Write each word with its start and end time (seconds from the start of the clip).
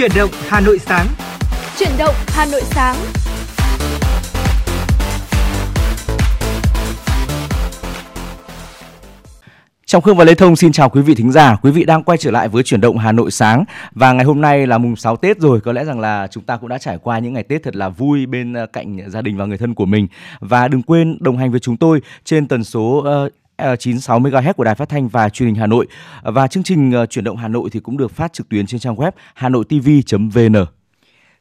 Chuyển 0.00 0.10
động 0.16 0.30
Hà 0.48 0.60
Nội 0.60 0.78
sáng. 0.78 1.06
Chuyển 1.78 1.90
động 1.98 2.14
Hà 2.26 2.46
Nội 2.52 2.60
sáng. 2.64 2.96
Trọng 9.86 10.02
Khương 10.02 10.16
và 10.16 10.24
Lê 10.24 10.34
Thông 10.34 10.56
xin 10.56 10.72
chào 10.72 10.88
quý 10.90 11.02
vị 11.02 11.14
thính 11.14 11.32
giả. 11.32 11.56
Quý 11.62 11.70
vị 11.70 11.84
đang 11.84 12.04
quay 12.04 12.18
trở 12.18 12.30
lại 12.30 12.48
với 12.48 12.62
chuyển 12.62 12.80
động 12.80 12.98
Hà 12.98 13.12
Nội 13.12 13.30
sáng 13.30 13.64
và 13.92 14.12
ngày 14.12 14.24
hôm 14.24 14.40
nay 14.40 14.66
là 14.66 14.78
mùng 14.78 14.96
6 14.96 15.16
Tết 15.16 15.38
rồi, 15.38 15.60
có 15.60 15.72
lẽ 15.72 15.84
rằng 15.84 16.00
là 16.00 16.28
chúng 16.30 16.44
ta 16.44 16.56
cũng 16.56 16.68
đã 16.68 16.78
trải 16.78 16.98
qua 17.02 17.18
những 17.18 17.32
ngày 17.32 17.42
Tết 17.42 17.62
thật 17.62 17.76
là 17.76 17.88
vui 17.88 18.26
bên 18.26 18.52
ờ, 18.52 18.66
cạnh 18.66 19.10
gia 19.10 19.22
đình 19.22 19.36
và 19.36 19.44
người 19.44 19.58
thân 19.58 19.74
của 19.74 19.86
mình. 19.86 20.08
Và 20.40 20.68
đừng 20.68 20.82
quên 20.82 21.18
đồng 21.20 21.36
hành 21.36 21.50
với 21.50 21.60
chúng 21.60 21.76
tôi 21.76 22.00
trên 22.24 22.48
tần 22.48 22.64
số 22.64 23.04
uh, 23.26 23.32
96 23.78 24.20
MHz 24.20 24.52
của 24.52 24.64
Đài 24.64 24.74
Phát 24.74 24.88
thanh 24.88 25.08
và 25.08 25.28
Truyền 25.28 25.46
hình 25.46 25.56
Hà 25.56 25.66
Nội. 25.66 25.86
Và 26.22 26.46
chương 26.46 26.62
trình 26.62 26.92
ờ, 26.92 27.06
chuyển 27.06 27.24
động 27.24 27.36
Hà 27.36 27.48
Nội 27.48 27.70
thì 27.72 27.80
cũng 27.80 27.96
được 27.96 28.10
phát 28.10 28.32
trực 28.32 28.48
tuyến 28.48 28.66
trên 28.66 28.80
trang 28.80 28.96
web 28.96 29.10
hanoitv.vn. 29.34 30.66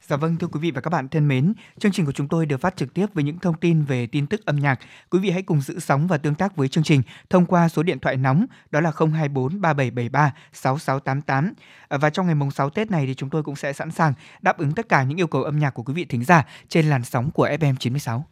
Dạ 0.08 0.18
vâng 0.18 0.36
thưa 0.36 0.48
quý 0.48 0.60
vị 0.60 0.72
và 0.72 0.82
các 0.82 0.90
bạn 0.90 1.10
thân 1.10 1.28
mến, 1.28 1.54
chương 1.80 1.92
trình 1.92 2.06
của 2.06 2.12
chúng 2.12 2.28
tôi 2.28 2.46
được 2.46 2.62
phát 2.62 2.78
trực 2.78 2.94
tiếp 2.94 3.06
với 3.14 3.24
những 3.24 3.40
thông 3.40 3.58
tin 3.58 3.84
về 3.84 4.08
tin 4.08 4.28
tức 4.28 4.46
âm 4.46 4.56
nhạc. 4.56 4.80
Quý 5.10 5.20
vị 5.20 5.30
hãy 5.30 5.42
cùng 5.42 5.62
giữ 5.62 5.80
sóng 5.80 6.08
và 6.08 6.18
tương 6.18 6.36
tác 6.36 6.56
với 6.56 6.68
chương 6.68 6.84
trình 6.84 7.02
thông 7.30 7.46
qua 7.46 7.70
số 7.70 7.84
điện 7.84 8.00
thoại 8.00 8.18
nóng 8.18 8.46
đó 8.72 8.82
là 8.82 8.92
024 8.98 9.62
3773 9.62 10.34
6688. 10.54 11.54
Và 11.90 12.10
trong 12.10 12.26
ngày 12.26 12.36
mùng 12.36 12.52
6 12.52 12.70
Tết 12.70 12.92
này 12.92 13.06
thì 13.06 13.14
chúng 13.14 13.30
tôi 13.30 13.44
cũng 13.44 13.56
sẽ 13.56 13.74
sẵn 13.74 13.92
sàng 13.92 14.14
đáp 14.42 14.58
ứng 14.58 14.72
tất 14.72 14.90
cả 14.90 15.04
những 15.04 15.20
yêu 15.20 15.28
cầu 15.28 15.44
âm 15.44 15.60
nhạc 15.60 15.70
của 15.70 15.84
quý 15.84 15.94
vị 15.94 16.06
thính 16.06 16.24
giả 16.24 16.46
trên 16.70 16.86
làn 16.86 17.04
sóng 17.04 17.32
của 17.32 17.48
FM 17.48 17.76
96. 17.76 18.26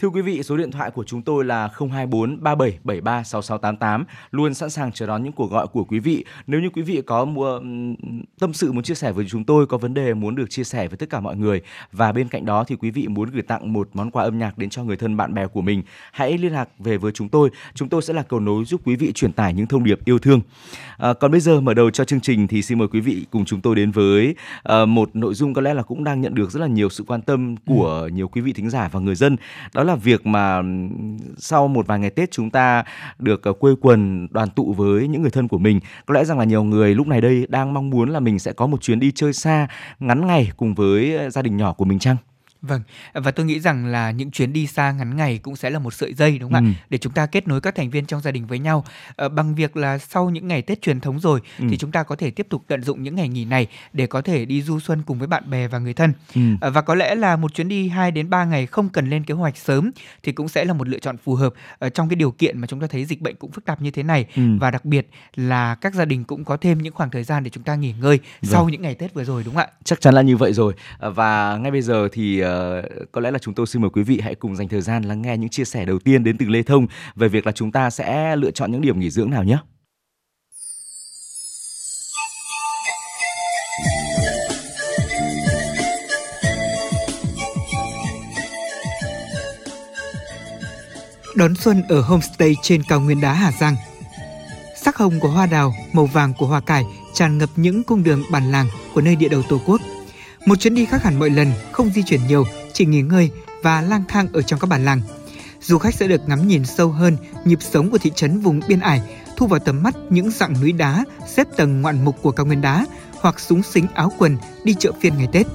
Thưa 0.00 0.08
quý 0.08 0.22
vị, 0.22 0.42
số 0.42 0.56
điện 0.56 0.70
thoại 0.70 0.90
của 0.90 1.04
chúng 1.04 1.22
tôi 1.22 1.44
là 1.44 1.68
024 1.78 2.42
3773 2.42 3.22
6688, 3.22 4.04
luôn 4.30 4.54
sẵn 4.54 4.70
sàng 4.70 4.92
chờ 4.92 5.06
đón 5.06 5.22
những 5.22 5.32
cuộc 5.32 5.50
gọi 5.50 5.66
của 5.66 5.84
quý 5.84 5.98
vị. 5.98 6.24
Nếu 6.46 6.60
như 6.60 6.70
quý 6.70 6.82
vị 6.82 7.02
có 7.06 7.24
mua 7.24 7.60
tâm 8.40 8.52
sự 8.52 8.72
muốn 8.72 8.82
chia 8.82 8.94
sẻ 8.94 9.12
với 9.12 9.26
chúng 9.28 9.44
tôi, 9.44 9.66
có 9.66 9.78
vấn 9.78 9.94
đề 9.94 10.14
muốn 10.14 10.34
được 10.34 10.50
chia 10.50 10.64
sẻ 10.64 10.88
với 10.88 10.96
tất 10.96 11.10
cả 11.10 11.20
mọi 11.20 11.36
người 11.36 11.60
và 11.92 12.12
bên 12.12 12.28
cạnh 12.28 12.44
đó 12.44 12.64
thì 12.64 12.76
quý 12.76 12.90
vị 12.90 13.08
muốn 13.08 13.30
gửi 13.30 13.42
tặng 13.42 13.72
một 13.72 13.88
món 13.92 14.10
quà 14.10 14.24
âm 14.24 14.38
nhạc 14.38 14.58
đến 14.58 14.70
cho 14.70 14.84
người 14.84 14.96
thân 14.96 15.16
bạn 15.16 15.34
bè 15.34 15.46
của 15.46 15.60
mình, 15.62 15.82
hãy 16.12 16.38
liên 16.38 16.52
lạc 16.52 16.68
về 16.78 16.96
với 16.96 17.12
chúng 17.12 17.28
tôi. 17.28 17.50
Chúng 17.74 17.88
tôi 17.88 18.02
sẽ 18.02 18.14
là 18.14 18.22
cầu 18.22 18.40
nối 18.40 18.64
giúp 18.64 18.80
quý 18.84 18.96
vị 18.96 19.12
truyền 19.12 19.32
tải 19.32 19.54
những 19.54 19.66
thông 19.66 19.84
điệp 19.84 20.04
yêu 20.04 20.18
thương. 20.18 20.40
À, 20.98 21.12
còn 21.12 21.30
bây 21.30 21.40
giờ 21.40 21.60
mở 21.60 21.74
đầu 21.74 21.90
cho 21.90 22.04
chương 22.04 22.20
trình 22.20 22.48
thì 22.48 22.62
xin 22.62 22.78
mời 22.78 22.88
quý 22.88 23.00
vị 23.00 23.26
cùng 23.30 23.44
chúng 23.44 23.60
tôi 23.60 23.76
đến 23.76 23.90
với 23.90 24.34
uh, 24.82 24.88
một 24.88 25.16
nội 25.16 25.34
dung 25.34 25.54
có 25.54 25.60
lẽ 25.60 25.74
là 25.74 25.82
cũng 25.82 26.04
đang 26.04 26.20
nhận 26.20 26.34
được 26.34 26.50
rất 26.50 26.60
là 26.60 26.66
nhiều 26.66 26.88
sự 26.88 27.04
quan 27.06 27.22
tâm 27.22 27.56
của 27.66 28.00
ừ. 28.02 28.08
nhiều 28.08 28.28
quý 28.28 28.40
vị 28.40 28.52
thính 28.52 28.70
giả 28.70 28.88
và 28.92 29.00
người 29.00 29.14
dân. 29.14 29.36
Đó 29.74 29.82
là 29.82 29.89
là 29.90 29.96
việc 29.96 30.26
mà 30.26 30.62
sau 31.36 31.68
một 31.68 31.86
vài 31.86 31.98
ngày 31.98 32.10
Tết 32.10 32.30
chúng 32.30 32.50
ta 32.50 32.84
được 33.18 33.42
ờ, 33.42 33.52
quê 33.52 33.72
quần, 33.80 34.28
đoàn 34.30 34.48
tụ 34.50 34.72
với 34.72 35.08
những 35.08 35.22
người 35.22 35.30
thân 35.30 35.48
của 35.48 35.58
mình. 35.58 35.80
Có 36.06 36.14
lẽ 36.14 36.24
rằng 36.24 36.38
là 36.38 36.44
nhiều 36.44 36.62
người 36.62 36.94
lúc 36.94 37.06
này 37.06 37.20
đây 37.20 37.46
đang 37.48 37.74
mong 37.74 37.90
muốn 37.90 38.10
là 38.10 38.20
mình 38.20 38.38
sẽ 38.38 38.52
có 38.52 38.66
một 38.66 38.82
chuyến 38.82 39.00
đi 39.00 39.12
chơi 39.14 39.32
xa, 39.32 39.68
ngắn 40.00 40.26
ngày 40.26 40.50
cùng 40.56 40.74
với 40.74 41.16
ờ, 41.16 41.30
gia 41.30 41.42
đình 41.42 41.56
nhỏ 41.56 41.72
của 41.72 41.84
mình 41.84 41.98
chăng? 41.98 42.16
Vâng, 42.62 42.82
và 43.12 43.30
tôi 43.30 43.46
nghĩ 43.46 43.60
rằng 43.60 43.86
là 43.86 44.10
những 44.10 44.30
chuyến 44.30 44.52
đi 44.52 44.66
xa 44.66 44.92
ngắn 44.92 45.16
ngày 45.16 45.38
cũng 45.38 45.56
sẽ 45.56 45.70
là 45.70 45.78
một 45.78 45.94
sợi 45.94 46.14
dây 46.14 46.38
đúng 46.38 46.52
không 46.52 46.64
ừ. 46.64 46.70
ạ? 46.70 46.84
Để 46.90 46.98
chúng 46.98 47.12
ta 47.12 47.26
kết 47.26 47.48
nối 47.48 47.60
các 47.60 47.74
thành 47.74 47.90
viên 47.90 48.06
trong 48.06 48.20
gia 48.20 48.30
đình 48.30 48.46
với 48.46 48.58
nhau 48.58 48.84
à, 49.16 49.28
bằng 49.28 49.54
việc 49.54 49.76
là 49.76 49.98
sau 49.98 50.30
những 50.30 50.48
ngày 50.48 50.62
Tết 50.62 50.82
truyền 50.82 51.00
thống 51.00 51.20
rồi 51.20 51.40
ừ. 51.58 51.64
thì 51.70 51.76
chúng 51.76 51.92
ta 51.92 52.02
có 52.02 52.16
thể 52.16 52.30
tiếp 52.30 52.46
tục 52.50 52.62
tận 52.68 52.82
dụng 52.82 53.02
những 53.02 53.14
ngày 53.14 53.28
nghỉ 53.28 53.44
này 53.44 53.66
để 53.92 54.06
có 54.06 54.22
thể 54.22 54.44
đi 54.44 54.62
du 54.62 54.80
xuân 54.80 55.02
cùng 55.06 55.18
với 55.18 55.28
bạn 55.28 55.50
bè 55.50 55.68
và 55.68 55.78
người 55.78 55.94
thân. 55.94 56.12
Ừ. 56.34 56.40
À, 56.60 56.70
và 56.70 56.80
có 56.80 56.94
lẽ 56.94 57.14
là 57.14 57.36
một 57.36 57.54
chuyến 57.54 57.68
đi 57.68 57.88
2 57.88 58.10
đến 58.10 58.30
3 58.30 58.44
ngày 58.44 58.66
không 58.66 58.88
cần 58.88 59.10
lên 59.10 59.24
kế 59.24 59.34
hoạch 59.34 59.56
sớm 59.56 59.90
thì 60.22 60.32
cũng 60.32 60.48
sẽ 60.48 60.64
là 60.64 60.72
một 60.72 60.88
lựa 60.88 60.98
chọn 60.98 61.16
phù 61.16 61.34
hợp 61.34 61.54
ở 61.78 61.88
trong 61.88 62.08
cái 62.08 62.16
điều 62.16 62.30
kiện 62.30 62.58
mà 62.58 62.66
chúng 62.66 62.80
ta 62.80 62.86
thấy 62.86 63.04
dịch 63.04 63.20
bệnh 63.20 63.36
cũng 63.36 63.50
phức 63.50 63.64
tạp 63.64 63.82
như 63.82 63.90
thế 63.90 64.02
này 64.02 64.26
ừ. 64.36 64.42
và 64.60 64.70
đặc 64.70 64.84
biệt 64.84 65.08
là 65.36 65.74
các 65.74 65.94
gia 65.94 66.04
đình 66.04 66.24
cũng 66.24 66.44
có 66.44 66.56
thêm 66.56 66.78
những 66.78 66.92
khoảng 66.92 67.10
thời 67.10 67.24
gian 67.24 67.44
để 67.44 67.50
chúng 67.50 67.64
ta 67.64 67.74
nghỉ 67.74 67.94
ngơi 68.00 68.18
vâng. 68.18 68.50
sau 68.52 68.68
những 68.68 68.82
ngày 68.82 68.94
Tết 68.94 69.14
vừa 69.14 69.24
rồi 69.24 69.42
đúng 69.44 69.54
không 69.54 69.62
ạ? 69.62 69.72
Chắc 69.84 70.00
chắn 70.00 70.14
là 70.14 70.22
như 70.22 70.36
vậy 70.36 70.52
rồi. 70.52 70.74
Và 70.98 71.56
ngay 71.56 71.70
bây 71.70 71.82
giờ 71.82 72.08
thì 72.12 72.42
Ờ, 72.50 72.82
có 73.12 73.20
lẽ 73.20 73.30
là 73.30 73.38
chúng 73.38 73.54
tôi 73.54 73.66
xin 73.66 73.82
mời 73.82 73.90
quý 73.90 74.02
vị 74.02 74.20
hãy 74.22 74.34
cùng 74.34 74.56
dành 74.56 74.68
thời 74.68 74.80
gian 74.80 75.02
lắng 75.02 75.22
nghe 75.22 75.36
những 75.36 75.50
chia 75.50 75.64
sẻ 75.64 75.84
đầu 75.84 75.98
tiên 75.98 76.24
đến 76.24 76.38
từ 76.38 76.46
Lê 76.46 76.62
Thông 76.62 76.86
về 77.14 77.28
việc 77.28 77.46
là 77.46 77.52
chúng 77.52 77.72
ta 77.72 77.90
sẽ 77.90 78.36
lựa 78.36 78.50
chọn 78.50 78.72
những 78.72 78.80
điểm 78.80 79.00
nghỉ 79.00 79.10
dưỡng 79.10 79.30
nào 79.30 79.44
nhé. 79.44 79.58
Đón 91.36 91.54
xuân 91.54 91.82
ở 91.88 92.00
homestay 92.00 92.54
trên 92.62 92.82
cao 92.88 93.00
nguyên 93.00 93.20
đá 93.20 93.32
Hà 93.32 93.52
Giang. 93.52 93.76
Sắc 94.76 94.96
hồng 94.96 95.20
của 95.20 95.28
hoa 95.28 95.46
đào, 95.46 95.74
màu 95.92 96.06
vàng 96.06 96.32
của 96.38 96.46
hoa 96.46 96.60
cải 96.60 96.84
tràn 97.14 97.38
ngập 97.38 97.50
những 97.56 97.82
cung 97.84 98.04
đường 98.04 98.22
bản 98.32 98.50
làng 98.50 98.66
của 98.94 99.00
nơi 99.00 99.16
địa 99.16 99.28
đầu 99.28 99.42
Tổ 99.48 99.60
quốc– 99.66 99.80
một 100.46 100.56
chuyến 100.56 100.74
đi 100.74 100.84
khác 100.84 101.02
hẳn 101.02 101.18
mọi 101.18 101.30
lần, 101.30 101.52
không 101.72 101.90
di 101.90 102.02
chuyển 102.02 102.20
nhiều, 102.28 102.44
chỉ 102.72 102.86
nghỉ 102.86 103.02
ngơi 103.02 103.30
và 103.62 103.80
lang 103.80 104.04
thang 104.08 104.28
ở 104.32 104.42
trong 104.42 104.60
các 104.60 104.66
bản 104.66 104.84
làng. 104.84 105.00
Du 105.60 105.78
khách 105.78 105.94
sẽ 105.94 106.08
được 106.08 106.28
ngắm 106.28 106.48
nhìn 106.48 106.64
sâu 106.64 106.88
hơn 106.88 107.16
nhịp 107.44 107.58
sống 107.62 107.90
của 107.90 107.98
thị 107.98 108.12
trấn 108.14 108.40
vùng 108.40 108.60
biên 108.68 108.80
ải, 108.80 109.02
thu 109.36 109.46
vào 109.46 109.60
tầm 109.60 109.82
mắt 109.82 109.94
những 110.10 110.30
dạng 110.30 110.60
núi 110.60 110.72
đá 110.72 111.04
xếp 111.28 111.46
tầng 111.56 111.82
ngoạn 111.82 112.04
mục 112.04 112.16
của 112.22 112.30
cao 112.30 112.46
nguyên 112.46 112.60
đá 112.60 112.86
hoặc 113.20 113.40
súng 113.40 113.62
xính 113.62 113.86
áo 113.94 114.12
quần 114.18 114.36
đi 114.64 114.74
chợ 114.74 114.92
phiên 115.00 115.18
ngày 115.18 115.28
Tết. 115.32 115.46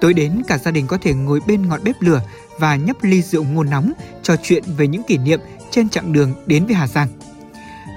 Tối 0.00 0.14
đến 0.14 0.42
cả 0.48 0.58
gia 0.58 0.70
đình 0.70 0.86
có 0.86 0.98
thể 1.02 1.14
ngồi 1.14 1.40
bên 1.46 1.68
ngọn 1.68 1.84
bếp 1.84 1.96
lửa 2.00 2.22
và 2.58 2.76
nhấp 2.76 2.96
ly 3.02 3.22
rượu 3.22 3.44
ngô 3.44 3.64
nóng 3.64 3.92
trò 4.22 4.36
chuyện 4.42 4.64
về 4.76 4.86
những 4.86 5.02
kỷ 5.02 5.18
niệm 5.18 5.40
trên 5.70 5.88
chặng 5.88 6.12
đường 6.12 6.32
đến 6.46 6.66
với 6.66 6.74
Hà 6.74 6.86
Giang. 6.86 7.08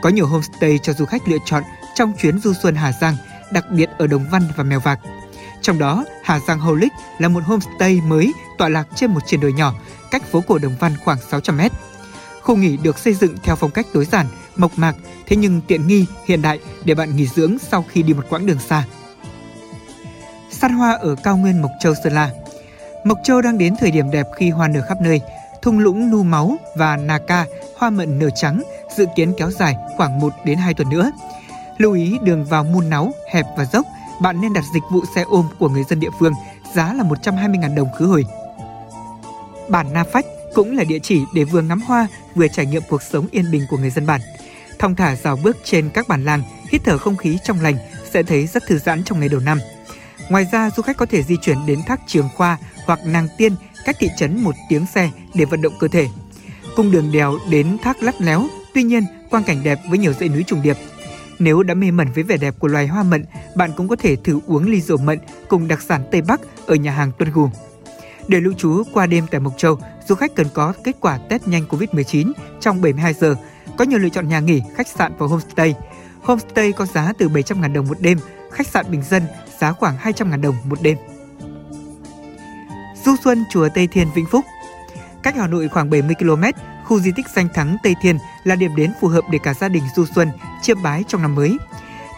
Có 0.03 0.09
nhiều 0.09 0.27
homestay 0.27 0.79
cho 0.83 0.93
du 0.93 1.05
khách 1.05 1.27
lựa 1.27 1.37
chọn 1.45 1.63
trong 1.95 2.13
chuyến 2.21 2.39
du 2.39 2.53
xuân 2.53 2.75
Hà 2.75 2.91
Giang, 3.01 3.15
đặc 3.51 3.65
biệt 3.71 3.89
ở 3.97 4.07
Đồng 4.07 4.25
Văn 4.31 4.43
và 4.55 4.63
Mèo 4.63 4.79
Vạc– 4.79 4.99
trong 5.61 5.79
đó, 5.79 6.05
Hà 6.23 6.39
Giang 6.39 6.59
Holic 6.59 6.91
là 7.17 7.27
một 7.27 7.43
homestay 7.43 8.01
mới 8.07 8.33
tọa 8.57 8.69
lạc 8.69 8.87
trên 8.95 9.11
một 9.11 9.19
triển 9.25 9.39
đồi 9.39 9.53
nhỏ, 9.53 9.73
cách 10.11 10.23
phố 10.31 10.41
cổ 10.47 10.57
Đồng 10.57 10.75
Văn 10.79 10.93
khoảng 11.03 11.17
600 11.31 11.57
mét. 11.57 11.71
Khu 12.41 12.55
nghỉ 12.55 12.77
được 12.77 12.99
xây 12.99 13.13
dựng 13.13 13.35
theo 13.43 13.55
phong 13.55 13.71
cách 13.71 13.87
tối 13.93 14.05
giản, 14.05 14.25
mộc 14.55 14.71
mạc, 14.75 14.95
thế 15.27 15.35
nhưng 15.35 15.61
tiện 15.61 15.87
nghi, 15.87 16.05
hiện 16.25 16.41
đại 16.41 16.59
để 16.85 16.95
bạn 16.95 17.15
nghỉ 17.15 17.27
dưỡng 17.27 17.57
sau 17.59 17.85
khi 17.89 18.03
đi 18.03 18.13
một 18.13 18.23
quãng 18.29 18.45
đường 18.45 18.59
xa. 18.59 18.83
Săn 20.49 20.73
hoa 20.73 20.91
ở 20.91 21.15
cao 21.23 21.37
nguyên 21.37 21.61
Mộc 21.61 21.71
Châu 21.79 21.93
Sơn 22.03 22.13
La 22.13 22.29
Mộc 23.03 23.17
Châu 23.23 23.41
đang 23.41 23.57
đến 23.57 23.75
thời 23.79 23.91
điểm 23.91 24.11
đẹp 24.11 24.27
khi 24.37 24.49
hoa 24.49 24.67
nở 24.67 24.81
khắp 24.87 24.97
nơi. 25.01 25.21
Thung 25.61 25.79
lũng 25.79 26.09
Nu 26.09 26.23
Máu 26.23 26.57
và 26.75 26.97
Nà 26.97 27.19
Ca 27.27 27.45
hoa 27.77 27.89
mận 27.89 28.19
nở 28.19 28.29
trắng, 28.35 28.63
dự 28.97 29.05
kiến 29.15 29.33
kéo 29.37 29.51
dài 29.51 29.75
khoảng 29.97 30.19
1 30.19 30.33
đến 30.45 30.57
2 30.57 30.73
tuần 30.73 30.89
nữa. 30.89 31.11
Lưu 31.77 31.93
ý 31.93 32.17
đường 32.23 32.45
vào 32.45 32.63
muôn 32.63 32.89
náu, 32.89 33.11
hẹp 33.31 33.45
và 33.57 33.65
dốc– 33.65 33.85
bạn 34.21 34.41
nên 34.41 34.53
đặt 34.53 34.63
dịch 34.73 34.83
vụ 34.91 35.03
xe 35.15 35.21
ôm 35.21 35.45
của 35.59 35.69
người 35.69 35.83
dân 35.83 35.99
địa 35.99 36.09
phương, 36.19 36.33
giá 36.75 36.93
là 36.93 37.03
120.000 37.03 37.75
đồng 37.75 37.87
khứ 37.97 38.05
hồi. 38.05 38.25
Bản 39.69 39.93
Na 39.93 40.03
Phách 40.03 40.25
cũng 40.53 40.77
là 40.77 40.83
địa 40.83 40.99
chỉ 40.99 41.21
để 41.33 41.43
vừa 41.43 41.61
ngắm 41.61 41.81
hoa, 41.81 42.07
vừa 42.35 42.47
trải 42.47 42.65
nghiệm 42.65 42.81
cuộc 42.89 43.01
sống 43.01 43.27
yên 43.31 43.51
bình 43.51 43.65
của 43.69 43.77
người 43.77 43.89
dân 43.89 44.05
bản. 44.05 44.21
Thong 44.79 44.95
thả 44.95 45.15
dạo 45.15 45.37
bước 45.43 45.57
trên 45.63 45.89
các 45.89 46.07
bản 46.07 46.25
làng, 46.25 46.43
hít 46.71 46.81
thở 46.83 46.97
không 46.97 47.17
khí 47.17 47.37
trong 47.43 47.61
lành 47.61 47.75
sẽ 48.11 48.23
thấy 48.23 48.47
rất 48.47 48.63
thư 48.67 48.77
giãn 48.77 49.03
trong 49.03 49.19
ngày 49.19 49.29
đầu 49.29 49.39
năm. 49.39 49.59
Ngoài 50.29 50.47
ra, 50.51 50.69
du 50.69 50.83
khách 50.83 50.97
có 50.97 51.05
thể 51.05 51.23
di 51.23 51.37
chuyển 51.41 51.65
đến 51.65 51.81
thác 51.87 52.01
Trường 52.07 52.29
Khoa 52.35 52.57
hoặc 52.85 52.99
Nàng 53.05 53.27
Tiên, 53.37 53.55
cách 53.85 53.95
thị 53.99 54.09
trấn 54.17 54.43
một 54.43 54.55
tiếng 54.69 54.85
xe 54.85 55.09
để 55.33 55.45
vận 55.45 55.61
động 55.61 55.73
cơ 55.79 55.87
thể. 55.87 56.07
Cung 56.75 56.91
đường 56.91 57.11
đèo 57.11 57.37
đến 57.49 57.77
thác 57.83 58.03
lắt 58.03 58.21
léo, 58.21 58.47
tuy 58.73 58.83
nhiên 58.83 59.03
quang 59.29 59.43
cảnh 59.43 59.63
đẹp 59.63 59.79
với 59.89 59.97
nhiều 59.97 60.13
dãy 60.13 60.29
núi 60.29 60.43
trùng 60.47 60.61
điệp 60.61 60.77
nếu 61.39 61.63
đã 61.63 61.73
mê 61.73 61.91
mẩn 61.91 62.07
với 62.15 62.23
vẻ 62.23 62.37
đẹp 62.37 62.55
của 62.59 62.67
loài 62.67 62.87
hoa 62.87 63.03
mận, 63.03 63.25
bạn 63.55 63.71
cũng 63.77 63.87
có 63.87 63.95
thể 63.95 64.15
thử 64.15 64.39
uống 64.47 64.69
ly 64.69 64.81
rượu 64.81 64.97
mận 64.97 65.19
cùng 65.47 65.67
đặc 65.67 65.81
sản 65.81 66.01
Tây 66.11 66.21
Bắc 66.21 66.41
ở 66.67 66.75
nhà 66.75 66.91
hàng 66.91 67.11
Tuân 67.17 67.31
Gù. 67.31 67.49
Để 68.27 68.39
lưu 68.39 68.53
trú 68.53 68.83
qua 68.93 69.05
đêm 69.05 69.25
tại 69.31 69.39
Mộc 69.39 69.57
Châu, 69.57 69.79
du 70.07 70.15
khách 70.15 70.35
cần 70.35 70.47
có 70.53 70.73
kết 70.83 70.95
quả 70.99 71.17
test 71.29 71.47
nhanh 71.47 71.65
COVID-19 71.69 72.31
trong 72.59 72.81
72 72.81 73.13
giờ. 73.13 73.35
Có 73.77 73.85
nhiều 73.85 73.99
lựa 73.99 74.09
chọn 74.09 74.27
nhà 74.27 74.39
nghỉ, 74.39 74.61
khách 74.75 74.87
sạn 74.87 75.11
và 75.17 75.27
homestay. 75.27 75.75
Homestay 76.21 76.71
có 76.71 76.85
giá 76.85 77.13
từ 77.17 77.29
700.000 77.29 77.73
đồng 77.73 77.87
một 77.87 77.97
đêm, 78.01 78.17
khách 78.51 78.67
sạn 78.67 78.85
bình 78.91 79.03
dân 79.09 79.23
giá 79.59 79.71
khoảng 79.71 79.97
200.000 79.97 80.41
đồng 80.41 80.55
một 80.63 80.81
đêm. 80.81 80.97
Du 83.05 83.15
xuân 83.23 83.45
chùa 83.49 83.69
Tây 83.75 83.87
Thiên 83.87 84.07
Vĩnh 84.15 84.25
Phúc 84.25 84.45
Cách 85.23 85.35
Hà 85.35 85.47
Nội 85.47 85.67
khoảng 85.67 85.89
70 85.89 86.15
km, 86.19 86.43
khu 86.89 86.99
di 86.99 87.11
tích 87.11 87.29
danh 87.35 87.47
thắng 87.53 87.77
Tây 87.83 87.95
Thiên 88.01 88.17
là 88.43 88.55
điểm 88.55 88.75
đến 88.75 88.91
phù 89.01 89.07
hợp 89.07 89.23
để 89.31 89.39
cả 89.43 89.53
gia 89.53 89.69
đình 89.69 89.83
du 89.95 90.05
xuân, 90.15 90.29
chiêm 90.61 90.83
bái 90.83 91.03
trong 91.07 91.21
năm 91.21 91.35
mới. 91.35 91.57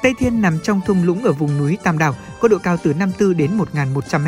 Tây 0.03 0.13
Thiên 0.19 0.41
nằm 0.41 0.59
trong 0.63 0.81
thung 0.85 1.03
lũng 1.03 1.23
ở 1.23 1.31
vùng 1.31 1.57
núi 1.57 1.77
Tam 1.83 1.97
Đảo, 1.97 2.15
có 2.39 2.47
độ 2.47 2.57
cao 2.63 2.77
từ 2.83 2.93
54 2.93 3.37
đến 3.37 3.57
1.100 3.57 4.19
m, 4.19 4.27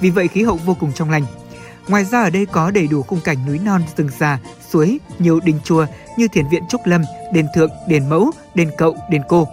vì 0.00 0.10
vậy 0.10 0.28
khí 0.28 0.42
hậu 0.42 0.56
vô 0.56 0.76
cùng 0.80 0.92
trong 0.92 1.10
lành. 1.10 1.26
Ngoài 1.88 2.04
ra 2.04 2.22
ở 2.22 2.30
đây 2.30 2.46
có 2.46 2.70
đầy 2.70 2.86
đủ 2.86 3.02
khung 3.02 3.20
cảnh 3.20 3.46
núi 3.46 3.58
non, 3.58 3.82
rừng 3.96 4.08
già, 4.18 4.38
suối, 4.70 4.98
nhiều 5.18 5.40
đình 5.40 5.60
chùa 5.64 5.86
như 6.18 6.28
Thiền 6.28 6.48
viện 6.48 6.62
Trúc 6.68 6.86
Lâm, 6.86 7.02
Đền 7.32 7.46
Thượng, 7.54 7.70
Đền 7.88 8.08
Mẫu, 8.08 8.30
Đền 8.54 8.70
Cậu, 8.78 8.96
Đền 9.10 9.22
Cô. 9.28 9.48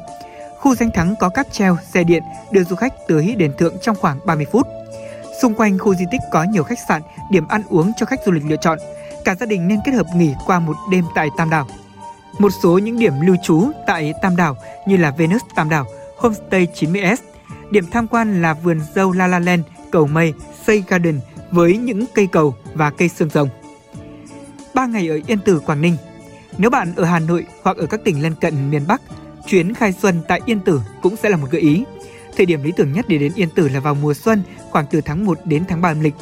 Khu 0.59 0.75
danh 0.75 0.89
thắng 0.93 1.15
có 1.19 1.29
cáp 1.29 1.51
treo, 1.51 1.77
xe 1.93 2.03
điện 2.03 2.23
đưa 2.51 2.63
du 2.63 2.75
khách 2.75 2.93
tới 3.07 3.35
đền 3.37 3.53
thượng 3.57 3.75
trong 3.81 3.95
khoảng 3.95 4.19
30 4.25 4.45
phút. 4.51 4.67
Xung 5.41 5.53
quanh 5.53 5.77
khu 5.77 5.95
di 5.95 6.05
tích 6.11 6.21
có 6.31 6.43
nhiều 6.43 6.63
khách 6.63 6.79
sạn, 6.87 7.01
điểm 7.31 7.47
ăn 7.47 7.63
uống 7.69 7.91
cho 7.97 8.05
khách 8.05 8.19
du 8.25 8.31
lịch 8.31 8.45
lựa 8.45 8.57
chọn– 8.61 8.79
cả 9.25 9.35
gia 9.35 9.45
đình 9.45 9.67
nên 9.67 9.79
kết 9.85 9.91
hợp 9.91 10.05
nghỉ 10.15 10.33
qua 10.45 10.59
một 10.59 10.75
đêm 10.91 11.05
tại 11.15 11.29
Tam 11.37 11.49
Đảo. 11.49 11.67
Một 12.39 12.49
số 12.63 12.77
những 12.77 12.99
điểm 12.99 13.13
lưu 13.21 13.35
trú 13.43 13.71
tại 13.87 14.13
Tam 14.21 14.35
Đảo 14.35 14.55
như 14.87 14.97
là 14.97 15.11
Venus 15.11 15.41
Tam 15.55 15.69
Đảo, 15.69 15.85
Homestay 16.17 16.67
90S, 16.75 17.17
Điểm 17.71 17.85
tham 17.91 18.07
quan 18.07 18.41
là 18.41 18.53
vườn 18.53 18.81
dâu 18.95 19.11
La 19.11 19.27
La 19.27 19.39
Land, 19.39 19.61
cầu 19.91 20.07
mây, 20.07 20.33
Say 20.67 20.83
Garden 20.87 21.19
với 21.51 21.77
những 21.77 22.05
cây 22.13 22.27
cầu 22.27 22.55
và 22.73 22.89
cây 22.89 23.09
xương 23.09 23.29
rồng. 23.29 23.49
3 24.73 24.85
ngày 24.85 25.07
ở 25.07 25.19
Yên 25.27 25.39
Tử, 25.39 25.59
Quảng 25.59 25.81
Ninh. 25.81 25.97
Nếu 26.57 26.69
bạn 26.69 26.93
ở 26.95 27.05
Hà 27.05 27.19
Nội 27.19 27.45
hoặc 27.63 27.77
ở 27.77 27.85
các 27.85 28.01
tỉnh 28.03 28.21
lân 28.21 28.35
cận 28.35 28.71
miền 28.71 28.87
Bắc, 28.87 29.01
chuyến 29.47 29.73
khai 29.73 29.93
xuân 30.01 30.21
tại 30.27 30.41
Yên 30.45 30.59
Tử 30.59 30.81
cũng 31.01 31.15
sẽ 31.15 31.29
là 31.29 31.37
một 31.37 31.47
gợi 31.51 31.61
ý. 31.61 31.83
Thời 32.37 32.45
điểm 32.45 32.63
lý 32.63 32.71
tưởng 32.77 32.93
nhất 32.93 33.05
để 33.07 33.17
đến 33.17 33.31
Yên 33.35 33.49
Tử 33.49 33.67
là 33.67 33.79
vào 33.79 33.95
mùa 33.95 34.13
xuân, 34.13 34.43
khoảng 34.71 34.85
từ 34.91 35.01
tháng 35.01 35.25
1 35.25 35.39
đến 35.45 35.63
tháng 35.67 35.81
3 35.81 35.91
âm 35.91 35.99
lịch. 35.99 36.15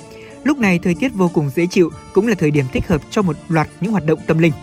Lúc 0.44 0.58
này 0.58 0.80
thời 0.80 0.96
tiết 0.96 1.14
vô 1.16 1.30
cùng 1.34 1.50
dễ 1.56 1.68
chịu, 1.68 1.92
cũng 2.14 2.28
là 2.28 2.36
thời 2.36 2.52
điểm 2.52 2.66
thích 2.72 2.88
hợp 2.88 3.02
cho 3.10 3.22
một 3.22 3.36
loạt 3.50 3.70
những 3.82 3.92
hoạt 3.92 4.06
động 4.06 4.20
tâm 4.28 4.38
linh. 4.38 4.54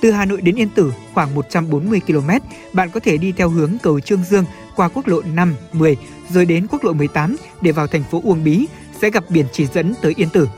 Từ 0.00 0.10
Hà 0.10 0.24
Nội 0.24 0.40
đến 0.40 0.56
Yên 0.56 0.68
Tử 0.68 0.92
khoảng 1.14 1.34
140 1.34 2.00
km, 2.06 2.30
bạn 2.72 2.90
có 2.90 3.00
thể 3.00 3.16
đi 3.16 3.32
theo 3.32 3.48
hướng 3.48 3.72
cầu 3.82 4.00
Trương 4.00 4.24
Dương 4.24 4.44
qua 4.76 4.88
quốc 4.88 5.08
lộ 5.08 5.22
5, 5.22 5.54
10 5.72 5.96
rồi 6.30 6.44
đến 6.44 6.66
quốc 6.70 6.84
lộ 6.84 6.92
18 6.92 7.36
để 7.60 7.72
vào 7.72 7.86
thành 7.86 8.04
phố 8.10 8.20
Uông 8.24 8.44
Bí 8.44 8.66
sẽ 9.00 9.10
gặp 9.10 9.24
biển 9.28 9.46
chỉ 9.52 9.66
dẫn 9.66 9.94
tới 10.02 10.12
Yên 10.16 10.28
Tử. 10.30 10.48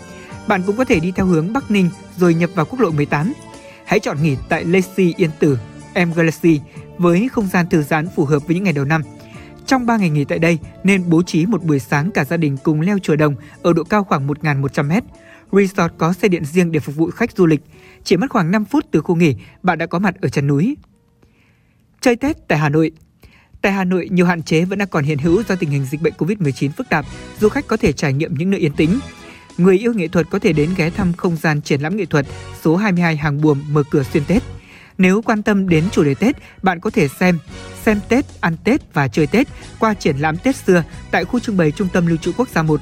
Bạn 0.47 0.63
cũng 0.67 0.77
có 0.77 0.85
thể 0.85 1.01
đi 1.01 1.13
theo 1.17 1.27
hướng 1.27 1.53
Bắc 1.53 1.71
Ninh 1.71 1.91
rồi 2.17 2.35
nhập 2.35 2.51
vào 2.55 2.67
quốc 2.67 2.81
lộ 2.81 2.91
18. 2.91 3.33
Hãy 3.85 4.01
chọn 4.01 4.23
nghỉ 4.23 4.37
tại 4.49 4.65
Lacy 4.65 5.15
Yên 5.17 5.31
Tử, 5.39 5.59
em 5.95 6.13
Galaxy 6.13 6.61
với 6.99 7.29
không 7.33 7.49
gian 7.53 7.69
thư 7.69 7.83
giãn 7.83 8.09
phù 8.17 8.25
hợp 8.25 8.47
với 8.47 8.55
những 8.55 8.65
ngày 8.65 8.73
đầu 8.73 8.85
năm. 8.85 9.03
Trong 9.71 9.87
3 9.87 9.97
ngày 9.97 10.11
nghỉ 10.11 10.25
tại 10.25 10.39
đây 10.39 10.59
nên 10.85 11.11
bố 11.11 11.23
trí 11.23 11.47
một 11.47 11.65
buổi 11.65 11.79
sáng 11.79 12.11
cả 12.11 12.25
gia 12.25 12.37
đình 12.37 12.57
cùng 12.63 12.81
leo 12.81 12.99
chùa 12.99 13.17
đồng 13.17 13.35
ở 13.63 13.73
độ 13.73 13.85
cao 13.85 14.05
khoảng 14.05 14.29
1.100m. 14.29 15.03
Resort 15.53 15.93
có 15.99 16.13
xe 16.13 16.29
điện 16.29 16.45
riêng 16.45 16.73
để 16.73 16.81
phục 16.81 16.97
vụ 16.97 17.11
khách 17.11 17.37
du 17.37 17.47
lịch. 17.47 17.61
Chỉ 18.05 18.17
mất 18.17 18.31
khoảng 18.31 18.51
5 18.51 18.65
phút 18.65 18.87
từ 18.91 19.01
khu 19.01 19.15
nghỉ, 19.15 19.35
bạn 19.63 19.79
đã 19.79 19.87
có 19.87 19.99
mặt 19.99 20.15
ở 20.21 20.29
chân 20.29 20.47
núi. 20.47 20.77
Chơi 22.01 22.17
Tết 22.17 22.49
tại 22.49 22.59
Hà 22.59 22.69
Nội 22.69 22.93
Tại 23.63 23.73
Hà 23.73 23.85
Nội, 23.85 24.09
nhiều 24.11 24.27
hạn 24.27 24.43
chế 24.43 24.65
vẫn 24.65 24.79
đang 24.79 24.89
còn 24.89 25.05
hiện 25.05 25.19
hữu 25.19 25.43
do 25.49 25.55
tình 25.55 25.71
hình 25.71 25.85
dịch 25.85 26.03
bệnh 26.03 26.13
COVID-19 26.19 26.71
phức 26.71 26.89
tạp. 26.89 27.07
Du 27.41 27.49
khách 27.49 27.67
có 27.67 27.77
thể 27.77 27.93
trải 27.93 28.13
nghiệm 28.13 28.35
những 28.35 28.51
nơi 28.51 28.61
yên 28.61 28.73
tĩnh. 28.73 28.99
Người 29.59 29.79
yêu 29.79 29.95
nghệ 29.95 30.09
thuật 30.09 30.27
có 30.31 30.39
thể 30.39 30.53
đến 30.53 30.71
ghé 30.77 30.91
thăm 30.91 31.13
không 31.13 31.37
gian 31.37 31.63
triển 31.63 31.81
lãm 31.81 31.97
nghệ 31.97 32.05
thuật 32.05 32.27
số 32.63 32.77
22 32.77 33.17
Hàng 33.17 33.41
Buồm 33.41 33.63
mở 33.71 33.83
cửa 33.91 34.03
xuyên 34.03 34.25
Tết. 34.25 34.43
Nếu 35.01 35.23
quan 35.23 35.43
tâm 35.43 35.69
đến 35.69 35.85
chủ 35.93 36.05
đề 36.05 36.15
Tết, 36.15 36.37
bạn 36.63 36.81
có 36.81 36.91
thể 36.91 37.09
xem 37.09 37.39
xem 37.85 38.01
Tết, 38.09 38.25
ăn 38.41 38.57
Tết 38.65 38.95
và 38.95 39.09
chơi 39.09 39.27
Tết 39.27 39.49
qua 39.79 39.95
triển 39.95 40.17
lãm 40.17 40.37
Tết 40.37 40.57
xưa 40.57 40.85
tại 41.11 41.25
khu 41.25 41.41
trưng 41.41 41.57
bày 41.57 41.73
Trung 41.73 41.89
tâm 41.93 42.07
Lưu 42.07 42.17
trữ 42.17 42.33
Quốc 42.37 42.49
gia 42.49 42.63
1. 42.63 42.81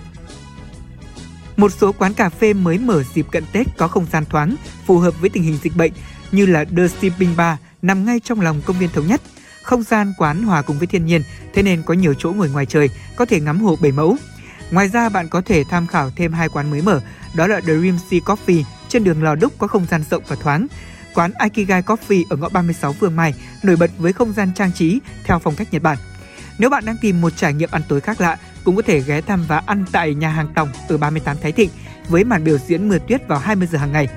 Một 1.56 1.73
số 1.73 1.93
quán 1.93 2.15
cà 2.15 2.29
phê 2.29 2.53
mới 2.53 2.79
mở 2.79 3.03
dịp 3.15 3.26
cận 3.32 3.44
Tết 3.53 3.67
có 3.76 3.88
không 3.88 4.06
gian 4.12 4.25
thoáng, 4.25 4.56
phù 4.87 4.99
hợp 4.99 5.20
với 5.20 5.31
tình 5.31 5.43
hình 5.43 5.59
dịch 5.62 5.76
bệnh 5.76 5.93
như 6.32 6.47
là 6.47 6.65
The 6.65 6.88
Sleeping 6.88 7.37
Bar 7.37 7.59
nằm 7.82 8.06
ngay 8.06 8.21
trong 8.25 8.41
lòng 8.41 8.61
công 8.64 8.79
viên 8.79 8.91
Thống 8.91 9.06
Nhất. 9.06 9.21
Không 9.62 9.82
gian 9.82 10.12
quán 10.19 10.43
hòa 10.43 10.62
cùng 10.62 10.79
với 10.79 10.87
thiên 10.87 11.06
nhiên, 11.06 11.23
thế 11.55 11.62
nên 11.62 11.82
có 11.82 11.94
nhiều 11.94 12.14
chỗ 12.14 12.32
ngồi 12.32 12.50
ngoài 12.50 12.67
trời, 12.67 12.91
có 13.17 13.25
thể 13.25 13.41
ngắm 13.41 13.61
hồ 13.61 13.76
Bảy 13.82 13.93
Mẫu. 13.93 14.17
Ngoài 14.71 14.88
ra 14.88 15.09
bạn 15.09 15.29
có 15.29 15.41
thể 15.41 15.64
tham 15.71 15.87
khảo 15.87 16.11
thêm 16.17 16.32
hai 16.32 16.49
quán 16.49 16.71
mới 16.71 16.82
mở, 16.82 17.00
đó 17.35 17.47
là 17.47 17.61
The 17.61 17.75
Dream 17.75 17.99
Sea 18.11 18.21
Coffee 18.21 18.62
trên 18.88 19.05
đường 19.05 19.23
Lò 19.23 19.35
Đúc 19.35 19.53
có 19.59 19.67
không 19.67 19.87
gian 19.91 20.03
rộng 20.11 20.23
và 20.29 20.37
thoáng, 20.37 20.67
quán 21.19 21.32
Aikigai 21.35 21.82
Coffee 21.82 22.25
ở 22.31 22.37
ngõ 22.37 22.49
36 22.49 22.93
Phương 22.93 23.17
Mai 23.17 23.35
nổi 23.62 23.76
bật 23.76 23.91
với 23.99 24.12
không 24.12 24.32
gian 24.32 24.55
trang 24.55 24.73
trí 24.73 25.00
theo 25.25 25.38
phong 25.38 25.55
cách 25.55 25.69
Nhật 25.70 25.82
Bản. 25.82 25.99
Nếu 26.59 26.70
bạn 26.70 26.85
đang 26.85 26.97
tìm 27.00 27.20
một 27.20 27.37
trải 27.37 27.55
nghiệm 27.55 27.70
ăn 27.73 27.82
tối 27.88 28.00
khác 28.00 28.20
lạ, 28.20 28.37
cũng 28.65 28.76
có 28.76 28.82
thể 28.82 29.00
ghé 29.00 29.20
thăm 29.20 29.44
và 29.49 29.62
ăn 29.67 29.85
tại 29.93 30.15
nhà 30.15 30.29
hàng 30.29 30.49
Tòng 30.55 30.69
ở 30.88 30.99
38 30.99 31.37
Thái 31.43 31.53
Thịnh 31.53 31.70
với 32.09 32.25
màn 32.25 32.44
biểu 32.44 32.59
diễn 32.59 32.88
mưa 32.88 32.99
tuyết 33.09 33.29
vào 33.29 33.38
20 33.38 33.69
giờ 33.73 33.79
hàng 33.79 33.93
ngày. 33.93 34.09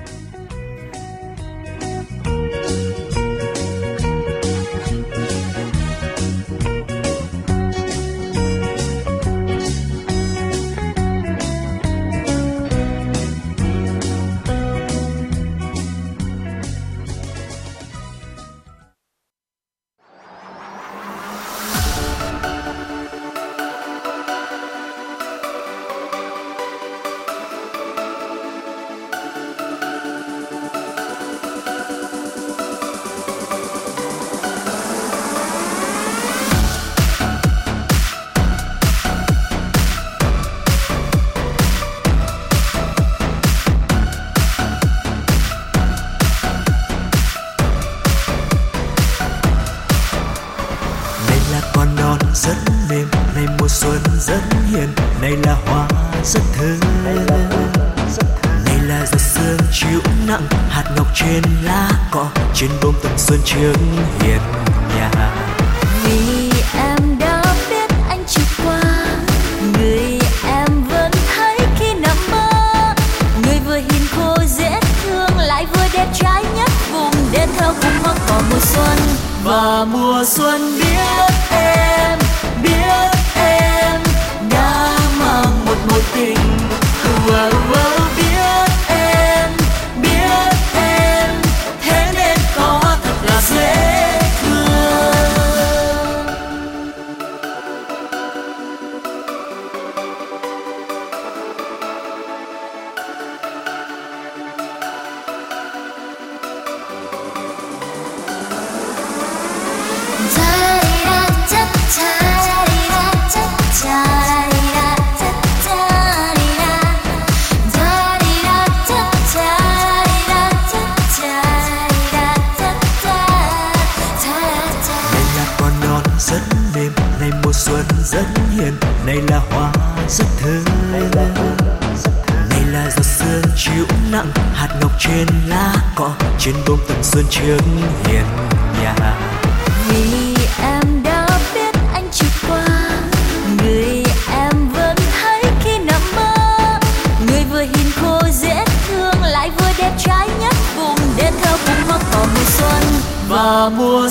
Mùa 153.70 154.08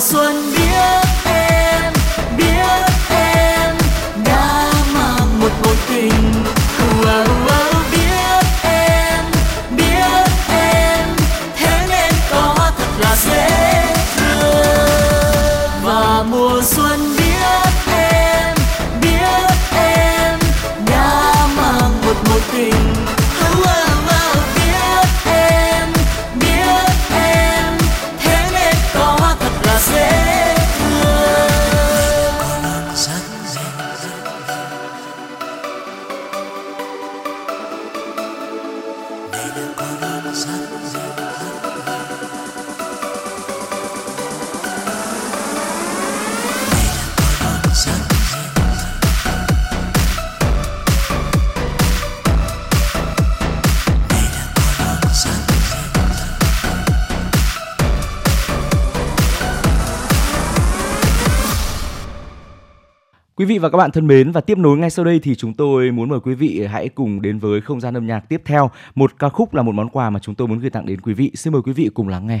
các 63.72 63.78
bạn 63.78 63.90
thân 63.90 64.06
mến, 64.06 64.32
và 64.32 64.40
tiếp 64.40 64.58
nối 64.58 64.78
ngay 64.78 64.90
sau 64.90 65.04
đây 65.04 65.20
thì 65.22 65.34
chúng 65.34 65.54
tôi 65.54 65.90
muốn 65.90 66.08
mời 66.08 66.20
quý 66.20 66.34
vị 66.34 66.66
hãy 66.66 66.88
cùng 66.88 67.22
đến 67.22 67.38
với 67.38 67.60
không 67.60 67.80
gian 67.80 67.94
âm 67.96 68.06
nhạc 68.06 68.20
tiếp 68.28 68.42
theo. 68.44 68.70
Một 68.94 69.18
ca 69.18 69.28
khúc 69.28 69.54
là 69.54 69.62
một 69.62 69.72
món 69.72 69.88
quà 69.88 70.10
mà 70.10 70.18
chúng 70.18 70.34
tôi 70.34 70.48
muốn 70.48 70.58
gửi 70.58 70.70
tặng 70.70 70.86
đến 70.86 71.00
quý 71.00 71.14
vị. 71.14 71.30
Xin 71.34 71.52
mời 71.52 71.62
quý 71.62 71.72
vị 71.72 71.90
cùng 71.94 72.08
lắng 72.08 72.26
nghe. 72.26 72.40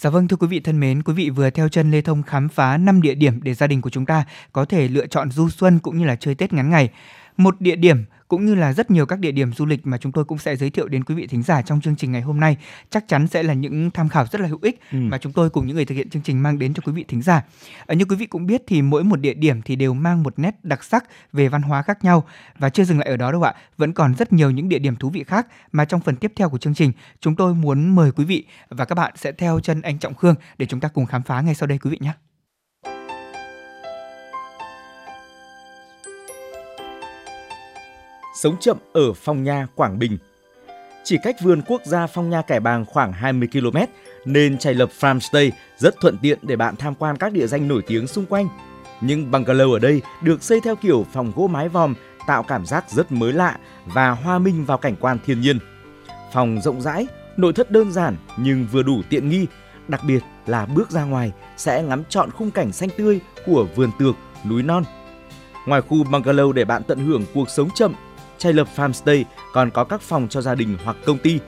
Dạ 0.00 0.10
vâng 0.10 0.28
thưa 0.28 0.36
quý 0.36 0.46
vị 0.46 0.60
thân 0.60 0.80
mến, 0.80 1.02
quý 1.02 1.12
vị 1.12 1.30
vừa 1.30 1.50
theo 1.50 1.68
chân 1.68 1.90
Lê 1.90 2.00
Thông 2.00 2.22
khám 2.22 2.48
phá 2.48 2.76
5 2.76 3.02
địa 3.02 3.14
điểm 3.14 3.42
để 3.42 3.54
gia 3.54 3.66
đình 3.66 3.80
của 3.80 3.90
chúng 3.90 4.06
ta 4.06 4.24
có 4.52 4.64
thể 4.64 4.88
lựa 4.88 5.06
chọn 5.06 5.30
du 5.30 5.48
xuân 5.48 5.78
cũng 5.78 5.98
như 5.98 6.04
là 6.04 6.16
chơi 6.16 6.34
Tết 6.34 6.52
ngắn 6.52 6.70
ngày. 6.70 6.90
Một 7.36 7.60
địa 7.60 7.76
điểm 7.76 8.04
cũng 8.28 8.46
như 8.46 8.54
là 8.54 8.72
rất 8.72 8.90
nhiều 8.90 9.06
các 9.06 9.18
địa 9.18 9.32
điểm 9.32 9.52
du 9.52 9.66
lịch 9.66 9.86
mà 9.86 9.98
chúng 9.98 10.12
tôi 10.12 10.24
cũng 10.24 10.38
sẽ 10.38 10.56
giới 10.56 10.70
thiệu 10.70 10.88
đến 10.88 11.04
quý 11.04 11.14
vị 11.14 11.26
thính 11.26 11.42
giả 11.42 11.62
trong 11.62 11.80
chương 11.80 11.96
trình 11.96 12.12
ngày 12.12 12.22
hôm 12.22 12.40
nay 12.40 12.56
chắc 12.90 13.08
chắn 13.08 13.26
sẽ 13.26 13.42
là 13.42 13.54
những 13.54 13.90
tham 13.90 14.08
khảo 14.08 14.26
rất 14.32 14.40
là 14.40 14.48
hữu 14.48 14.58
ích 14.62 14.80
ừ. 14.92 14.98
mà 14.98 15.18
chúng 15.18 15.32
tôi 15.32 15.50
cùng 15.50 15.66
những 15.66 15.76
người 15.76 15.84
thực 15.84 15.94
hiện 15.94 16.10
chương 16.10 16.22
trình 16.22 16.42
mang 16.42 16.58
đến 16.58 16.74
cho 16.74 16.82
quý 16.86 16.92
vị 16.92 17.04
thính 17.08 17.22
giả. 17.22 17.42
Ở 17.86 17.94
như 17.94 18.04
quý 18.04 18.16
vị 18.16 18.26
cũng 18.26 18.46
biết 18.46 18.62
thì 18.66 18.82
mỗi 18.82 19.04
một 19.04 19.20
địa 19.20 19.34
điểm 19.34 19.62
thì 19.62 19.76
đều 19.76 19.94
mang 19.94 20.22
một 20.22 20.38
nét 20.38 20.64
đặc 20.64 20.84
sắc 20.84 21.04
về 21.32 21.48
văn 21.48 21.62
hóa 21.62 21.82
khác 21.82 22.04
nhau 22.04 22.24
và 22.58 22.68
chưa 22.68 22.84
dừng 22.84 22.98
lại 22.98 23.08
ở 23.08 23.16
đó 23.16 23.32
đâu 23.32 23.42
ạ, 23.42 23.54
vẫn 23.76 23.92
còn 23.92 24.14
rất 24.14 24.32
nhiều 24.32 24.50
những 24.50 24.68
địa 24.68 24.78
điểm 24.78 24.96
thú 24.96 25.10
vị 25.10 25.24
khác 25.24 25.46
mà 25.72 25.84
trong 25.84 26.00
phần 26.00 26.16
tiếp 26.16 26.32
theo 26.36 26.50
của 26.50 26.58
chương 26.58 26.74
trình 26.74 26.92
chúng 27.20 27.36
tôi 27.36 27.54
muốn 27.54 27.94
mời 27.94 28.12
quý 28.12 28.24
vị 28.24 28.44
và 28.68 28.84
các 28.84 28.94
bạn 28.94 29.12
sẽ 29.16 29.32
theo 29.32 29.60
chân 29.60 29.82
anh 29.82 29.98
Trọng 29.98 30.14
Khương 30.14 30.34
để 30.58 30.66
chúng 30.66 30.80
ta 30.80 30.88
cùng 30.88 31.06
khám 31.06 31.22
phá 31.22 31.40
ngay 31.40 31.54
sau 31.54 31.66
đây 31.66 31.78
quý 31.78 31.90
vị 31.90 31.98
nhé. 32.00 32.12
Sống 38.42 38.56
chậm 38.60 38.76
ở 38.92 39.12
Phong 39.12 39.44
Nha, 39.44 39.66
Quảng 39.74 39.98
Bình. 39.98 40.18
Chỉ 41.04 41.16
cách 41.22 41.36
vườn 41.42 41.62
quốc 41.66 41.82
gia 41.84 42.06
Phong 42.06 42.30
Nha 42.30 42.42
Cải 42.42 42.60
Bàng 42.60 42.84
khoảng 42.84 43.12
20 43.12 43.48
km 43.52 43.78
nên 44.24 44.58
chạy 44.58 44.74
lập 44.74 44.90
farmstay 45.00 45.50
rất 45.78 45.94
thuận 46.00 46.18
tiện 46.18 46.38
để 46.42 46.56
bạn 46.56 46.76
tham 46.76 46.94
quan 46.94 47.16
các 47.16 47.32
địa 47.32 47.46
danh 47.46 47.68
nổi 47.68 47.82
tiếng 47.86 48.06
xung 48.06 48.26
quanh. 48.26 48.48
Nhưng 49.00 49.30
bungalow 49.30 49.72
ở 49.72 49.78
đây 49.78 50.02
được 50.22 50.42
xây 50.42 50.60
theo 50.64 50.76
kiểu 50.76 51.06
phòng 51.12 51.32
gỗ 51.36 51.46
mái 51.46 51.68
vòm 51.68 51.94
tạo 52.26 52.42
cảm 52.42 52.66
giác 52.66 52.90
rất 52.90 53.12
mới 53.12 53.32
lạ 53.32 53.56
và 53.86 54.10
hòa 54.10 54.38
minh 54.38 54.64
vào 54.64 54.78
cảnh 54.78 54.96
quan 55.00 55.18
thiên 55.26 55.40
nhiên. 55.40 55.58
Phòng 56.32 56.60
rộng 56.60 56.80
rãi, 56.80 57.06
nội 57.36 57.52
thất 57.52 57.70
đơn 57.70 57.92
giản 57.92 58.16
nhưng 58.36 58.66
vừa 58.72 58.82
đủ 58.82 59.02
tiện 59.10 59.28
nghi, 59.28 59.46
đặc 59.88 60.00
biệt 60.06 60.20
là 60.46 60.66
bước 60.66 60.90
ra 60.90 61.04
ngoài 61.04 61.32
sẽ 61.56 61.82
ngắm 61.82 62.04
trọn 62.08 62.30
khung 62.30 62.50
cảnh 62.50 62.72
xanh 62.72 62.90
tươi 62.96 63.20
của 63.46 63.66
vườn 63.76 63.90
tược, 63.98 64.14
núi 64.48 64.62
non. 64.62 64.84
Ngoài 65.66 65.80
khu 65.80 66.04
bungalow 66.04 66.52
để 66.52 66.64
bạn 66.64 66.82
tận 66.82 66.98
hưởng 66.98 67.24
cuộc 67.34 67.50
sống 67.50 67.68
chậm 67.74 67.94
Chay 68.38 68.52
Lập 68.52 68.68
Farmstay 68.76 69.24
còn 69.52 69.70
có 69.70 69.84
các 69.84 70.00
phòng 70.00 70.28
cho 70.30 70.40
gia 70.40 70.54
đình 70.54 70.76
hoặc 70.84 70.96
công 71.06 71.18
ty. 71.18 71.40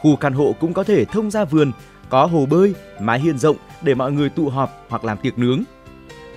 Khu 0.00 0.16
căn 0.16 0.32
hộ 0.32 0.54
cũng 0.60 0.72
có 0.72 0.84
thể 0.84 1.04
thông 1.04 1.30
ra 1.30 1.44
vườn, 1.44 1.72
có 2.08 2.26
hồ 2.26 2.46
bơi, 2.46 2.74
mái 3.00 3.20
hiên 3.20 3.38
rộng 3.38 3.56
để 3.82 3.94
mọi 3.94 4.12
người 4.12 4.28
tụ 4.28 4.48
họp 4.48 4.84
hoặc 4.88 5.04
làm 5.04 5.18
tiệc 5.18 5.38
nướng. 5.38 5.62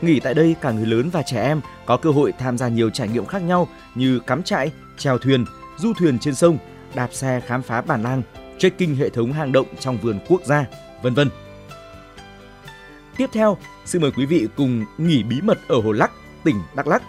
Nghỉ 0.01 0.19
tại 0.19 0.34
đây 0.34 0.55
cả 0.62 0.72
người 0.72 0.86
lớn 0.86 1.10
và 1.10 1.22
trẻ 1.22 1.43
em 1.43 1.62
có 1.86 1.98
cơ 1.98 2.10
hội 2.10 2.34
tham 2.39 2.58
gia 2.58 2.67
nhiều 2.67 2.89
trải 2.89 3.08
nghiệm 3.08 3.25
khác 3.25 3.41
nhau 3.41 3.67
như 3.96 4.19
cắm 4.19 4.43
trại, 4.43 4.72
chèo 4.98 5.17
thuyền, 5.17 5.46
du 5.77 5.93
thuyền 5.93 6.19
trên 6.19 6.36
sông, 6.36 6.58
đạp 6.96 7.10
xe 7.12 7.41
khám 7.46 7.62
phá 7.62 7.81
bản 7.81 8.03
làng, 8.03 8.22
trekking 8.58 8.96
hệ 8.96 9.10
thống 9.10 9.34
hang 9.34 9.51
động 9.51 9.67
trong 9.79 9.98
vườn 9.98 10.19
quốc 10.27 10.41
gia, 10.46 10.65
vân 11.01 11.13
vân. 11.13 11.29
Tiếp 13.17 13.29
theo, 13.34 13.58
xin 13.86 14.01
mời 14.01 14.12
quý 14.12 14.25
vị 14.25 14.48
cùng 14.58 14.86
nghỉ 14.98 15.24
bí 15.24 15.41
mật 15.41 15.58
ở 15.67 15.81
Hồ 15.81 15.91
Lắc, 15.91 16.12
tỉnh 16.43 16.62
Đắk 16.75 16.88
Lắk. 16.88 17.03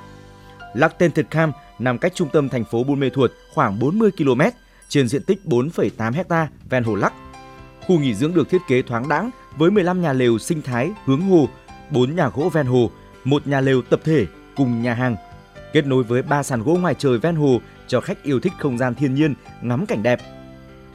Lắc 0.74 0.98
Tented 0.98 1.26
Camp 1.30 1.56
nằm 1.80 1.98
cách 1.98 2.12
trung 2.14 2.28
tâm 2.32 2.48
thành 2.48 2.64
phố 2.64 2.84
Buôn 2.84 3.00
Mê 3.00 3.10
Thuột 3.10 3.30
khoảng 3.54 3.78
40 3.78 4.10
km 4.10 4.40
trên 4.88 5.08
diện 5.08 5.22
tích 5.22 5.40
4,8 5.44 6.24
ha 6.30 6.48
ven 6.70 6.84
hồ 6.84 6.94
Lắc. 6.94 7.12
Khu 7.86 7.98
nghỉ 7.98 8.14
dưỡng 8.14 8.34
được 8.34 8.50
thiết 8.50 8.62
kế 8.68 8.82
thoáng 8.82 9.08
đãng 9.08 9.30
với 9.56 9.70
15 9.70 10.02
nhà 10.02 10.12
lều 10.12 10.38
sinh 10.38 10.62
thái 10.62 10.90
hướng 11.04 11.20
hồ, 11.20 11.48
4 11.90 12.16
nhà 12.16 12.28
gỗ 12.34 12.48
ven 12.48 12.66
hồ, 12.66 12.90
một 13.24 13.46
nhà 13.46 13.60
lều 13.60 13.82
tập 13.82 14.00
thể 14.04 14.26
cùng 14.56 14.82
nhà 14.82 14.94
hàng, 14.94 15.16
kết 15.72 15.86
nối 15.86 16.02
với 16.02 16.22
ba 16.22 16.42
sàn 16.42 16.62
gỗ 16.62 16.78
ngoài 16.80 16.94
trời 16.98 17.18
ven 17.18 17.36
hồ 17.36 17.60
cho 17.86 18.00
khách 18.00 18.22
yêu 18.22 18.40
thích 18.40 18.52
không 18.58 18.78
gian 18.78 18.94
thiên 18.94 19.14
nhiên, 19.14 19.34
ngắm 19.62 19.86
cảnh 19.86 20.02
đẹp. 20.02 20.20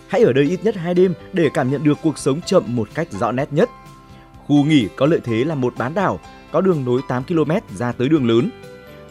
Hãy 0.08 0.22
ở 0.22 0.34
đây 0.34 0.44
ít 0.44 0.60
nhất 0.64 0.76
2 0.76 0.94
đêm 0.94 1.14
để 1.34 1.50
cảm 1.54 1.72
nhận 1.72 1.84
được 1.84 1.98
cuộc 2.04 2.18
sống 2.18 2.42
chậm 2.42 2.64
một 2.76 2.90
cách 2.94 3.08
rõ 3.12 3.32
nét 3.32 3.54
nhất. 3.54 3.70
Khu 4.46 4.64
nghỉ 4.64 4.88
có 4.96 5.06
lợi 5.06 5.20
thế 5.24 5.44
là 5.44 5.56
một 5.56 5.74
bán 5.78 5.94
đảo, 5.94 6.20
có 6.52 6.62
đường 6.62 6.86
nối 6.86 7.02
8 7.08 7.24
km 7.24 7.52
ra 7.78 7.92
tới 7.92 8.10
đường 8.10 8.28
lớn, 8.28 8.50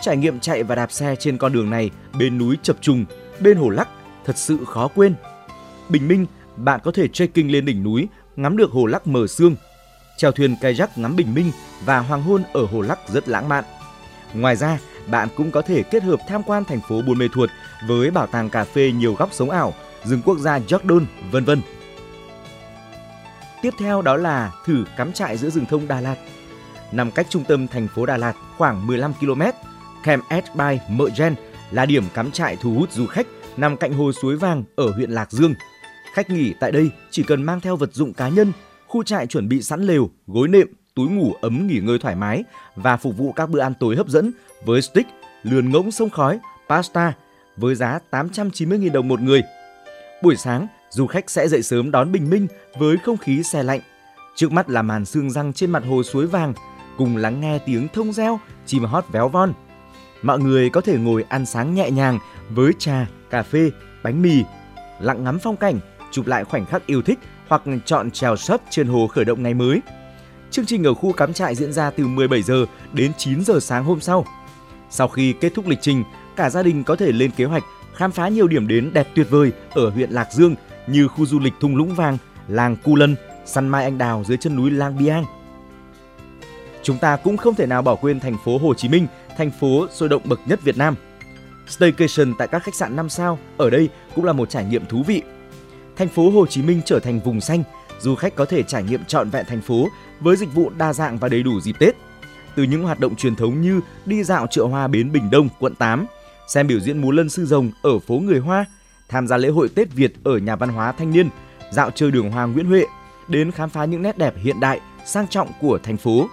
Trải 0.04 0.16
nghiệm 0.16 0.40
chạy 0.40 0.62
và 0.62 0.74
đạp 0.74 0.92
xe 0.92 1.16
trên 1.16 1.38
con 1.38 1.52
đường 1.52 1.70
này 1.70 1.90
bên 2.18 2.38
núi 2.38 2.56
chập 2.62 2.76
trùng, 2.80 3.04
bên 3.40 3.56
hồ 3.56 3.68
lắc 3.68 3.88
thật 4.24 4.38
sự 4.38 4.64
khó 4.64 4.88
quên. 4.88 5.14
Bình 5.88 6.08
minh, 6.08 6.26
bạn 6.56 6.80
có 6.84 6.92
thể 6.92 7.08
trekking 7.08 7.48
lên 7.48 7.64
đỉnh 7.64 7.82
núi, 7.82 8.08
ngắm 8.36 8.56
được 8.56 8.70
hồ 8.70 8.86
lắc 8.86 9.06
mờ 9.06 9.26
sương. 9.26 9.56
Chèo 10.16 10.32
thuyền 10.32 10.56
kayak 10.60 10.98
ngắm 10.98 11.16
bình 11.16 11.34
minh 11.34 11.50
và 11.84 11.98
hoàng 11.98 12.22
hôn 12.22 12.42
ở 12.52 12.64
hồ 12.64 12.80
lắc 12.80 12.98
rất 13.08 13.28
lãng 13.28 13.48
mạn. 13.48 13.64
Ngoài 14.34 14.56
ra, 14.56 14.78
bạn 15.06 15.28
cũng 15.36 15.50
có 15.50 15.62
thể 15.62 15.82
kết 15.82 16.02
hợp 16.02 16.20
tham 16.28 16.42
quan 16.42 16.64
thành 16.64 16.80
phố 16.88 17.02
Buôn 17.02 17.18
Mê 17.18 17.28
Thuột 17.32 17.50
với 17.86 18.10
bảo 18.10 18.26
tàng 18.26 18.50
cà 18.50 18.64
phê 18.64 18.92
nhiều 18.92 19.14
góc 19.14 19.28
sống 19.32 19.50
ảo, 19.50 19.74
rừng 20.04 20.22
quốc 20.24 20.38
gia 20.38 20.58
Jordan, 20.58 21.04
vân 21.30 21.44
vân. 21.44 21.60
Tiếp 23.62 23.74
theo 23.78 24.02
đó 24.02 24.16
là 24.16 24.52
thử 24.64 24.84
cắm 24.96 25.12
trại 25.12 25.36
giữa 25.36 25.50
rừng 25.50 25.66
thông 25.66 25.88
Đà 25.88 26.00
Lạt. 26.00 26.16
Nằm 26.92 27.10
cách 27.10 27.26
trung 27.30 27.44
tâm 27.48 27.68
thành 27.68 27.88
phố 27.94 28.06
Đà 28.06 28.16
Lạt 28.16 28.36
khoảng 28.56 28.86
15 28.86 29.12
km, 29.14 29.42
Camp 30.04 30.24
Edge 30.28 30.48
by 30.54 30.78
Mợ 30.88 31.08
Gen 31.18 31.34
là 31.70 31.86
điểm 31.86 32.04
cắm 32.14 32.30
trại 32.30 32.56
thu 32.56 32.74
hút 32.74 32.92
du 32.92 33.06
khách 33.06 33.26
nằm 33.56 33.76
cạnh 33.76 33.92
hồ 33.92 34.12
suối 34.12 34.36
vàng 34.36 34.64
ở 34.76 34.90
huyện 34.90 35.10
Lạc 35.10 35.32
Dương. 35.32 35.54
Khách 36.14 36.30
nghỉ 36.30 36.54
tại 36.60 36.72
đây 36.72 36.90
chỉ 37.10 37.22
cần 37.22 37.42
mang 37.42 37.60
theo 37.60 37.76
vật 37.76 37.94
dụng 37.94 38.12
cá 38.12 38.28
nhân, 38.28 38.52
khu 38.86 39.02
trại 39.02 39.26
chuẩn 39.26 39.48
bị 39.48 39.62
sẵn 39.62 39.82
lều, 39.82 40.10
gối 40.26 40.48
nệm, 40.48 40.66
túi 40.94 41.08
ngủ 41.08 41.32
ấm 41.40 41.66
nghỉ 41.66 41.78
ngơi 41.78 41.98
thoải 41.98 42.16
mái 42.16 42.44
và 42.76 42.96
phục 42.96 43.16
vụ 43.16 43.32
các 43.32 43.50
bữa 43.50 43.60
ăn 43.60 43.72
tối 43.80 43.96
hấp 43.96 44.08
dẫn 44.08 44.32
với 44.64 44.82
stick, 44.82 45.08
lườn 45.42 45.70
ngỗng 45.70 45.90
sông 45.90 46.10
khói, 46.10 46.38
pasta 46.68 47.12
với 47.56 47.74
giá 47.74 47.98
890.000 48.10 48.92
đồng 48.92 49.08
một 49.08 49.20
người. 49.20 49.42
Buổi 50.22 50.36
sáng, 50.36 50.66
du 50.90 51.06
khách 51.06 51.30
sẽ 51.30 51.48
dậy 51.48 51.62
sớm 51.62 51.90
đón 51.90 52.12
bình 52.12 52.30
minh 52.30 52.46
với 52.78 52.96
không 52.96 53.16
khí 53.16 53.42
xe 53.42 53.62
lạnh. 53.62 53.80
Trước 54.36 54.52
mắt 54.52 54.70
là 54.70 54.82
màn 54.82 55.04
sương 55.04 55.30
răng 55.30 55.52
trên 55.52 55.70
mặt 55.70 55.82
hồ 55.88 56.02
suối 56.02 56.26
vàng, 56.26 56.54
cùng 56.96 57.16
lắng 57.16 57.40
nghe 57.40 57.58
tiếng 57.58 57.88
thông 57.94 58.12
reo, 58.12 58.40
chim 58.66 58.84
hót 58.84 59.04
véo 59.12 59.28
von– 59.28 59.52
mọi 60.24 60.38
người 60.38 60.70
có 60.70 60.80
thể 60.80 60.98
ngồi 60.98 61.24
ăn 61.28 61.46
sáng 61.46 61.74
nhẹ 61.74 61.90
nhàng 61.90 62.18
với 62.50 62.72
trà, 62.78 63.06
cà 63.30 63.42
phê, 63.42 63.70
bánh 64.02 64.22
mì, 64.22 64.42
lặng 65.00 65.24
ngắm 65.24 65.38
phong 65.38 65.56
cảnh, 65.56 65.80
chụp 66.12 66.26
lại 66.26 66.44
khoảnh 66.44 66.66
khắc 66.66 66.86
yêu 66.86 67.02
thích 67.02 67.18
hoặc 67.48 67.62
chọn 67.84 68.10
trèo 68.10 68.36
sấp 68.36 68.60
trên 68.70 68.86
hồ 68.86 69.06
khởi 69.06 69.24
động 69.24 69.42
ngày 69.42 69.54
mới. 69.54 69.80
Chương 70.50 70.66
trình 70.66 70.84
ở 70.84 70.94
khu 70.94 71.12
cắm 71.12 71.32
trại 71.32 71.54
diễn 71.54 71.72
ra 71.72 71.90
từ 71.90 72.06
17 72.06 72.42
giờ 72.42 72.66
đến 72.92 73.12
9 73.18 73.44
giờ 73.44 73.60
sáng 73.60 73.84
hôm 73.84 74.00
sau. 74.00 74.26
Sau 74.90 75.08
khi 75.08 75.34
kết 75.40 75.52
thúc 75.54 75.68
lịch 75.68 75.78
trình, 75.82 76.04
cả 76.36 76.50
gia 76.50 76.62
đình 76.62 76.84
có 76.84 76.96
thể 76.96 77.12
lên 77.12 77.30
kế 77.30 77.44
hoạch 77.44 77.62
khám 77.94 78.10
phá 78.10 78.28
nhiều 78.28 78.48
điểm 78.48 78.68
đến 78.68 78.90
đẹp 78.92 79.08
tuyệt 79.14 79.30
vời 79.30 79.52
ở 79.70 79.90
huyện 79.90 80.10
Lạc 80.10 80.32
Dương 80.32 80.54
như 80.86 81.08
khu 81.08 81.26
du 81.26 81.40
lịch 81.40 81.54
Thung 81.60 81.76
Lũng 81.76 81.94
Vàng, 81.94 82.18
làng 82.48 82.76
Cu 82.76 82.96
Lân, 82.96 83.16
săn 83.46 83.68
mai 83.68 83.84
anh 83.84 83.98
đào 83.98 84.24
dưới 84.26 84.36
chân 84.36 84.56
núi 84.56 84.70
Lang 84.70 84.98
Biang. 84.98 85.24
Chúng 86.84 86.98
ta 86.98 87.16
cũng 87.16 87.36
không 87.36 87.54
thể 87.54 87.66
nào 87.66 87.82
bỏ 87.82 87.94
quên 87.94 88.20
thành 88.20 88.36
phố 88.44 88.58
Hồ 88.58 88.74
Chí 88.74 88.88
Minh 88.88 89.06
thành 89.36 89.50
phố 89.60 89.86
sôi 89.92 90.08
động 90.08 90.22
bậc 90.24 90.40
nhất 90.46 90.60
Việt 90.62 90.76
Nam. 90.76 90.94
Staycation 91.68 92.34
tại 92.38 92.48
các 92.48 92.62
khách 92.62 92.74
sạn 92.74 92.96
5 92.96 93.08
sao 93.08 93.38
ở 93.56 93.70
đây 93.70 93.88
cũng 94.14 94.24
là 94.24 94.32
một 94.32 94.50
trải 94.50 94.64
nghiệm 94.64 94.86
thú 94.86 95.02
vị. 95.06 95.22
Thành 95.96 96.08
phố 96.08 96.30
Hồ 96.30 96.46
Chí 96.46 96.62
Minh 96.62 96.80
trở 96.84 97.00
thành 97.00 97.20
vùng 97.20 97.40
xanh, 97.40 97.62
du 98.00 98.14
khách 98.14 98.36
có 98.36 98.44
thể 98.44 98.62
trải 98.62 98.82
nghiệm 98.82 99.04
trọn 99.04 99.30
vẹn 99.30 99.44
thành 99.48 99.60
phố 99.60 99.88
với 100.20 100.36
dịch 100.36 100.54
vụ 100.54 100.70
đa 100.78 100.92
dạng 100.92 101.18
và 101.18 101.28
đầy 101.28 101.42
đủ 101.42 101.60
dịp 101.60 101.76
Tết. 101.78 101.94
Từ 102.56 102.62
những 102.62 102.82
hoạt 102.82 103.00
động 103.00 103.16
truyền 103.16 103.36
thống 103.36 103.60
như 103.60 103.80
đi 104.04 104.24
dạo 104.24 104.46
chợ 104.46 104.64
hoa 104.64 104.88
bến 104.88 105.12
Bình 105.12 105.30
Đông, 105.30 105.48
quận 105.60 105.74
8, 105.74 106.06
xem 106.48 106.66
biểu 106.66 106.80
diễn 106.80 106.98
múa 106.98 107.10
lân 107.10 107.28
sư 107.28 107.46
rồng 107.46 107.70
ở 107.82 107.98
phố 107.98 108.14
Người 108.14 108.38
Hoa, 108.38 108.64
tham 109.08 109.26
gia 109.26 109.36
lễ 109.36 109.48
hội 109.48 109.68
Tết 109.74 109.92
Việt 109.92 110.12
ở 110.24 110.38
nhà 110.38 110.56
văn 110.56 110.68
hóa 110.68 110.92
thanh 110.92 111.10
niên, 111.10 111.28
dạo 111.72 111.90
chơi 111.90 112.10
đường 112.10 112.30
hoa 112.30 112.44
Nguyễn 112.44 112.66
Huệ, 112.66 112.84
đến 113.28 113.50
khám 113.50 113.70
phá 113.70 113.84
những 113.84 114.02
nét 114.02 114.18
đẹp 114.18 114.34
hiện 114.36 114.60
đại, 114.60 114.80
sang 115.06 115.28
trọng 115.28 115.48
của 115.60 115.78
thành 115.82 115.96
phố. 115.96 116.28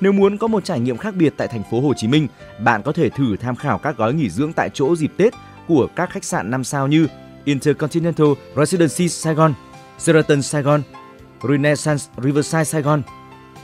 Nếu 0.00 0.12
muốn 0.12 0.38
có 0.38 0.46
một 0.46 0.64
trải 0.64 0.80
nghiệm 0.80 0.96
khác 0.96 1.14
biệt 1.14 1.34
tại 1.36 1.48
thành 1.48 1.62
phố 1.70 1.80
Hồ 1.80 1.94
Chí 1.94 2.08
Minh, 2.08 2.28
bạn 2.64 2.82
có 2.82 2.92
thể 2.92 3.10
thử 3.10 3.36
tham 3.36 3.56
khảo 3.56 3.78
các 3.78 3.96
gói 3.96 4.14
nghỉ 4.14 4.30
dưỡng 4.30 4.52
tại 4.52 4.70
chỗ 4.74 4.96
dịp 4.96 5.12
Tết 5.16 5.32
của 5.68 5.88
các 5.96 6.10
khách 6.10 6.24
sạn 6.24 6.50
5 6.50 6.64
sao 6.64 6.88
như 6.88 7.06
Intercontinental 7.44 8.26
Residency 8.56 9.08
Saigon, 9.08 9.54
Sheraton 9.98 10.42
Saigon, 10.42 10.82
Renaissance 11.48 12.04
Riverside 12.22 12.64
Saigon. 12.64 13.02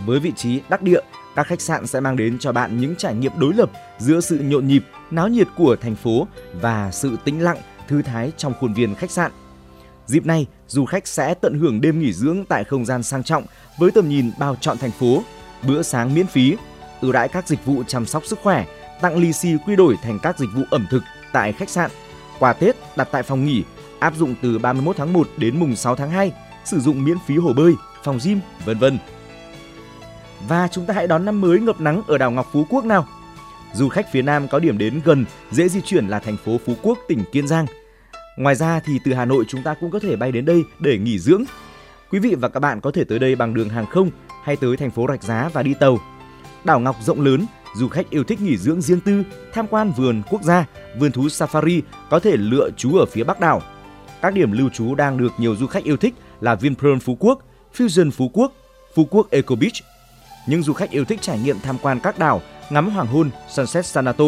Với 0.07 0.21
vị 0.21 0.33
trí 0.37 0.61
đắc 0.69 0.83
địa, 0.83 1.01
các 1.37 1.47
khách 1.47 1.61
sạn 1.61 1.87
sẽ 1.87 2.01
mang 2.01 2.17
đến 2.17 2.39
cho 2.39 2.53
bạn 2.53 2.81
những 2.81 2.97
trải 2.97 3.15
nghiệm 3.15 3.33
đối 3.39 3.55
lập 3.55 3.71
giữa 3.99 4.21
sự 4.21 4.39
nhộn 4.39 4.67
nhịp, 4.67 4.85
náo 5.11 5.29
nhiệt 5.29 5.49
của 5.57 5.77
thành 5.81 5.97
phố 5.97 6.27
và 6.61 6.91
sự 6.93 7.17
tĩnh 7.25 7.41
lặng, 7.41 7.59
thư 7.89 8.03
thái 8.03 8.33
trong 8.37 8.55
khuôn 8.61 8.75
viên 8.75 8.95
khách 8.95 9.11
sạn. 9.11 9.33
Dịp 10.07 10.27
này, 10.27 10.47
du 10.69 10.85
khách 10.85 11.07
sẽ 11.07 11.35
tận 11.35 11.59
hưởng 11.59 11.81
đêm 11.81 12.01
nghỉ 12.01 12.13
dưỡng 12.13 12.45
tại 12.49 12.65
không 12.65 12.85
gian 12.85 13.03
sang 13.03 13.23
trọng 13.23 13.45
với 13.79 13.91
tầm 13.91 14.09
nhìn 14.09 14.31
bao 14.39 14.57
trọn 14.61 14.79
thành 14.79 14.91
phố 14.91 15.23
bữa 15.67 15.83
sáng 15.83 16.15
miễn 16.15 16.27
phí, 16.27 16.57
ưu 17.01 17.13
đãi 17.13 17.29
các 17.29 17.49
dịch 17.49 17.65
vụ 17.65 17.83
chăm 17.87 18.07
sóc 18.07 18.27
sức 18.27 18.39
khỏe, 18.43 18.65
tặng 19.01 19.17
lì 19.17 19.33
xì 19.33 19.49
quy 19.67 19.77
đổi 19.77 19.97
thành 20.03 20.19
các 20.23 20.39
dịch 20.39 20.49
vụ 20.55 20.63
ẩm 20.71 20.87
thực 20.91 21.03
tại 21.33 21.53
khách 21.53 21.71
sạn. 21.71 21.91
Quà 22.39 22.53
Tết 22.53 22.77
đặt 22.97 23.09
tại 23.13 23.23
phòng 23.23 23.45
nghỉ 23.45 23.63
áp 23.99 24.15
dụng 24.17 24.35
từ 24.43 24.59
31 24.59 24.97
tháng 24.97 25.13
1 25.13 25.29
đến 25.37 25.61
mùng 25.61 25.77
6 25.77 25.97
tháng 25.97 26.11
2, 26.11 26.33
sử 26.65 26.81
dụng 26.81 27.05
miễn 27.05 27.17
phí 27.27 27.37
hồ 27.37 27.53
bơi, 27.53 27.75
phòng 28.05 28.19
gym, 28.25 28.41
vân 28.65 28.79
vân. 28.79 28.99
Và 30.49 30.69
chúng 30.69 30.87
ta 30.87 30.95
hãy 30.95 31.07
đón 31.07 31.25
năm 31.25 31.41
mới 31.41 31.61
ngập 31.61 31.81
nắng 31.81 32.03
ở 32.07 32.19
đảo 32.19 32.31
Ngọc 32.31 32.49
Phú 32.53 32.67
Quốc 32.71 32.85
nào. 32.85 33.07
Du 33.75 33.89
khách 33.89 34.13
phía 34.13 34.23
Nam 34.23 34.49
có 34.49 34.59
điểm 34.59 34.79
đến 34.79 35.01
gần, 35.05 35.25
dễ 35.51 35.69
di 35.69 35.81
chuyển 35.81 36.09
là 36.09 36.19
thành 36.19 36.37
phố 36.45 36.61
Phú 36.67 36.75
Quốc, 36.83 36.99
tỉnh 37.09 37.25
Kiên 37.33 37.49
Giang. 37.49 37.67
Ngoài 38.37 38.55
ra 38.55 38.81
thì 38.85 38.99
từ 39.05 39.15
Hà 39.15 39.25
Nội 39.25 39.45
chúng 39.49 39.63
ta 39.63 39.75
cũng 39.81 39.91
có 39.91 39.99
thể 39.99 40.17
bay 40.17 40.33
đến 40.33 40.45
đây 40.45 40.63
để 40.79 40.99
nghỉ 40.99 41.19
dưỡng. 41.19 41.45
Quý 42.11 42.19
vị 42.19 42.35
và 42.35 42.49
các 42.49 42.61
bạn 42.61 42.81
có 42.81 42.91
thể 42.91 43.05
tới 43.05 43.19
đây 43.19 43.37
bằng 43.37 43.55
đường 43.55 43.69
hàng 43.69 43.87
không 43.87 44.11
hay 44.47 44.57
tới 44.57 44.77
thành 44.77 44.91
phố 44.91 45.07
Rạch 45.09 45.23
Giá 45.23 45.51
và 45.53 45.63
đi 45.63 45.75
tàu. 45.75 45.99
Đảo 46.65 46.81
Ngọc 46.81 46.97
rộng 47.03 47.21
lớn, 47.21 47.47
du 47.77 47.89
khách 47.89 48.11
yêu 48.11 48.25
thích 48.25 48.41
nghỉ 48.41 48.57
dưỡng 48.57 48.81
riêng 48.81 49.01
tư, 49.01 49.23
tham 49.53 49.67
quan 49.67 49.93
vườn 49.93 50.23
quốc 50.31 50.43
gia, 50.43 50.67
vườn 50.99 51.13
thú 51.13 51.23
safari 51.23 51.83
có 52.11 52.19
thể 52.19 52.37
lựa 52.37 52.71
trú 52.77 52.97
ở 52.97 53.07
phía 53.07 53.25
Bắc 53.25 53.41
đảo. 53.41 53.63
Các 54.23 54.35
điểm 54.35 54.53
lưu 54.53 54.69
trú 54.69 54.95
đang 54.95 55.19
được 55.19 55.33
nhiều 55.39 55.57
du 55.57 55.67
khách 55.67 55.85
yêu 55.85 55.97
thích 55.97 56.15
là 56.41 56.55
Vinpearl 56.55 56.99
Phú 56.99 57.17
Quốc, 57.21 57.39
Fusion 57.77 58.11
Phú 58.11 58.31
Quốc, 58.33 58.53
Phú 58.95 59.09
Quốc 59.11 59.31
Eco 59.31 59.55
Beach. 59.55 59.75
Những 60.47 60.63
du 60.63 60.73
khách 60.73 60.91
yêu 60.91 61.05
thích 61.05 61.23
trải 61.23 61.39
nghiệm 61.39 61.61
tham 61.61 61.77
quan 61.83 62.01
các 62.01 62.19
đảo, 62.19 62.43
ngắm 62.71 62.91
hoàng 62.91 63.07
hôn, 63.07 63.31
sunset 63.51 63.87
Sanato, 63.87 64.25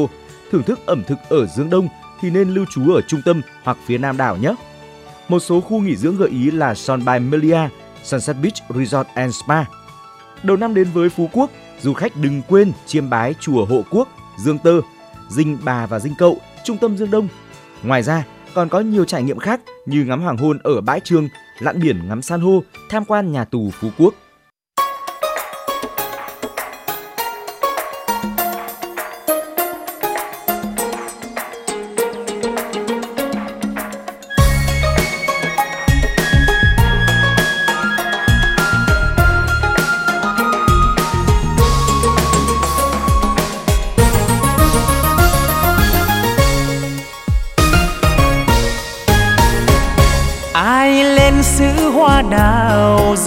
thưởng 0.52 0.62
thức 0.62 0.78
ẩm 0.86 1.02
thực 1.06 1.18
ở 1.28 1.46
Dương 1.46 1.70
Đông 1.70 1.88
thì 2.20 2.30
nên 2.30 2.48
lưu 2.54 2.64
trú 2.70 2.92
ở 2.94 3.00
trung 3.08 3.22
tâm 3.24 3.42
hoặc 3.62 3.76
phía 3.86 3.98
nam 3.98 4.16
đảo 4.16 4.36
nhé. 4.36 4.54
Một 5.28 5.40
số 5.40 5.60
khu 5.60 5.80
nghỉ 5.80 5.96
dưỡng 5.96 6.16
gợi 6.16 6.28
ý 6.28 6.50
là 6.50 6.74
Son 6.74 7.04
by 7.04 7.18
Melia, 7.18 7.68
Sunset 8.04 8.36
Beach 8.42 8.54
Resort 8.76 9.08
and 9.14 9.34
Spa. 9.34 9.64
Đầu 10.42 10.56
năm 10.56 10.74
đến 10.74 10.88
với 10.94 11.08
Phú 11.08 11.28
Quốc, 11.32 11.50
du 11.82 11.92
khách 11.92 12.16
đừng 12.16 12.42
quên 12.48 12.72
chiêm 12.86 13.10
bái 13.10 13.34
chùa 13.40 13.64
Hộ 13.64 13.82
Quốc, 13.90 14.08
Dương 14.38 14.58
Tơ, 14.58 14.80
Dinh 15.28 15.58
Bà 15.64 15.86
và 15.86 15.98
Dinh 15.98 16.14
Cậu, 16.18 16.38
trung 16.64 16.78
tâm 16.78 16.96
Dương 16.96 17.10
Đông. 17.10 17.28
Ngoài 17.82 18.02
ra, 18.02 18.24
còn 18.54 18.68
có 18.68 18.80
nhiều 18.80 19.04
trải 19.04 19.22
nghiệm 19.22 19.38
khác 19.38 19.60
như 19.86 20.04
ngắm 20.04 20.22
hoàng 20.22 20.36
hôn 20.36 20.58
ở 20.62 20.80
bãi 20.80 21.00
trường, 21.00 21.28
lặn 21.58 21.80
biển 21.80 22.08
ngắm 22.08 22.22
san 22.22 22.40
hô, 22.40 22.62
tham 22.90 23.04
quan 23.04 23.32
nhà 23.32 23.44
tù 23.44 23.70
Phú 23.70 23.88
Quốc. 23.98 24.14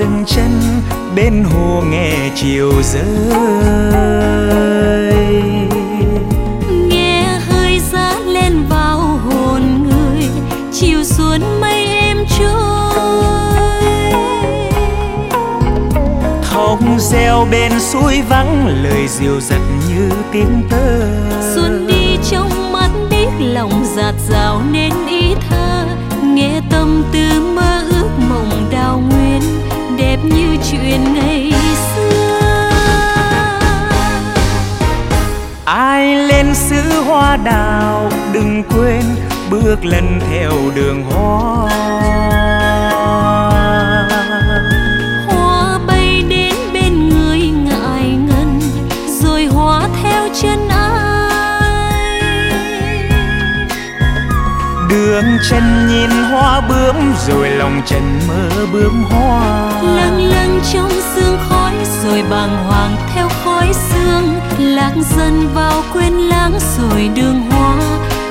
Dừng 0.02 0.24
chân 0.28 0.52
bên 1.16 1.44
hồ 1.44 1.82
nghe 1.82 2.30
chiều 2.36 2.72
rơi. 2.84 3.04
Nghe 6.88 7.40
hơi 7.48 7.80
giá 7.92 8.20
lên 8.26 8.64
vào 8.70 8.98
hồn 8.98 9.62
người 9.84 10.30
chiều 10.74 11.04
xuống 11.04 11.62
mây 11.62 11.86
em 11.86 12.18
trôi. 12.40 12.94
Thông 16.52 17.00
reo 17.00 17.48
bên 17.52 17.72
suối 17.80 18.22
vắng 18.30 18.68
lời 18.84 19.08
diều 19.08 19.40
dặt 19.40 19.62
như 19.90 20.10
tiếng 20.32 20.64
tơ. 20.70 21.00
Xuân 21.56 21.88
đi 21.88 22.18
trong 22.32 22.72
mắt 22.72 22.90
biết 23.10 23.30
lòng 23.40 23.86
giạt 23.96 24.16
rào 24.30 24.62
nên 24.72 24.92
ý 25.08 25.36
thơ 25.50 25.86
nghe 26.24 26.62
tâm 26.72 27.04
tư 27.12 27.54
mơ 27.56 27.71
chuyện 30.72 31.14
ngày 31.14 31.54
xưa. 31.96 32.72
Ai 35.66 36.16
lên 36.16 36.56
xứ 36.56 36.82
hoa 37.08 37.38
đào 37.38 38.12
đừng 38.34 38.64
quên 38.64 39.02
bước 39.50 39.86
lần 39.86 40.20
theo 40.30 40.52
đường 40.76 41.04
hoa. 41.04 41.70
Hoa 45.28 45.80
bay 45.88 46.24
đến 46.30 46.56
bên 46.74 47.10
người 47.10 47.40
ngại 47.40 48.04
ngần 48.04 48.60
rồi 49.22 49.46
hoa 49.46 49.88
theo 50.04 50.28
chân 50.42 50.70
ai? 50.70 52.12
Đường 54.90 55.26
chân 55.50 55.88
nhìn 55.88 56.10
hoa 56.10 56.62
bướm 56.62 56.96
rồi 57.28 57.50
lòng 57.50 57.82
trần 57.86 58.20
mơ 58.28 58.50
bướm 58.74 59.04
hoa 59.04 59.51
trong 60.74 60.92
sương 61.16 61.38
khói 61.50 61.74
rồi 62.04 62.24
bàng 62.30 62.66
hoàng 62.66 62.96
theo 63.14 63.30
khói 63.44 63.74
sương. 63.74 64.40
Lạc 64.60 64.94
dần 65.18 65.48
vào 65.54 65.84
quên 65.94 66.14
lãng 66.14 66.60
rồi 66.78 67.10
đường 67.16 67.42
hoa, 67.50 67.76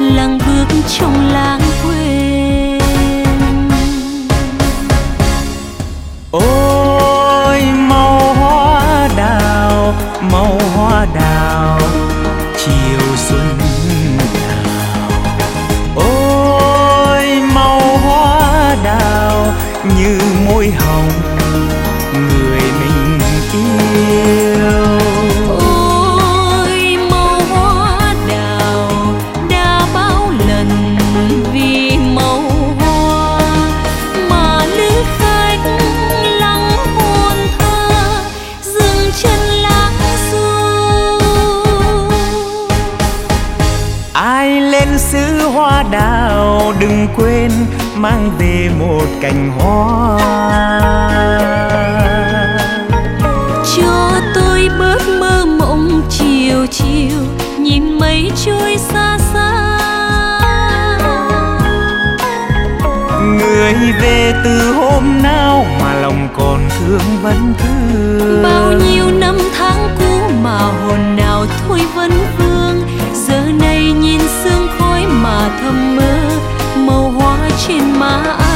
lặng 0.01 0.39
bước 0.47 0.67
trong 0.99 1.31
lãng 1.33 1.61
mang 48.03 48.31
về 48.39 48.71
một 48.79 49.07
cành 49.21 49.51
hoa. 49.59 50.19
Cho 53.77 54.11
tôi 54.35 54.69
bớt 54.79 55.03
mơ 55.21 55.45
mộng 55.59 56.03
chiều 56.11 56.67
chiều 56.67 57.19
nhìn 57.59 57.99
mây 57.99 58.33
trôi 58.45 58.77
xa 58.79 59.19
xa. 59.33 59.79
Người 63.23 63.75
về 64.03 64.35
từ 64.45 64.73
hôm 64.73 65.23
nào 65.23 65.67
mà 65.81 65.95
lòng 65.95 66.29
còn 66.39 66.69
thương 66.79 67.23
vẫn 67.23 67.55
thương 67.59 68.43
bao 68.43 68.73
nhiêu 68.73 69.11
năm 69.11 69.39
tháng 69.59 69.97
cũ 69.99 70.35
mà 70.43 70.59
hồn 70.59 71.17
trên 77.67 77.99
má 77.99 78.50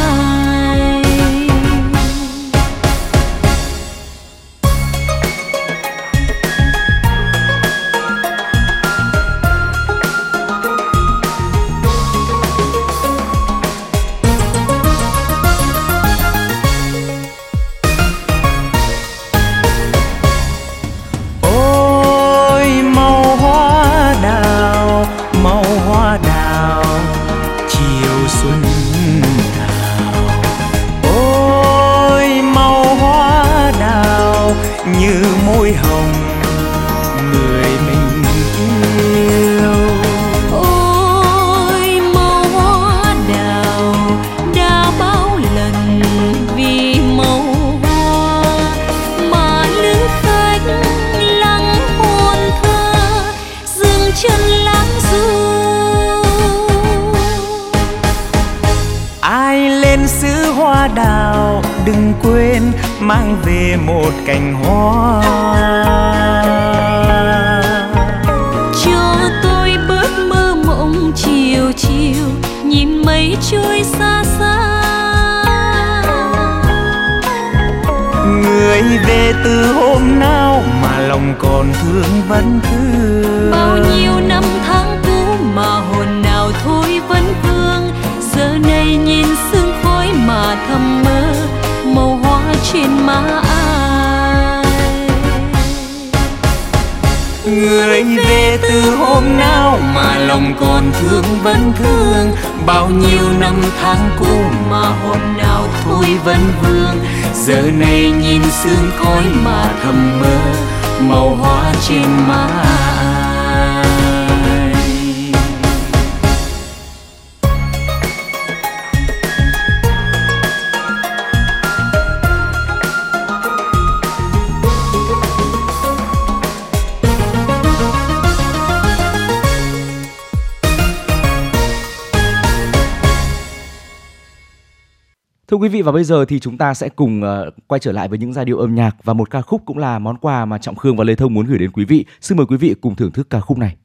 Thưa 135.55 135.59
quý 135.59 135.69
vị 135.69 135.83
và 135.83 135.93
bây 135.93 136.05
giờ 136.05 136.25
thì 136.25 136.41
chúng 136.41 136.59
ta 136.59 136.75
sẽ 136.75 136.89
cùng 136.89 137.23
uh, 137.23 137.55
quay 137.67 137.79
trở 137.79 137.93
lại 137.93 138.09
với 138.09 138.19
những 138.19 138.33
giai 138.33 138.45
điệu 138.45 138.59
âm 138.59 138.75
nhạc 138.75 138.97
và 139.05 139.13
một 139.13 139.31
ca 139.31 139.41
khúc 139.41 139.63
cũng 139.67 139.79
là 139.79 139.99
món 139.99 140.17
quà 140.17 140.45
mà 140.45 140.59
Trọng 140.59 140.75
Khương 140.75 140.97
và 140.97 141.05
Lê 141.05 141.15
Thông 141.15 141.35
muốn 141.35 141.47
gửi 141.47 141.59
đến 141.59 141.71
quý 141.71 141.85
vị. 141.85 142.05
Xin 142.21 142.39
mời 142.39 142.47
quý 142.47 142.57
vị 142.57 142.75
cùng 142.81 142.97
thưởng 142.97 143.13
thức 143.13 143.31
ca 143.31 143.41
khúc 143.41 143.59
này. 143.59 143.77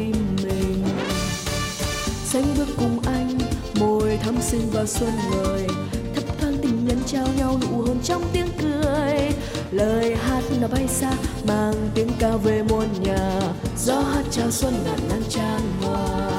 Tim 0.00 0.36
mình. 0.42 0.84
Xanh 2.24 2.54
bước 2.58 2.68
cùng 2.78 3.00
anh, 3.06 3.38
môi 3.80 4.18
thắm 4.22 4.34
xinh 4.42 4.70
và 4.72 4.86
xuân 4.86 5.10
người 5.30 5.66
thấp 6.14 6.24
thoáng 6.40 6.56
tình 6.62 6.86
nhân 6.86 6.98
trao 7.06 7.26
nhau 7.38 7.60
nụ 7.62 7.82
hôn 7.82 7.96
trong 8.04 8.22
tiếng 8.32 8.48
cười. 8.62 9.30
Lời 9.70 10.16
hát 10.16 10.42
đã 10.60 10.68
bay 10.68 10.88
xa, 10.88 11.12
mang 11.48 11.74
tiếng 11.94 12.08
ca 12.18 12.36
về 12.36 12.62
muôn 12.62 12.86
nhà. 13.00 13.40
Gió 13.78 14.00
hát 14.00 14.22
chào 14.30 14.50
xuân 14.50 14.74
ngàn 14.84 14.98
nắng 15.08 15.22
tràn 15.28 15.60
hòa 15.82 16.30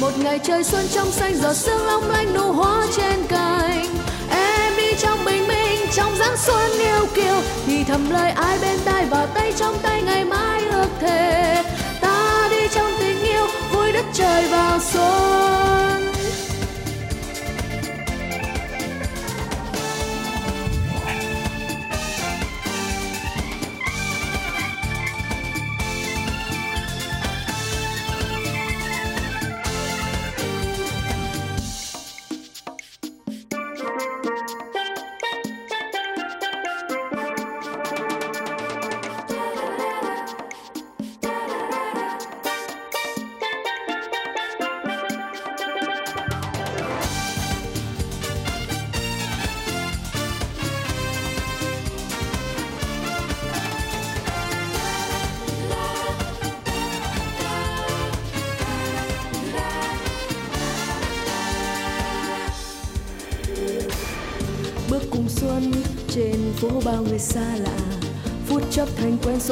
một 0.00 0.18
ngày 0.18 0.38
trời 0.42 0.64
xuân 0.64 0.84
trong 0.92 1.10
xanh, 1.10 1.36
giọt 1.36 1.54
sương 1.54 1.86
long 1.86 2.10
lanh 2.10 2.34
nụ 2.34 2.52
hoa 2.52 2.86
trên 2.96 3.26
cành 3.28 3.86
trong 5.94 6.16
dáng 6.16 6.36
xuân 6.36 6.70
yêu 6.78 7.06
kiều, 7.14 7.42
thì 7.66 7.84
thầm 7.84 8.10
lời 8.10 8.30
ai 8.30 8.58
bên 8.62 8.78
tai 8.84 9.06
và 9.10 9.26
tay 9.26 9.52
trong 9.56 9.78
tay 9.82 10.02
ngày 10.02 10.24
mai 10.24 10.62
ước 10.64 10.88
thề. 11.00 11.62
Ta 12.00 12.48
đi 12.50 12.68
trong 12.74 12.92
tình 13.00 13.22
yêu, 13.22 13.46
vui 13.72 13.92
đất 13.92 14.04
trời 14.12 14.48
vào 14.48 14.78
xuân 14.80 15.21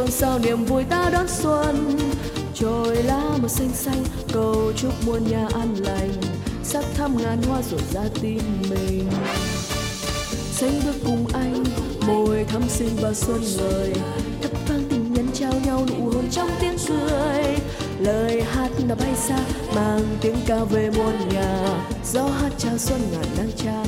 xôn 0.01 0.11
xao 0.11 0.39
niềm 0.39 0.65
vui 0.65 0.85
ta 0.85 1.11
đón 1.13 1.29
xuân. 1.29 1.99
Trời 2.55 3.03
lá 3.03 3.23
màu 3.39 3.49
xanh 3.49 3.73
xanh, 3.75 4.05
cầu 4.33 4.73
chúc 4.77 4.93
muôn 5.07 5.25
nhà 5.31 5.49
an 5.55 5.75
lành, 5.75 6.13
sắc 6.65 6.85
thăm 6.95 7.17
ngàn 7.23 7.43
hoa 7.43 7.63
rộn 7.63 7.81
ra 7.93 8.01
tim 8.21 8.43
mình. 8.71 9.11
Xanh 10.53 10.81
bước 10.85 10.95
cùng 11.07 11.27
anh, 11.33 11.65
môi 12.07 12.45
thắm 12.45 12.63
xinh 12.69 12.97
vào 13.01 13.15
xuân 13.15 13.41
người 13.59 13.93
thấp 14.43 14.53
vang 14.69 14.85
tình 14.91 15.13
nhân 15.13 15.29
trao 15.35 15.53
nhau 15.65 15.87
nụ 15.91 16.11
hôn 16.11 16.25
trong 16.31 16.51
tiếng 16.61 16.77
cười. 16.89 17.57
Lời 17.99 18.43
hát 18.43 18.71
đã 18.89 18.95
bay 18.95 19.15
xa, 19.17 19.39
mang 19.75 20.17
tiếng 20.21 20.37
ca 20.47 20.65
về 20.65 20.91
muôn 20.91 21.29
nhà. 21.33 21.83
Gió 22.13 22.25
hát 22.25 22.53
chào 22.59 22.79
xuân 22.79 23.01
ngàn 23.13 23.27
nắng 23.37 23.51
tràn 23.57 23.87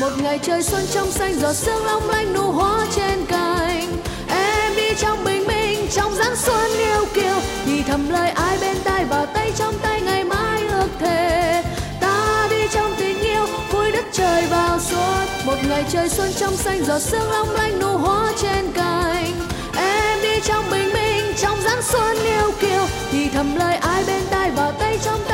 một 0.00 0.10
ngày 0.22 0.38
trời 0.42 0.62
xuân 0.62 0.82
trong 0.92 1.10
xanh, 1.10 1.40
giọt 1.40 1.52
sương 1.52 1.84
long 1.86 2.10
lanh 2.10 2.32
nụ 2.32 2.52
hoa 2.52 2.86
trên 2.96 3.26
cành. 3.26 3.96
Em 4.28 4.76
đi 4.76 4.94
trong 4.98 5.24
bình 5.24 5.46
minh, 5.46 5.86
trong 5.92 6.14
dáng 6.14 6.36
xuân 6.36 6.70
yêu 6.78 7.06
kiều. 7.14 7.34
Thì 7.66 7.82
thầm 7.82 8.10
lời 8.10 8.30
ai 8.30 8.58
bên 8.60 8.76
tai 8.84 9.04
và 9.04 9.26
tay 9.26 9.52
trong 9.56 9.74
tay 9.82 10.00
ngày 10.00 10.24
mai 10.24 10.62
ước 10.68 10.88
thề. 11.00 11.62
Ta 12.00 12.46
đi 12.50 12.68
trong 12.72 12.94
tình 12.98 13.20
yêu, 13.20 13.46
vui 13.72 13.92
đất 13.92 14.04
trời 14.12 14.46
vào 14.50 14.78
suốt. 14.80 15.46
Một 15.46 15.56
ngày 15.68 15.84
trời 15.90 16.08
xuân 16.08 16.32
trong 16.36 16.56
xanh, 16.56 16.84
giọt 16.84 16.98
sương 16.98 17.30
long 17.30 17.50
lanh 17.50 17.78
nụ 17.78 17.96
hoa 17.96 18.32
trên 18.42 18.72
cành. 18.72 19.32
Em 19.76 20.22
đi 20.22 20.40
trong 20.44 20.64
bình 20.70 20.92
minh, 20.92 21.34
trong 21.36 21.62
dáng 21.62 21.82
xuân 21.82 22.16
yêu 22.24 22.52
kiều. 22.60 22.86
Thì 23.12 23.28
thầm 23.28 23.56
lời 23.56 23.76
ai 23.76 24.04
bên 24.06 24.22
tai 24.30 24.50
và 24.50 24.72
tay 24.78 24.98
trong 25.04 25.20
tay 25.28 25.33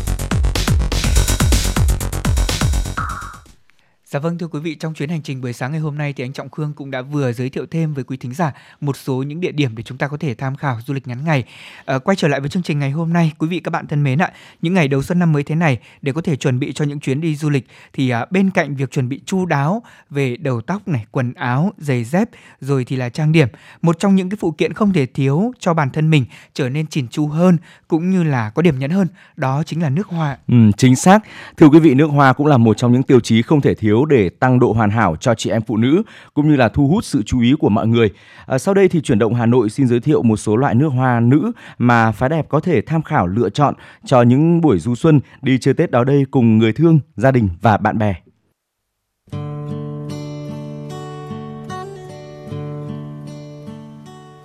Dạ 4.11 4.19
vâng 4.19 4.37
thưa 4.37 4.47
quý 4.47 4.59
vị, 4.59 4.75
trong 4.75 4.93
chuyến 4.93 5.09
hành 5.09 5.21
trình 5.21 5.41
buổi 5.41 5.53
sáng 5.53 5.71
ngày 5.71 5.79
hôm 5.79 5.97
nay 5.97 6.13
thì 6.13 6.23
anh 6.23 6.33
Trọng 6.33 6.49
Khương 6.49 6.73
cũng 6.73 6.91
đã 6.91 7.01
vừa 7.01 7.33
giới 7.33 7.49
thiệu 7.49 7.65
thêm 7.65 7.93
với 7.93 8.03
quý 8.03 8.17
thính 8.17 8.33
giả 8.33 8.53
một 8.81 8.97
số 8.97 9.23
những 9.23 9.41
địa 9.41 9.51
điểm 9.51 9.75
để 9.75 9.83
chúng 9.83 9.97
ta 9.97 10.07
có 10.07 10.17
thể 10.17 10.33
tham 10.33 10.55
khảo 10.55 10.77
du 10.85 10.93
lịch 10.93 11.07
ngắn 11.07 11.25
ngày. 11.25 11.43
À, 11.85 11.97
quay 11.97 12.15
trở 12.15 12.27
lại 12.27 12.39
với 12.39 12.49
chương 12.49 12.63
trình 12.63 12.79
ngày 12.79 12.91
hôm 12.91 13.13
nay, 13.13 13.31
quý 13.37 13.47
vị 13.47 13.59
các 13.59 13.69
bạn 13.69 13.87
thân 13.87 14.03
mến 14.03 14.19
ạ, 14.19 14.31
những 14.61 14.73
ngày 14.73 14.87
đầu 14.87 15.03
xuân 15.03 15.19
năm 15.19 15.31
mới 15.31 15.43
thế 15.43 15.55
này 15.55 15.79
để 16.01 16.11
có 16.11 16.21
thể 16.21 16.35
chuẩn 16.35 16.59
bị 16.59 16.73
cho 16.73 16.85
những 16.85 16.99
chuyến 16.99 17.21
đi 17.21 17.35
du 17.35 17.49
lịch 17.49 17.67
thì 17.93 18.09
à, 18.09 18.25
bên 18.31 18.49
cạnh 18.49 18.75
việc 18.75 18.91
chuẩn 18.91 19.09
bị 19.09 19.21
chu 19.25 19.45
đáo 19.45 19.83
về 20.09 20.37
đầu 20.37 20.61
tóc 20.61 20.87
này, 20.87 21.05
quần 21.11 21.33
áo, 21.33 21.73
giày 21.77 22.03
dép 22.03 22.29
rồi 22.61 22.85
thì 22.85 22.95
là 22.95 23.09
trang 23.09 23.31
điểm, 23.31 23.47
một 23.81 23.99
trong 23.99 24.15
những 24.15 24.29
cái 24.29 24.37
phụ 24.39 24.51
kiện 24.51 24.73
không 24.73 24.93
thể 24.93 25.05
thiếu 25.05 25.51
cho 25.59 25.73
bản 25.73 25.89
thân 25.89 26.09
mình 26.09 26.25
trở 26.53 26.69
nên 26.69 26.87
chỉn 26.87 27.07
chu 27.07 27.27
hơn 27.27 27.57
cũng 27.87 28.09
như 28.09 28.23
là 28.23 28.49
có 28.49 28.61
điểm 28.61 28.79
nhấn 28.79 28.91
hơn, 28.91 29.07
đó 29.35 29.63
chính 29.65 29.81
là 29.81 29.89
nước 29.89 30.07
hoa. 30.07 30.37
Ừ, 30.47 30.55
chính 30.77 30.95
xác. 30.95 31.19
Thưa 31.57 31.67
quý 31.67 31.79
vị, 31.79 31.93
nước 31.93 32.07
hoa 32.07 32.33
cũng 32.33 32.47
là 32.47 32.57
một 32.57 32.77
trong 32.77 32.93
những 32.93 33.03
tiêu 33.03 33.19
chí 33.19 33.41
không 33.41 33.61
thể 33.61 33.75
thiếu 33.75 34.00
để 34.05 34.29
tăng 34.29 34.59
độ 34.59 34.73
hoàn 34.73 34.89
hảo 34.89 35.15
cho 35.15 35.35
chị 35.35 35.49
em 35.49 35.61
phụ 35.67 35.77
nữ 35.77 36.03
cũng 36.33 36.49
như 36.49 36.55
là 36.55 36.69
thu 36.69 36.87
hút 36.87 37.05
sự 37.05 37.23
chú 37.23 37.41
ý 37.41 37.53
của 37.59 37.69
mọi 37.69 37.87
người. 37.87 38.09
À, 38.45 38.57
sau 38.57 38.73
đây 38.73 38.87
thì 38.87 39.01
chuyển 39.01 39.19
động 39.19 39.33
Hà 39.33 39.45
Nội 39.45 39.69
xin 39.69 39.87
giới 39.87 39.99
thiệu 39.99 40.23
một 40.23 40.37
số 40.37 40.55
loại 40.55 40.75
nước 40.75 40.89
hoa 40.89 41.19
nữ 41.19 41.51
mà 41.77 42.11
phái 42.11 42.29
đẹp 42.29 42.49
có 42.49 42.59
thể 42.59 42.81
tham 42.81 43.01
khảo 43.01 43.27
lựa 43.27 43.49
chọn 43.49 43.73
cho 44.05 44.21
những 44.21 44.61
buổi 44.61 44.79
du 44.79 44.95
xuân 44.95 45.19
đi 45.41 45.57
chơi 45.57 45.73
Tết 45.73 45.91
đó 45.91 46.03
đây 46.03 46.25
cùng 46.31 46.57
người 46.57 46.73
thương, 46.73 46.99
gia 47.15 47.31
đình 47.31 47.49
và 47.61 47.77
bạn 47.77 47.97
bè. 47.97 48.15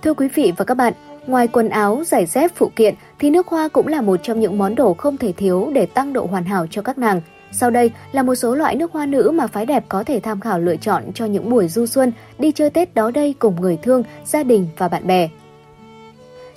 Thưa 0.01 0.13
quý 0.13 0.27
vị 0.35 0.53
và 0.57 0.65
các 0.65 0.77
bạn, 0.77 0.93
ngoài 1.27 1.47
quần 1.47 1.69
áo, 1.69 2.03
giày 2.05 2.25
dép, 2.25 2.51
phụ 2.55 2.71
kiện 2.75 2.95
thì 3.19 3.29
nước 3.29 3.47
hoa 3.47 3.67
cũng 3.67 3.87
là 3.87 4.01
một 4.01 4.19
trong 4.23 4.39
những 4.39 4.57
món 4.57 4.75
đồ 4.75 4.93
không 4.93 5.17
thể 5.17 5.31
thiếu 5.31 5.71
để 5.73 5.85
tăng 5.85 6.13
độ 6.13 6.25
hoàn 6.25 6.45
hảo 6.45 6.67
cho 6.67 6.81
các 6.81 6.97
nàng. 6.97 7.21
Sau 7.51 7.69
đây 7.69 7.91
là 8.11 8.23
một 8.23 8.35
số 8.35 8.55
loại 8.55 8.75
nước 8.75 8.91
hoa 8.91 9.05
nữ 9.05 9.31
mà 9.33 9.47
phái 9.47 9.65
đẹp 9.65 9.83
có 9.89 10.03
thể 10.03 10.19
tham 10.19 10.39
khảo 10.39 10.59
lựa 10.59 10.75
chọn 10.75 11.03
cho 11.13 11.25
những 11.25 11.49
buổi 11.49 11.67
du 11.67 11.85
xuân 11.85 12.11
đi 12.39 12.51
chơi 12.51 12.69
Tết 12.69 12.93
đó 12.93 13.11
đây 13.11 13.35
cùng 13.39 13.61
người 13.61 13.77
thương, 13.81 14.03
gia 14.25 14.43
đình 14.43 14.67
và 14.77 14.87
bạn 14.87 15.07
bè. 15.07 15.29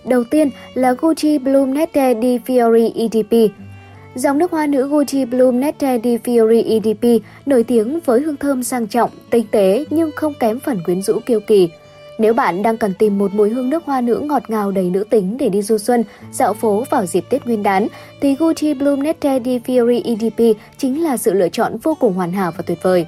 Đầu 0.04 0.24
tiên 0.24 0.50
là 0.74 0.92
Gucci 0.92 1.38
Bloom 1.38 1.74
Nette 1.74 2.14
di 2.22 2.38
Fiori 2.38 2.90
EDP. 2.94 3.52
Dòng 4.14 4.38
nước 4.38 4.50
hoa 4.50 4.66
nữ 4.66 4.88
Gucci 4.88 5.24
Bloom 5.24 5.60
Nette 5.60 5.98
di 6.04 6.16
Fiori 6.16 6.62
EDP 6.68 7.22
nổi 7.46 7.64
tiếng 7.64 8.00
với 8.04 8.20
hương 8.20 8.36
thơm 8.36 8.62
sang 8.62 8.86
trọng, 8.86 9.10
tinh 9.30 9.46
tế 9.50 9.84
nhưng 9.90 10.10
không 10.16 10.34
kém 10.40 10.60
phần 10.60 10.82
quyến 10.84 11.02
rũ 11.02 11.18
kiêu 11.26 11.40
kỳ. 11.40 11.70
Nếu 12.20 12.34
bạn 12.34 12.62
đang 12.62 12.76
cần 12.76 12.94
tìm 12.94 13.18
một 13.18 13.34
mùi 13.34 13.50
hương 13.50 13.70
nước 13.70 13.84
hoa 13.84 14.00
nữ 14.00 14.22
ngọt 14.24 14.50
ngào 14.50 14.70
đầy 14.70 14.90
nữ 14.90 15.04
tính 15.10 15.36
để 15.38 15.48
đi 15.48 15.62
du 15.62 15.78
xuân, 15.78 16.04
dạo 16.32 16.54
phố 16.54 16.84
vào 16.90 17.06
dịp 17.06 17.24
Tết 17.30 17.46
Nguyên 17.46 17.62
đán, 17.62 17.86
thì 18.20 18.34
Gucci 18.34 18.74
Bloom 18.74 19.02
Nette 19.02 19.40
di 19.44 19.58
Fiori 19.58 20.02
EDP 20.04 20.58
chính 20.78 21.04
là 21.04 21.16
sự 21.16 21.32
lựa 21.32 21.48
chọn 21.48 21.76
vô 21.82 21.96
cùng 22.00 22.14
hoàn 22.14 22.32
hảo 22.32 22.52
và 22.56 22.62
tuyệt 22.66 22.78
vời. 22.82 23.06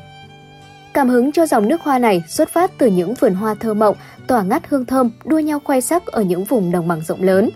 Cảm 0.94 1.08
hứng 1.08 1.32
cho 1.32 1.46
dòng 1.46 1.68
nước 1.68 1.80
hoa 1.80 1.98
này 1.98 2.22
xuất 2.28 2.48
phát 2.48 2.70
từ 2.78 2.86
những 2.86 3.14
vườn 3.14 3.34
hoa 3.34 3.54
thơ 3.54 3.74
mộng, 3.74 3.96
tỏa 4.26 4.42
ngát 4.42 4.62
hương 4.68 4.86
thơm, 4.86 5.10
đua 5.24 5.38
nhau 5.38 5.60
khoe 5.64 5.80
sắc 5.80 6.06
ở 6.06 6.22
những 6.22 6.44
vùng 6.44 6.72
đồng 6.72 6.88
bằng 6.88 7.00
rộng 7.08 7.22
lớn. 7.22 7.50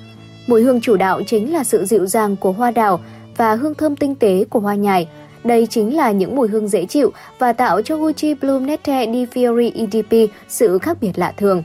Mùi 0.47 0.63
hương 0.63 0.81
chủ 0.81 0.97
đạo 0.97 1.21
chính 1.27 1.53
là 1.53 1.65
sự 1.65 1.85
dịu 1.85 2.07
dàng 2.07 2.37
của 2.37 2.53
hoa 2.53 2.71
đào 2.71 3.01
và 3.37 3.55
hương 3.55 3.75
thơm 3.75 3.97
tinh 3.97 4.15
tế 4.15 4.45
của 4.51 4.61
hoa 4.61 4.75
nhài, 4.75 5.09
đây 5.45 5.67
chính 5.71 5.97
là 5.97 6.11
những 6.11 6.37
mùi 6.37 6.49
hương 6.49 6.69
dễ 6.69 6.85
chịu 6.85 7.13
và 7.39 7.53
tạo 7.53 7.83
cho 7.83 7.97
Gucci 7.97 8.35
Bloom 8.35 8.67
Nette 8.67 9.07
di 9.13 9.27
Fiori 9.27 9.71
EDP 9.75 10.33
sự 10.49 10.79
khác 10.79 10.97
biệt 11.01 11.13
lạ 11.15 11.35
thường. 11.37 11.63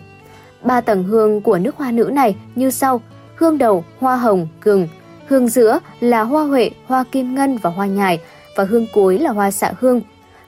Ba 0.63 0.81
tầng 0.81 1.03
hương 1.03 1.41
của 1.41 1.57
nước 1.57 1.75
hoa 1.75 1.91
nữ 1.91 2.03
này 2.03 2.35
như 2.55 2.71
sau: 2.71 3.01
hương 3.35 3.57
đầu, 3.57 3.83
hoa 3.99 4.15
hồng, 4.15 4.47
gừng, 4.61 4.87
hương 5.27 5.47
giữa 5.47 5.79
là 5.99 6.21
hoa 6.21 6.43
huệ, 6.43 6.69
hoa 6.85 7.03
kim 7.11 7.35
ngân 7.35 7.57
và 7.57 7.69
hoa 7.69 7.85
nhài 7.85 8.19
và 8.55 8.63
hương 8.63 8.87
cuối 8.93 9.19
là 9.19 9.31
hoa 9.31 9.51
xạ 9.51 9.73
hương. 9.79 10.01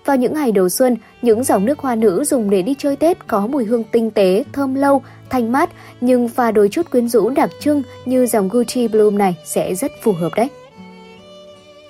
Vào 0.06 0.18
những 0.18 0.34
ngày 0.34 0.52
đầu 0.52 0.70
xuân, 0.70 0.98
những 1.22 1.44
dòng 1.44 1.66
nước 1.66 1.80
hoa 1.80 1.96
nữ 1.96 2.24
dùng 2.24 2.50
để 2.50 2.62
đi 2.62 2.76
chơi 2.78 2.96
Tết 2.96 3.28
có 3.28 3.48
mùi 3.48 3.66
hương 3.66 3.84
tinh 3.84 4.12
tế, 4.12 4.44
thơm 4.54 4.76
lâu, 4.76 5.02
thanh 5.30 5.52
mát 5.52 5.70
nhưng 6.02 6.30
pha 6.30 6.52
đôi 6.52 6.70
chút 6.70 6.92
quyến 6.92 7.10
rũ 7.10 7.30
đặc 7.30 7.50
trưng 7.60 7.84
như 8.06 8.26
dòng 8.28 8.50
Gucci 8.50 8.88
Bloom 8.88 9.18
này 9.18 9.36
sẽ 9.46 9.76
rất 9.76 9.92
phù 10.04 10.12
hợp 10.12 10.30
đấy. 10.36 10.50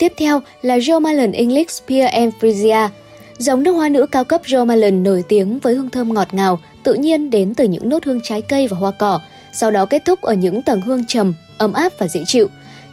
Tiếp 0.04 0.14
theo 0.18 0.42
là 0.62 0.78
Jo 0.78 1.00
Malone 1.00 1.38
English 1.38 1.88
Pear 1.88 2.12
and 2.12 2.34
Frisia. 2.42 2.90
giống 3.38 3.64
nước 3.64 3.72
hoa 3.72 3.90
nữ 3.90 4.06
cao 4.06 4.24
cấp 4.24 4.42
Jo 4.46 4.66
Malone 4.66 4.92
nổi 4.92 5.24
tiếng 5.28 5.60
với 5.60 5.76
hương 5.76 5.90
thơm 5.90 6.14
ngọt 6.14 6.34
ngào, 6.34 6.60
tự 6.84 6.94
nhiên 6.94 7.30
đến 7.30 7.54
từ 7.54 7.68
những 7.68 7.90
nốt 7.90 8.04
hương 8.06 8.20
trái 8.24 8.42
cây 8.42 8.68
và 8.68 8.78
hoa 8.78 8.92
cỏ, 8.92 9.20
sau 9.54 9.72
đó 9.72 9.86
kết 9.86 10.06
thúc 10.06 10.22
ở 10.22 10.34
những 10.34 10.62
tầng 10.62 10.82
hương 10.82 11.06
trầm, 11.06 11.34
ấm 11.58 11.74
áp 11.74 11.94
và 11.98 12.08
dễ 12.08 12.24
chịu. 12.28 12.48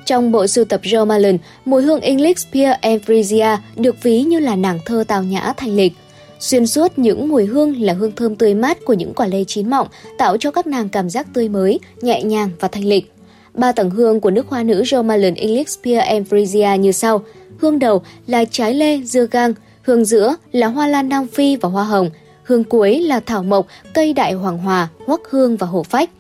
Trong 0.07 0.33
bộ 0.33 0.47
sưu 0.47 0.65
tập 0.65 0.81
Jo 0.83 1.07
Malone, 1.07 1.39
mùi 1.65 1.83
hương 1.83 2.01
English 2.01 2.53
Pear 2.53 2.77
and 2.81 3.03
Frisia 3.03 3.57
được 3.77 4.03
ví 4.03 4.23
như 4.23 4.39
là 4.39 4.57
nàng 4.57 4.79
thơ 4.87 5.05
tào 5.09 5.23
nhã 5.23 5.53
thanh 5.57 5.77
lịch. 5.77 5.93
Xuyên 6.41 6.67
suốt 6.67 6.99
những 6.99 7.29
mùi 7.29 7.45
hương 7.45 7.83
là 7.83 7.93
hương 7.93 8.13
thơm 8.13 8.37
tươi 8.37 8.55
mát 8.55 8.79
của 8.85 8.93
những 8.93 9.15
quả 9.15 9.27
lê 9.27 9.45
chín 9.45 9.71
mọng, 9.71 9.89
tạo 10.19 10.37
cho 10.37 10.51
các 10.51 10.67
nàng 10.67 10.89
cảm 10.89 11.11
giác 11.11 11.27
tươi 11.35 11.49
mới, 11.49 11.81
nhẹ 12.01 12.23
nhàng 12.23 12.51
và 12.61 12.69
thanh 12.69 12.85
lịch. 12.85 13.13
Ba 13.55 13.73
tầng 13.73 13.91
hương 13.91 14.21
của 14.21 14.31
nước 14.31 14.47
hoa 14.49 14.63
nữ 14.63 14.83
Jo 14.83 15.05
Malone 15.05 15.41
English 15.41 15.83
Pear 15.85 16.05
and 16.05 16.29
Frisia 16.29 16.77
như 16.77 16.93
sau. 16.93 17.23
Hương 17.59 17.79
đầu 17.79 18.03
là 18.27 18.45
trái 18.45 18.75
lê, 18.75 18.99
dưa 18.99 19.27
gang, 19.31 19.55
hương 19.83 20.05
giữa 20.05 20.37
là 20.53 20.67
hoa 20.67 20.87
lan 20.87 21.09
Nam 21.09 21.27
Phi 21.27 21.57
và 21.57 21.69
hoa 21.69 21.85
hồng, 21.85 22.11
hương 22.43 22.65
cuối 22.65 23.01
là 23.01 23.21
thảo 23.21 23.43
mộc, 23.43 23.67
cây 23.95 24.13
đại 24.13 24.33
hoàng 24.33 24.59
hòa, 24.59 24.89
hoắc 25.07 25.21
hương 25.31 25.57
và 25.57 25.67
hổ 25.67 25.83
phách. 25.83 26.11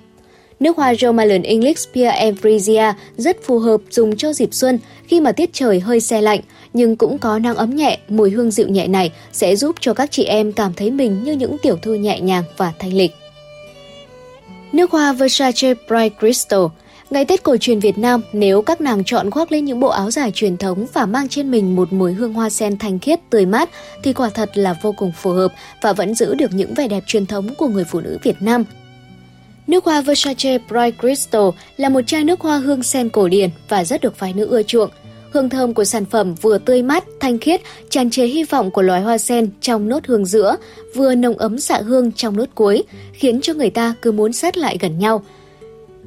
Nước 0.61 0.77
hoa 0.77 0.93
Jo 0.93 1.13
Malone 1.13 1.49
English 1.49 1.95
Pear 1.95 2.15
and 2.15 2.39
Frisia 2.39 2.93
rất 3.17 3.37
phù 3.43 3.59
hợp 3.59 3.81
dùng 3.91 4.17
cho 4.17 4.33
dịp 4.33 4.55
xuân 4.55 4.79
khi 5.07 5.21
mà 5.21 5.33
tiết 5.33 5.51
trời 5.53 5.81
hơi 5.81 6.01
xe 6.01 6.21
lạnh, 6.21 6.41
nhưng 6.73 6.97
cũng 6.97 7.19
có 7.19 7.39
nắng 7.39 7.57
ấm 7.57 7.77
nhẹ, 7.77 7.99
mùi 8.09 8.31
hương 8.31 8.51
dịu 8.51 8.69
nhẹ 8.69 8.87
này 8.87 9.13
sẽ 9.33 9.57
giúp 9.57 9.77
cho 9.81 9.95
các 9.95 10.11
chị 10.11 10.25
em 10.25 10.53
cảm 10.53 10.73
thấy 10.75 10.91
mình 10.91 11.25
như 11.25 11.33
những 11.33 11.57
tiểu 11.59 11.77
thư 11.83 11.95
nhẹ 11.95 12.21
nhàng 12.21 12.45
và 12.57 12.73
thanh 12.79 12.95
lịch. 12.95 13.11
Nước 14.73 14.91
hoa 14.91 15.13
Versace 15.13 15.75
Bright 15.89 16.19
Crystal 16.19 16.61
Ngày 17.11 17.25
Tết 17.25 17.43
cổ 17.43 17.57
truyền 17.57 17.79
Việt 17.79 17.99
Nam, 17.99 18.23
nếu 18.33 18.63
các 18.63 18.81
nàng 18.81 19.05
chọn 19.05 19.31
khoác 19.31 19.53
lên 19.53 19.65
những 19.65 19.81
bộ 19.81 19.89
áo 19.89 20.11
dài 20.11 20.31
truyền 20.35 20.57
thống 20.57 20.87
và 20.93 21.07
mang 21.07 21.29
trên 21.29 21.51
mình 21.51 21.77
một 21.77 21.93
mùi 21.93 22.13
hương 22.13 22.33
hoa 22.33 22.51
sen 22.51 22.79
thanh 22.79 22.99
khiết, 22.99 23.19
tươi 23.31 23.47
mát 23.47 23.71
thì 24.03 24.13
quả 24.13 24.31
thật 24.31 24.51
là 24.55 24.75
vô 24.83 24.93
cùng 24.93 25.13
phù 25.13 25.31
hợp 25.31 25.53
và 25.83 25.93
vẫn 25.93 26.15
giữ 26.15 26.35
được 26.35 26.53
những 26.53 26.75
vẻ 26.75 26.89
đẹp 26.89 27.03
truyền 27.07 27.27
thống 27.27 27.55
của 27.55 27.69
người 27.69 27.85
phụ 27.85 28.01
nữ 28.01 28.19
Việt 28.23 28.37
Nam. 28.41 28.65
Nước 29.67 29.85
hoa 29.85 30.01
Versace 30.01 30.59
Bright 30.59 31.01
Crystal 31.01 31.49
là 31.77 31.89
một 31.89 32.01
chai 32.07 32.25
nước 32.25 32.41
hoa 32.41 32.59
hương 32.59 32.83
sen 32.83 33.09
cổ 33.09 33.29
điển 33.29 33.51
và 33.69 33.85
rất 33.85 34.01
được 34.01 34.17
phái 34.17 34.33
nữ 34.33 34.47
ưa 34.47 34.63
chuộng. 34.63 34.91
Hương 35.33 35.49
thơm 35.49 35.75
của 35.75 35.85
sản 35.85 36.05
phẩm 36.05 36.35
vừa 36.35 36.59
tươi 36.59 36.83
mát, 36.83 37.05
thanh 37.21 37.39
khiết, 37.39 37.61
tràn 37.91 38.11
trề 38.11 38.27
hy 38.27 38.45
vọng 38.45 38.71
của 38.71 38.83
loài 38.83 39.01
hoa 39.01 39.19
sen 39.19 39.51
trong 39.61 39.89
nốt 39.89 40.07
hương 40.07 40.27
giữa, 40.27 40.57
vừa 40.95 41.15
nồng 41.15 41.39
ấm 41.39 41.59
xạ 41.59 41.81
hương 41.81 42.13
trong 42.13 42.37
nốt 42.37 42.49
cuối, 42.55 42.83
khiến 43.13 43.41
cho 43.41 43.55
người 43.55 43.71
ta 43.71 43.95
cứ 44.03 44.13
muốn 44.13 44.33
sát 44.33 44.57
lại 44.57 44.79
gần 44.81 44.99
nhau– 44.99 45.23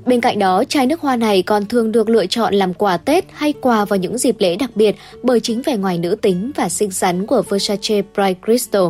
Bên 0.05 0.21
cạnh 0.21 0.39
đó, 0.39 0.63
chai 0.69 0.85
nước 0.85 1.01
hoa 1.01 1.15
này 1.15 1.41
còn 1.43 1.65
thường 1.65 1.91
được 1.91 2.09
lựa 2.09 2.25
chọn 2.25 2.53
làm 2.53 2.73
quà 2.73 2.97
Tết 2.97 3.25
hay 3.33 3.53
quà 3.61 3.85
vào 3.85 3.97
những 3.97 4.17
dịp 4.17 4.35
lễ 4.39 4.55
đặc 4.55 4.69
biệt 4.75 4.95
bởi 5.23 5.39
chính 5.39 5.61
vẻ 5.61 5.77
ngoài 5.77 5.97
nữ 5.97 6.15
tính 6.21 6.51
và 6.55 6.69
xinh 6.69 6.91
xắn 6.91 7.25
của 7.25 7.41
Versace 7.49 8.01
Bright 8.15 8.37
Crystal. 8.45 8.83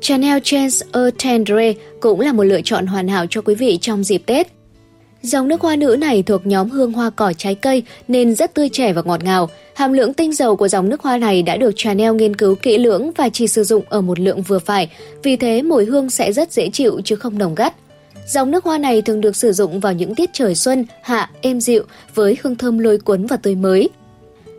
Chanel 0.00 0.38
Chance 0.42 0.86
Eau 0.92 1.10
Tendre 1.24 1.72
cũng 2.00 2.20
là 2.20 2.32
một 2.32 2.44
lựa 2.44 2.60
chọn 2.64 2.86
hoàn 2.86 3.08
hảo 3.08 3.26
cho 3.30 3.40
quý 3.40 3.54
vị 3.54 3.78
trong 3.80 4.04
dịp 4.04 4.22
Tết. 4.26 4.46
Dòng 5.22 5.48
nước 5.48 5.60
hoa 5.60 5.76
nữ 5.76 5.96
này 6.00 6.22
thuộc 6.22 6.46
nhóm 6.46 6.70
hương 6.70 6.92
hoa 6.92 7.10
cỏ 7.10 7.32
trái 7.36 7.54
cây 7.54 7.82
nên 8.08 8.34
rất 8.34 8.54
tươi 8.54 8.68
trẻ 8.72 8.92
và 8.92 9.02
ngọt 9.04 9.24
ngào. 9.24 9.50
Hàm 9.74 9.92
lượng 9.92 10.14
tinh 10.14 10.32
dầu 10.32 10.56
của 10.56 10.68
dòng 10.68 10.88
nước 10.88 11.02
hoa 11.02 11.18
này 11.18 11.42
đã 11.42 11.56
được 11.56 11.72
Chanel 11.76 12.14
nghiên 12.14 12.36
cứu 12.36 12.54
kỹ 12.54 12.78
lưỡng 12.78 13.12
và 13.16 13.28
chỉ 13.28 13.46
sử 13.46 13.64
dụng 13.64 13.84
ở 13.88 14.00
một 14.00 14.20
lượng 14.20 14.42
vừa 14.42 14.58
phải, 14.58 14.90
vì 15.22 15.36
thế 15.36 15.62
mùi 15.62 15.84
hương 15.84 16.10
sẽ 16.10 16.32
rất 16.32 16.52
dễ 16.52 16.68
chịu 16.72 17.00
chứ 17.04 17.16
không 17.16 17.38
nồng 17.38 17.54
gắt. 17.54 17.74
Dòng 18.26 18.50
nước 18.50 18.64
hoa 18.64 18.78
này 18.78 19.02
thường 19.02 19.20
được 19.20 19.36
sử 19.36 19.52
dụng 19.52 19.80
vào 19.80 19.92
những 19.92 20.14
tiết 20.14 20.30
trời 20.32 20.54
xuân, 20.54 20.84
hạ, 21.02 21.30
êm 21.40 21.60
dịu 21.60 21.82
với 22.14 22.36
hương 22.42 22.56
thơm 22.56 22.78
lôi 22.78 22.98
cuốn 22.98 23.26
và 23.26 23.36
tươi 23.36 23.54
mới. 23.54 23.88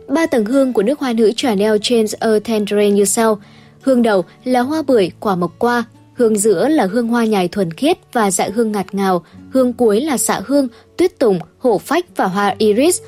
Ba 0.08 0.26
tầng 0.26 0.44
hương 0.44 0.72
của 0.72 0.82
nước 0.82 1.00
hoa 1.00 1.12
nữ 1.12 1.32
Chanel 1.36 1.76
Change 1.82 2.12
a 2.20 2.30
Tendre 2.44 2.90
như 2.90 3.04
sau. 3.04 3.40
Hương 3.80 4.02
đầu 4.02 4.24
là 4.44 4.60
hoa 4.60 4.82
bưởi, 4.82 5.10
quả 5.20 5.36
mộc 5.36 5.58
qua. 5.58 5.84
Hương 6.14 6.38
giữa 6.38 6.68
là 6.68 6.86
hương 6.86 7.08
hoa 7.08 7.24
nhài 7.24 7.48
thuần 7.48 7.72
khiết 7.72 7.98
và 8.12 8.30
dạ 8.30 8.48
hương 8.54 8.72
ngạt 8.72 8.94
ngào. 8.94 9.24
Hương 9.50 9.72
cuối 9.72 10.00
là 10.00 10.18
xạ 10.18 10.40
hương, 10.46 10.68
tuyết 10.96 11.18
tùng, 11.18 11.38
hổ 11.58 11.78
phách 11.78 12.16
và 12.16 12.24
hoa 12.24 12.54
iris. 12.58 13.00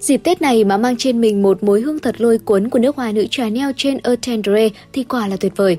Dịp 0.00 0.16
Tết 0.16 0.42
này 0.42 0.64
mà 0.64 0.76
mang 0.76 0.96
trên 0.96 1.20
mình 1.20 1.42
một 1.42 1.62
mối 1.62 1.80
hương 1.80 1.98
thật 1.98 2.20
lôi 2.20 2.38
cuốn 2.38 2.70
của 2.70 2.78
nước 2.78 2.96
hoa 2.96 3.12
nữ 3.12 3.26
Chanel 3.30 3.70
trên 3.76 3.98
Eau 4.02 4.16
Tendre 4.26 4.68
thì 4.92 5.04
quả 5.04 5.28
là 5.28 5.36
tuyệt 5.36 5.52
vời. 5.56 5.78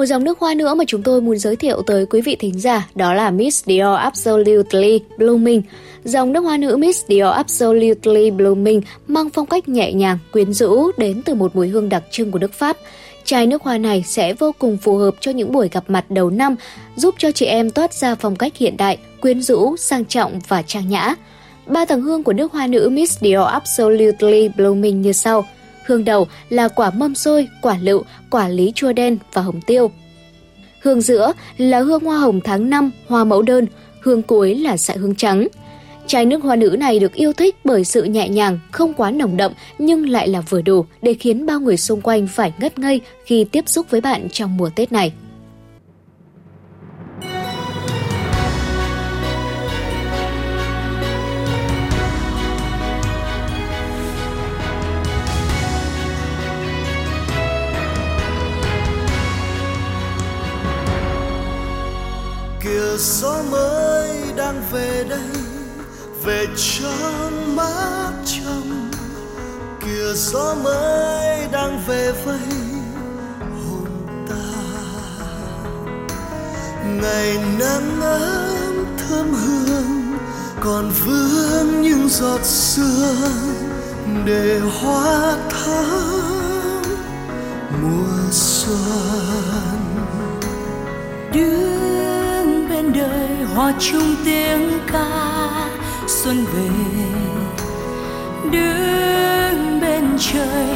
Một 0.00 0.06
dòng 0.06 0.24
nước 0.24 0.38
hoa 0.38 0.54
nữa 0.54 0.74
mà 0.74 0.84
chúng 0.86 1.02
tôi 1.02 1.20
muốn 1.20 1.38
giới 1.38 1.56
thiệu 1.56 1.82
tới 1.86 2.06
quý 2.06 2.20
vị 2.20 2.36
thính 2.36 2.60
giả 2.60 2.88
đó 2.94 3.14
là 3.14 3.30
Miss 3.30 3.64
Dior 3.66 3.98
Absolutely 3.98 5.00
Blooming. 5.18 5.62
Dòng 6.04 6.32
nước 6.32 6.40
hoa 6.40 6.56
nữ 6.56 6.76
Miss 6.76 7.04
Dior 7.08 7.32
Absolutely 7.34 8.30
Blooming 8.30 8.82
mang 9.08 9.30
phong 9.30 9.46
cách 9.46 9.68
nhẹ 9.68 9.92
nhàng, 9.92 10.18
quyến 10.32 10.52
rũ 10.52 10.90
đến 10.96 11.22
từ 11.24 11.34
một 11.34 11.56
mùi 11.56 11.68
hương 11.68 11.88
đặc 11.88 12.02
trưng 12.10 12.30
của 12.30 12.38
nước 12.38 12.52
Pháp. 12.52 12.76
Chai 13.24 13.46
nước 13.46 13.62
hoa 13.62 13.78
này 13.78 14.04
sẽ 14.06 14.32
vô 14.32 14.52
cùng 14.58 14.76
phù 14.76 14.96
hợp 14.96 15.14
cho 15.20 15.30
những 15.30 15.52
buổi 15.52 15.68
gặp 15.72 15.84
mặt 15.88 16.10
đầu 16.10 16.30
năm, 16.30 16.56
giúp 16.96 17.14
cho 17.18 17.32
chị 17.32 17.46
em 17.46 17.70
toát 17.70 17.94
ra 17.94 18.14
phong 18.14 18.36
cách 18.36 18.56
hiện 18.56 18.76
đại, 18.76 18.98
quyến 19.20 19.42
rũ, 19.42 19.76
sang 19.76 20.04
trọng 20.04 20.40
và 20.48 20.62
trang 20.62 20.88
nhã. 20.88 21.14
Ba 21.66 21.84
tầng 21.84 22.00
hương 22.00 22.22
của 22.22 22.32
nước 22.32 22.52
hoa 22.52 22.66
nữ 22.66 22.88
Miss 22.92 23.18
Dior 23.20 23.46
Absolutely 23.46 24.48
Blooming 24.48 25.00
như 25.00 25.12
sau. 25.12 25.46
Hương 25.90 26.04
đầu 26.04 26.28
là 26.48 26.68
quả 26.68 26.90
mâm 26.90 27.14
xôi, 27.14 27.48
quả 27.62 27.78
lựu, 27.82 28.04
quả 28.30 28.48
lý 28.48 28.72
chua 28.74 28.92
đen 28.92 29.18
và 29.32 29.42
hồng 29.42 29.60
tiêu. 29.60 29.90
Hương 30.82 31.00
giữa 31.00 31.32
là 31.56 31.80
hương 31.80 32.04
hoa 32.04 32.18
hồng 32.18 32.40
tháng 32.44 32.70
5, 32.70 32.90
hoa 33.08 33.24
mẫu 33.24 33.42
đơn. 33.42 33.66
Hương 34.02 34.22
cuối 34.22 34.54
là 34.54 34.76
sại 34.76 34.96
hương 34.98 35.14
trắng. 35.14 35.48
Chai 36.06 36.26
nước 36.26 36.42
hoa 36.42 36.56
nữ 36.56 36.76
này 36.78 36.98
được 36.98 37.12
yêu 37.12 37.32
thích 37.32 37.56
bởi 37.64 37.84
sự 37.84 38.04
nhẹ 38.04 38.28
nhàng, 38.28 38.58
không 38.70 38.94
quá 38.94 39.10
nồng 39.10 39.36
đậm 39.36 39.52
nhưng 39.78 40.08
lại 40.08 40.28
là 40.28 40.40
vừa 40.40 40.62
đủ 40.62 40.84
để 41.02 41.14
khiến 41.14 41.46
bao 41.46 41.60
người 41.60 41.76
xung 41.76 42.00
quanh 42.00 42.26
phải 42.26 42.52
ngất 42.58 42.78
ngây 42.78 43.00
khi 43.24 43.44
tiếp 43.44 43.68
xúc 43.68 43.86
với 43.90 44.00
bạn 44.00 44.28
trong 44.32 44.56
mùa 44.56 44.70
Tết 44.74 44.92
này. 44.92 45.12
Gió 63.00 63.42
mới 63.50 64.32
đang 64.36 64.62
về 64.72 65.04
đây, 65.08 65.30
về 66.24 66.46
trong 66.56 67.56
mát 67.56 68.12
trong. 68.24 68.90
Kìa 69.80 70.12
gió 70.14 70.54
mới 70.54 71.46
đang 71.52 71.80
về 71.86 72.12
vây 72.24 72.38
hồn 73.40 73.90
ta. 74.28 74.34
Ngày 77.02 77.38
nắng 77.58 78.00
ấm 78.00 78.84
thơm 78.98 79.34
hương, 79.34 80.18
còn 80.60 80.90
vương 81.04 81.82
những 81.82 82.08
giọt 82.08 82.40
sương 82.44 83.54
để 84.26 84.60
hoa 84.60 85.36
thắm 85.50 86.82
mùa 87.82 88.30
xuân. 88.30 89.80
Đưa 91.32 92.19
đời 93.00 93.46
hòa 93.54 93.72
chung 93.78 94.14
tiếng 94.24 94.70
ca 94.92 95.68
xuân 96.06 96.44
về 96.54 96.68
đứng 98.50 99.80
bên 99.80 100.04
trời, 100.18 100.66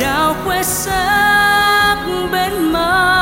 đào 0.00 0.34
quê 0.44 0.62
sắc 0.62 1.96
bên 2.32 2.72
mơ. 2.72 3.13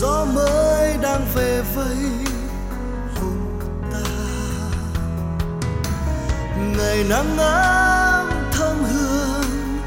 Gió 0.00 0.24
mới 0.24 0.96
đang 1.02 1.26
về 1.34 1.62
vây 1.74 1.96
hồn 3.14 3.60
ta. 3.92 4.10
Ngày 6.76 7.04
nắng 7.08 7.38
ấm 7.38 8.28
thơm 8.52 8.76
hương, 8.84 9.78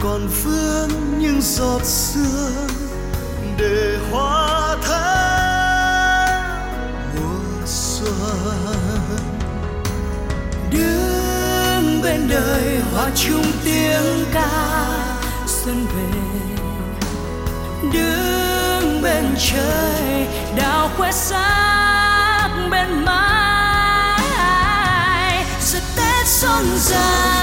còn 0.00 0.28
vương 0.44 1.18
những 1.18 1.40
giọt 1.40 1.84
sương 1.84 2.68
để 3.58 3.98
hoa 4.10 4.76
thắm 4.82 6.44
mùa 7.16 7.66
xuân. 7.66 8.14
Đứng 10.70 12.00
bên 12.02 12.28
đời 12.28 12.80
hòa 12.92 13.10
chung 13.14 13.52
tiếng 13.64 14.24
ca 14.32 14.86
xuân 15.46 15.86
về. 15.86 16.20
Đứng 17.92 18.45
bên 19.06 19.24
trời 19.38 20.26
đào 20.56 20.90
khoe 20.96 21.12
sắc 21.12 22.50
bên 22.70 23.04
mái 23.04 24.24
giờ 25.60 25.78
tết 25.96 26.26
xuân 26.26 26.64
dài. 26.76 27.35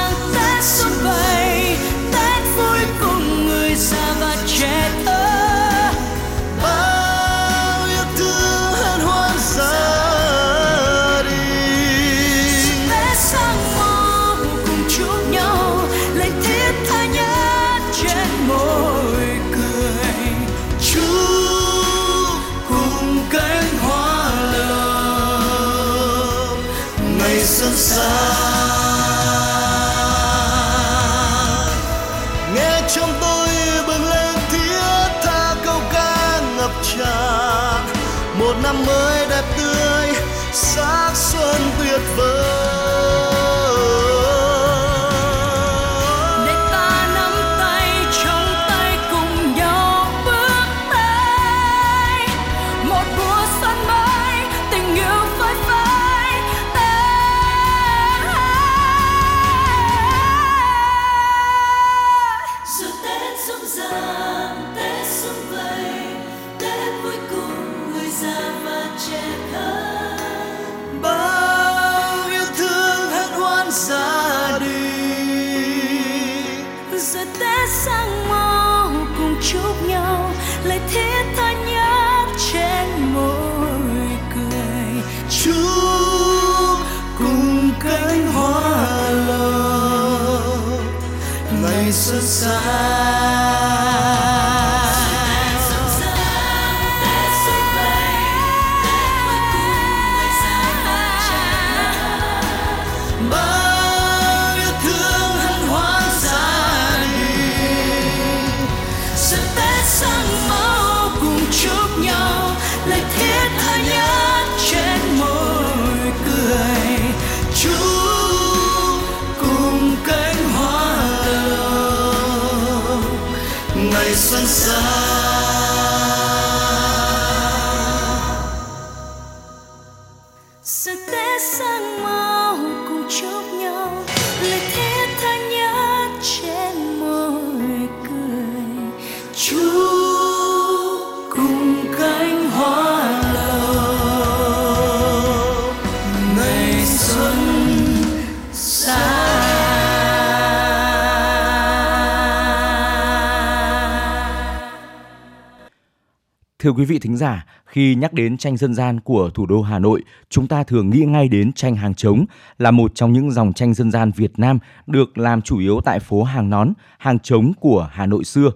Thưa 156.63 156.71
quý 156.71 156.85
vị 156.85 156.99
thính 156.99 157.17
giả, 157.17 157.45
khi 157.65 157.95
nhắc 157.95 158.13
đến 158.13 158.37
tranh 158.37 158.57
dân 158.57 158.73
gian 158.73 158.99
của 158.99 159.29
thủ 159.29 159.45
đô 159.45 159.61
Hà 159.61 159.79
Nội, 159.79 160.03
chúng 160.29 160.47
ta 160.47 160.63
thường 160.63 160.89
nghĩ 160.89 160.99
ngay 160.99 161.27
đến 161.27 161.53
tranh 161.53 161.75
hàng 161.75 161.93
trống 161.93 162.25
là 162.57 162.71
một 162.71 162.95
trong 162.95 163.13
những 163.13 163.31
dòng 163.31 163.53
tranh 163.53 163.73
dân 163.73 163.91
gian 163.91 164.11
Việt 164.15 164.39
Nam 164.39 164.59
được 164.87 165.17
làm 165.17 165.41
chủ 165.41 165.59
yếu 165.59 165.81
tại 165.85 165.99
phố 165.99 166.23
hàng 166.23 166.49
nón, 166.49 166.73
hàng 166.97 167.19
trống 167.19 167.53
của 167.59 167.89
Hà 167.91 168.05
Nội 168.05 168.23
xưa. 168.23 168.51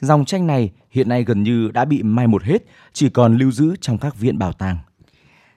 Dòng 0.00 0.24
tranh 0.24 0.46
này 0.46 0.70
hiện 0.90 1.08
nay 1.08 1.24
gần 1.24 1.42
như 1.42 1.70
đã 1.74 1.84
bị 1.84 2.02
mai 2.02 2.26
một 2.26 2.42
hết, 2.42 2.62
chỉ 2.92 3.08
còn 3.08 3.36
lưu 3.36 3.50
giữ 3.50 3.74
trong 3.80 3.98
các 3.98 4.16
viện 4.16 4.38
bảo 4.38 4.52
tàng. 4.52 4.78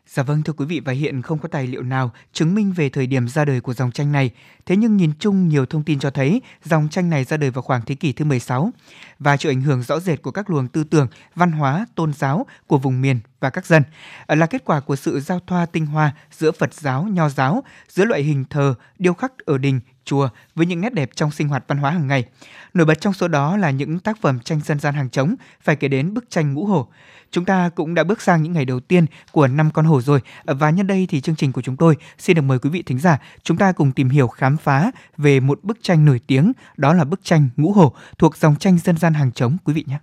Dạ 0.10 0.24
vâng 0.24 0.43
thưa 0.43 0.53
quý 0.53 0.66
vị 0.66 0.80
và 0.86 0.93
hiện 0.93 1.22
không 1.22 1.39
có 1.39 1.47
tài 1.47 1.68
liệu 1.68 1.84
nào 1.84 2.12
chứng 2.34 2.55
minh 2.55 2.74
về 2.74 2.89
thời 2.89 3.08
điểm 3.08 3.28
ra 3.28 3.45
đời 3.45 3.62
của 3.62 3.74
dòng 3.74 3.91
tranh 3.91 4.12
này. 4.12 4.32
Thế 4.66 4.76
nhưng 4.76 4.97
nhìn 4.97 5.12
chung 5.20 5.47
nhiều 5.47 5.66
thông 5.66 5.84
tin 5.84 5.99
cho 5.99 6.10
thấy 6.10 6.41
dòng 6.64 6.89
tranh 6.89 7.10
này 7.10 7.24
ra 7.24 7.38
đời 7.38 7.51
vào 7.51 7.62
khoảng 7.62 7.82
thế 7.86 7.95
kỷ 7.95 8.14
thứ 8.14 8.26
16 8.26 8.72
và 9.20 9.38
chịu 9.38 9.51
ảnh 9.51 9.62
hưởng 9.62 9.84
rõ 9.84 9.99
rệt 9.99 10.22
của 10.22 10.32
các 10.32 10.49
luồng 10.49 10.68
tư 10.68 10.84
tưởng, 10.84 11.08
văn 11.36 11.51
hóa, 11.51 11.86
tôn 11.95 12.14
giáo 12.14 12.45
của 12.68 12.78
vùng 12.78 13.01
miền 13.01 13.20
và 13.39 13.49
các 13.49 13.66
dân. 13.66 13.84
Ờ, 14.26 14.36
là 14.36 14.45
kết 14.45 14.66
quả 14.66 14.80
của 14.80 14.95
sự 14.95 15.20
giao 15.20 15.39
thoa 15.47 15.66
tinh 15.66 15.86
hoa 15.86 16.12
giữa 16.32 16.51
Phật 16.51 16.74
giáo, 16.74 17.03
Nho 17.03 17.30
giáo, 17.30 17.64
giữa 17.89 18.05
loại 18.05 18.24
hình 18.24 18.45
thờ, 18.49 18.74
điêu 18.99 19.14
khắc 19.14 19.38
ở 19.45 19.58
đình, 19.58 19.80
chùa 20.05 20.30
với 20.55 20.66
những 20.66 20.82
nét 20.82 20.93
đẹp 20.93 21.10
trong 21.16 21.32
sinh 21.32 21.47
hoạt 21.47 21.64
văn 21.68 21.78
hóa 21.78 21.91
hàng 21.91 22.08
ngày. 22.08 22.26
Nổi 22.74 22.86
bật 22.86 23.01
trong 23.01 23.14
số 23.14 23.28
đó 23.28 23.58
là 23.58 23.72
những 23.72 23.99
tác 23.99 24.22
phẩm 24.22 24.39
tranh 24.39 24.62
dân 24.66 24.80
gian 24.80 24.93
hàng 24.93 25.10
trống, 25.10 25.36
phải 25.62 25.76
kể 25.76 25.88
đến 25.88 26.14
bức 26.14 26.30
tranh 26.30 26.53
Ngũ 26.53 26.66
Hổ. 26.66 26.88
Chúng 27.32 27.46
ta 27.46 27.70
cũng 27.70 27.94
đã 27.94 28.04
bước 28.04 28.22
sang 28.22 28.44
những 28.44 28.54
ngày 28.54 28.66
đầu 28.66 28.80
tiên 28.80 29.06
của 29.32 29.48
năm 29.48 29.72
con 29.72 29.86
hổ 29.86 30.02
rồi 30.02 30.20
và 30.46 30.70
nhân 30.70 30.88
đây 30.88 31.08
thì 31.10 31.22
chương 31.22 31.36
trình 31.36 31.52
của 31.52 31.62
chúng 31.62 31.78
tôi 31.78 31.96
xin 32.18 32.36
được 32.36 32.42
mời 32.42 32.60
quý 32.60 32.70
vị 32.70 32.82
thính 32.82 33.00
giả 33.00 33.18
chúng 33.44 33.58
ta 33.58 33.72
cùng 33.72 33.92
tìm 33.92 34.10
hiểu 34.10 34.28
khám 34.28 34.58
phá 34.58 34.92
về 35.18 35.40
một 35.40 35.64
bức 35.64 35.78
tranh 35.82 36.06
nổi 36.06 36.22
tiếng 36.28 36.52
đó 36.78 36.94
là 36.94 37.04
bức 37.04 37.24
tranh 37.24 37.50
Ngũ 37.58 37.72
Hổ 37.72 37.94
thuộc 38.18 38.38
dòng 38.38 38.56
tranh 38.56 38.78
dân 38.78 38.98
gian 38.98 39.14
hàng 39.14 39.32
trống 39.32 39.58
quý 39.66 39.74
vị 39.74 39.84
nhé. 39.88 39.98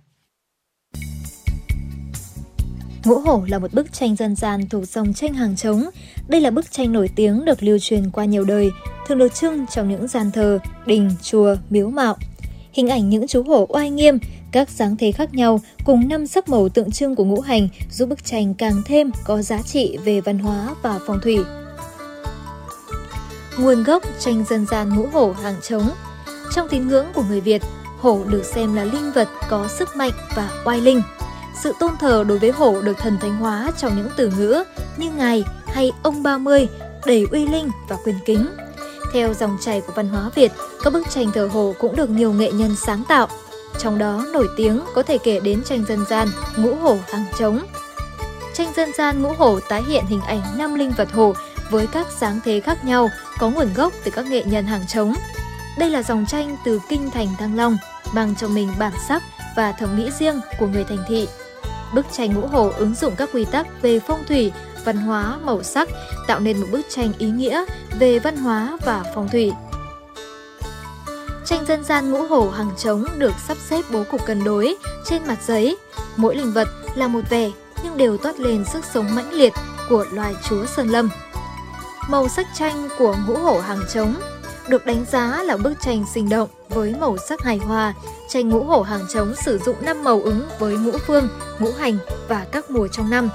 Ngũ 3.05 3.19
Hổ 3.19 3.43
là 3.47 3.59
một 3.59 3.73
bức 3.73 3.93
tranh 3.93 4.15
dân 4.15 4.35
gian 4.35 4.69
thuộc 4.69 4.87
dòng 4.87 5.13
tranh 5.13 5.33
hàng 5.33 5.55
trống. 5.55 5.83
Đây 6.27 6.41
là 6.41 6.51
bức 6.51 6.71
tranh 6.71 6.91
nổi 6.91 7.09
tiếng 7.15 7.45
được 7.45 7.63
lưu 7.63 7.79
truyền 7.79 8.09
qua 8.09 8.25
nhiều 8.25 8.43
đời, 8.43 8.71
thường 9.07 9.17
được 9.17 9.33
trưng 9.33 9.65
trong 9.67 9.89
những 9.89 10.07
gian 10.07 10.31
thờ, 10.31 10.59
đình, 10.85 11.11
chùa, 11.21 11.55
miếu 11.69 11.89
mạo. 11.89 12.17
Hình 12.73 12.87
ảnh 12.87 13.09
những 13.09 13.27
chú 13.27 13.43
hổ 13.43 13.65
oai 13.69 13.89
nghiêm, 13.89 14.17
các 14.55 14.69
dáng 14.69 14.95
thế 14.97 15.11
khác 15.11 15.33
nhau 15.33 15.61
cùng 15.85 16.07
năm 16.07 16.27
sắc 16.27 16.49
màu 16.49 16.69
tượng 16.69 16.91
trưng 16.91 17.15
của 17.15 17.25
ngũ 17.25 17.41
hành 17.41 17.67
giúp 17.91 18.09
bức 18.09 18.25
tranh 18.25 18.53
càng 18.53 18.81
thêm 18.85 19.11
có 19.25 19.41
giá 19.41 19.61
trị 19.61 19.97
về 20.05 20.21
văn 20.21 20.39
hóa 20.39 20.75
và 20.81 20.99
phong 21.07 21.19
thủy. 21.21 21.39
Nguồn 23.57 23.83
gốc 23.83 24.03
tranh 24.19 24.43
dân 24.49 24.65
gian 24.65 24.95
ngũ 24.95 25.07
hổ 25.07 25.31
hàng 25.31 25.55
trống 25.61 25.89
Trong 26.55 26.67
tín 26.69 26.87
ngưỡng 26.87 27.05
của 27.13 27.23
người 27.29 27.41
Việt, 27.41 27.61
hổ 27.99 28.21
được 28.29 28.45
xem 28.45 28.75
là 28.75 28.83
linh 28.83 29.11
vật 29.15 29.27
có 29.49 29.67
sức 29.67 29.89
mạnh 29.95 30.11
và 30.35 30.49
oai 30.65 30.81
linh. 30.81 31.01
Sự 31.63 31.73
tôn 31.79 31.91
thờ 31.99 32.23
đối 32.27 32.39
với 32.39 32.51
hổ 32.51 32.81
được 32.81 32.97
thần 32.97 33.17
thánh 33.21 33.37
hóa 33.37 33.71
trong 33.77 33.97
những 33.97 34.09
từ 34.17 34.31
ngữ 34.37 34.63
như 34.97 35.11
ngài 35.11 35.43
hay 35.65 35.91
ông 36.03 36.23
30 36.23 36.67
đầy 37.05 37.27
uy 37.31 37.47
linh 37.47 37.69
và 37.89 37.97
quyền 38.05 38.15
kính. 38.25 38.47
Theo 39.13 39.33
dòng 39.33 39.57
chảy 39.61 39.81
của 39.81 39.93
văn 39.95 40.09
hóa 40.09 40.29
Việt, 40.35 40.51
các 40.83 40.93
bức 40.93 41.09
tranh 41.09 41.31
thờ 41.33 41.49
hổ 41.53 41.73
cũng 41.79 41.95
được 41.95 42.09
nhiều 42.09 42.33
nghệ 42.33 42.51
nhân 42.51 42.75
sáng 42.85 43.03
tạo. 43.07 43.27
Trong 43.79 43.97
đó 43.97 44.25
nổi 44.33 44.47
tiếng 44.57 44.81
có 44.95 45.03
thể 45.03 45.17
kể 45.17 45.39
đến 45.39 45.63
tranh 45.63 45.85
dân 45.85 46.05
gian 46.09 46.27
Ngũ 46.57 46.75
Hổ 46.75 46.97
Hàng 47.11 47.25
Trống. 47.37 47.59
Tranh 48.53 48.73
dân 48.75 48.93
gian 48.97 49.21
Ngũ 49.21 49.33
Hổ 49.37 49.59
tái 49.59 49.83
hiện 49.83 50.05
hình 50.05 50.21
ảnh 50.21 50.41
năm 50.57 50.75
linh 50.75 50.91
vật 50.97 51.11
hổ 51.13 51.33
với 51.69 51.87
các 51.87 52.07
dáng 52.19 52.39
thế 52.45 52.59
khác 52.59 52.85
nhau 52.85 53.09
có 53.39 53.49
nguồn 53.49 53.73
gốc 53.73 53.93
từ 54.03 54.11
các 54.11 54.25
nghệ 54.25 54.43
nhân 54.43 54.65
hàng 54.65 54.87
trống. 54.87 55.13
Đây 55.77 55.89
là 55.89 56.03
dòng 56.03 56.25
tranh 56.25 56.57
từ 56.65 56.79
kinh 56.89 57.11
thành 57.11 57.27
Thăng 57.39 57.57
Long, 57.57 57.77
mang 58.13 58.35
trong 58.35 58.53
mình 58.53 58.69
bản 58.79 58.93
sắc 59.07 59.23
và 59.55 59.71
thẩm 59.71 59.97
mỹ 59.97 60.09
riêng 60.19 60.39
của 60.59 60.67
người 60.67 60.83
thành 60.83 61.03
thị. 61.07 61.27
Bức 61.93 62.05
tranh 62.11 62.33
ngũ 62.33 62.47
hổ 62.47 62.69
ứng 62.77 62.95
dụng 62.95 63.15
các 63.17 63.29
quy 63.33 63.45
tắc 63.45 63.67
về 63.81 63.99
phong 63.99 64.23
thủy, 64.27 64.51
văn 64.85 64.97
hóa, 64.97 65.37
màu 65.43 65.63
sắc, 65.63 65.89
tạo 66.27 66.39
nên 66.39 66.57
một 66.57 66.67
bức 66.71 66.81
tranh 66.89 67.13
ý 67.17 67.27
nghĩa 67.27 67.65
về 67.99 68.19
văn 68.19 68.37
hóa 68.37 68.77
và 68.85 69.03
phong 69.15 69.29
thủy. 69.29 69.51
Tranh 71.45 71.65
dân 71.65 71.83
gian 71.83 72.11
ngũ 72.11 72.23
hổ 72.23 72.49
hàng 72.49 72.71
trống 72.77 73.05
được 73.17 73.33
sắp 73.47 73.57
xếp 73.69 73.81
bố 73.91 74.03
cục 74.11 74.25
cân 74.25 74.43
đối 74.43 74.75
trên 75.05 75.27
mặt 75.27 75.37
giấy. 75.47 75.77
Mỗi 76.15 76.35
linh 76.35 76.51
vật 76.51 76.67
là 76.95 77.07
một 77.07 77.21
vẻ 77.29 77.51
nhưng 77.83 77.97
đều 77.97 78.17
toát 78.17 78.39
lên 78.39 78.65
sức 78.65 78.85
sống 78.93 79.15
mãnh 79.15 79.33
liệt 79.33 79.53
của 79.89 80.05
loài 80.11 80.35
chúa 80.49 80.65
Sơn 80.65 80.87
Lâm. 80.87 81.09
Màu 82.09 82.27
sắc 82.27 82.47
tranh 82.53 82.89
của 82.97 83.15
ngũ 83.27 83.35
hổ 83.35 83.59
hàng 83.59 83.79
trống 83.93 84.15
được 84.67 84.85
đánh 84.85 85.05
giá 85.11 85.43
là 85.43 85.57
bức 85.57 85.73
tranh 85.81 86.05
sinh 86.13 86.29
động 86.29 86.49
với 86.69 86.95
màu 86.99 87.17
sắc 87.17 87.41
hài 87.41 87.57
hòa. 87.57 87.93
Tranh 88.29 88.49
ngũ 88.49 88.63
hổ 88.63 88.81
hàng 88.81 89.05
trống 89.13 89.33
sử 89.45 89.59
dụng 89.65 89.75
5 89.81 90.03
màu 90.03 90.21
ứng 90.21 90.47
với 90.59 90.77
ngũ 90.77 90.91
phương, 91.07 91.27
ngũ 91.59 91.71
hành 91.79 91.97
và 92.27 92.45
các 92.51 92.69
mùa 92.71 92.87
trong 92.87 93.09
năm. 93.09 93.29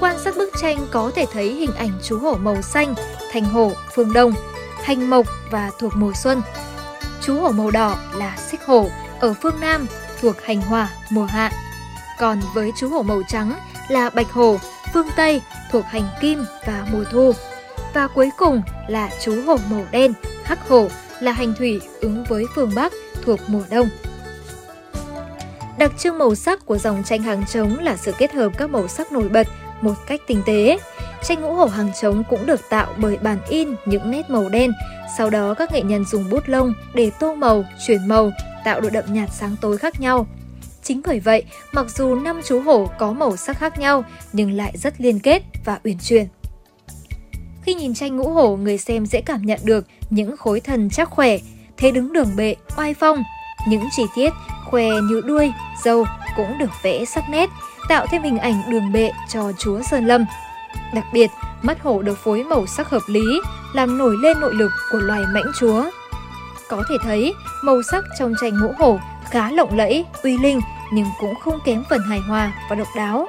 Quan 0.00 0.18
sát 0.18 0.36
bức 0.36 0.50
tranh 0.60 0.86
có 0.90 1.10
thể 1.14 1.26
thấy 1.32 1.52
hình 1.52 1.74
ảnh 1.74 1.92
chú 2.02 2.18
hổ 2.18 2.34
màu 2.34 2.62
xanh, 2.62 2.94
thành 3.32 3.44
hổ, 3.44 3.72
phương 3.94 4.12
đông, 4.12 4.32
hành 4.82 5.10
mộc 5.10 5.26
và 5.50 5.70
thuộc 5.78 5.92
mùa 5.96 6.12
xuân. 6.22 6.42
Chú 7.26 7.40
hổ 7.40 7.52
màu 7.52 7.70
đỏ 7.70 7.96
là 8.14 8.36
xích 8.36 8.60
hổ, 8.66 8.88
ở 9.20 9.34
phương 9.42 9.60
Nam, 9.60 9.86
thuộc 10.20 10.42
hành 10.42 10.60
hỏa 10.60 10.90
mùa 11.10 11.24
hạ. 11.24 11.52
Còn 12.18 12.40
với 12.54 12.72
chú 12.80 12.88
hổ 12.88 13.02
màu 13.02 13.22
trắng 13.28 13.52
là 13.88 14.10
bạch 14.10 14.32
hổ, 14.32 14.58
phương 14.94 15.08
Tây, 15.16 15.42
thuộc 15.72 15.84
hành 15.84 16.08
kim 16.20 16.44
và 16.66 16.86
mùa 16.92 17.04
thu. 17.10 17.32
Và 17.94 18.08
cuối 18.08 18.30
cùng 18.36 18.62
là 18.88 19.10
chú 19.22 19.42
hổ 19.46 19.56
màu 19.70 19.84
đen, 19.90 20.12
hắc 20.44 20.68
hổ, 20.68 20.88
là 21.20 21.32
hành 21.32 21.54
thủy, 21.58 21.80
ứng 22.00 22.24
với 22.24 22.44
phương 22.54 22.72
Bắc, 22.74 22.92
thuộc 23.24 23.40
mùa 23.46 23.62
đông. 23.70 23.88
Đặc 25.78 25.92
trưng 25.98 26.18
màu 26.18 26.34
sắc 26.34 26.66
của 26.66 26.78
dòng 26.78 27.02
tranh 27.04 27.22
hàng 27.22 27.44
trống 27.46 27.78
là 27.78 27.96
sự 27.96 28.12
kết 28.18 28.32
hợp 28.32 28.52
các 28.58 28.70
màu 28.70 28.88
sắc 28.88 29.12
nổi 29.12 29.28
bật 29.28 29.46
một 29.80 29.94
cách 30.06 30.20
tinh 30.26 30.42
tế. 30.46 30.78
Tranh 31.24 31.40
ngũ 31.40 31.52
hổ 31.52 31.66
hàng 31.66 31.90
trống 32.00 32.22
cũng 32.30 32.46
được 32.46 32.60
tạo 32.68 32.86
bởi 32.96 33.16
bàn 33.16 33.38
in 33.48 33.68
những 33.86 34.10
nét 34.10 34.30
màu 34.30 34.48
đen, 34.48 34.72
sau 35.18 35.30
đó 35.30 35.54
các 35.54 35.72
nghệ 35.72 35.82
nhân 35.82 36.04
dùng 36.04 36.30
bút 36.30 36.42
lông 36.46 36.74
để 36.94 37.10
tô 37.20 37.34
màu, 37.34 37.64
chuyển 37.86 38.08
màu, 38.08 38.30
tạo 38.64 38.80
độ 38.80 38.90
đậm 38.90 39.04
nhạt 39.08 39.28
sáng 39.32 39.56
tối 39.60 39.78
khác 39.78 40.00
nhau. 40.00 40.26
Chính 40.82 41.00
bởi 41.06 41.20
vậy, 41.20 41.44
mặc 41.72 41.86
dù 41.90 42.14
năm 42.14 42.40
chú 42.44 42.60
hổ 42.60 42.90
có 42.98 43.12
màu 43.12 43.36
sắc 43.36 43.58
khác 43.58 43.78
nhau 43.78 44.04
nhưng 44.32 44.52
lại 44.52 44.72
rất 44.76 45.00
liên 45.00 45.20
kết 45.20 45.42
và 45.64 45.80
uyển 45.84 45.98
chuyển. 45.98 46.26
Khi 47.62 47.74
nhìn 47.74 47.94
tranh 47.94 48.16
ngũ 48.16 48.30
hổ, 48.30 48.56
người 48.56 48.78
xem 48.78 49.06
dễ 49.06 49.20
cảm 49.20 49.42
nhận 49.42 49.60
được 49.64 49.86
những 50.10 50.36
khối 50.36 50.60
thần 50.60 50.90
chắc 50.90 51.10
khỏe, 51.10 51.38
thế 51.76 51.90
đứng 51.90 52.12
đường 52.12 52.36
bệ, 52.36 52.54
oai 52.76 52.94
phong. 52.94 53.22
Những 53.68 53.84
chi 53.96 54.02
tiết 54.14 54.32
khoe 54.70 54.84
như 54.84 55.20
đuôi, 55.24 55.52
râu 55.84 56.04
cũng 56.36 56.58
được 56.58 56.70
vẽ 56.82 57.04
sắc 57.04 57.24
nét, 57.30 57.50
tạo 57.88 58.06
thêm 58.10 58.22
hình 58.22 58.38
ảnh 58.38 58.62
đường 58.70 58.92
bệ 58.92 59.10
cho 59.32 59.52
chúa 59.58 59.82
Sơn 59.90 60.06
Lâm. 60.06 60.24
Đặc 60.94 61.04
biệt, 61.12 61.30
mắt 61.62 61.82
hổ 61.82 62.02
được 62.02 62.18
phối 62.18 62.44
màu 62.44 62.66
sắc 62.66 62.88
hợp 62.88 63.02
lý, 63.06 63.40
làm 63.72 63.98
nổi 63.98 64.16
lên 64.22 64.40
nội 64.40 64.54
lực 64.54 64.70
của 64.92 64.98
loài 64.98 65.22
mãnh 65.34 65.52
chúa. 65.58 65.84
Có 66.68 66.82
thể 66.88 66.94
thấy, 67.02 67.34
màu 67.62 67.82
sắc 67.82 68.04
trong 68.18 68.32
tranh 68.40 68.60
ngũ 68.60 68.72
hổ 68.78 68.98
khá 69.30 69.50
lộng 69.50 69.76
lẫy, 69.76 70.04
uy 70.22 70.38
linh 70.38 70.60
nhưng 70.92 71.06
cũng 71.20 71.34
không 71.40 71.58
kém 71.64 71.84
phần 71.90 72.00
hài 72.08 72.20
hòa 72.20 72.52
và 72.70 72.76
độc 72.76 72.88
đáo. 72.96 73.26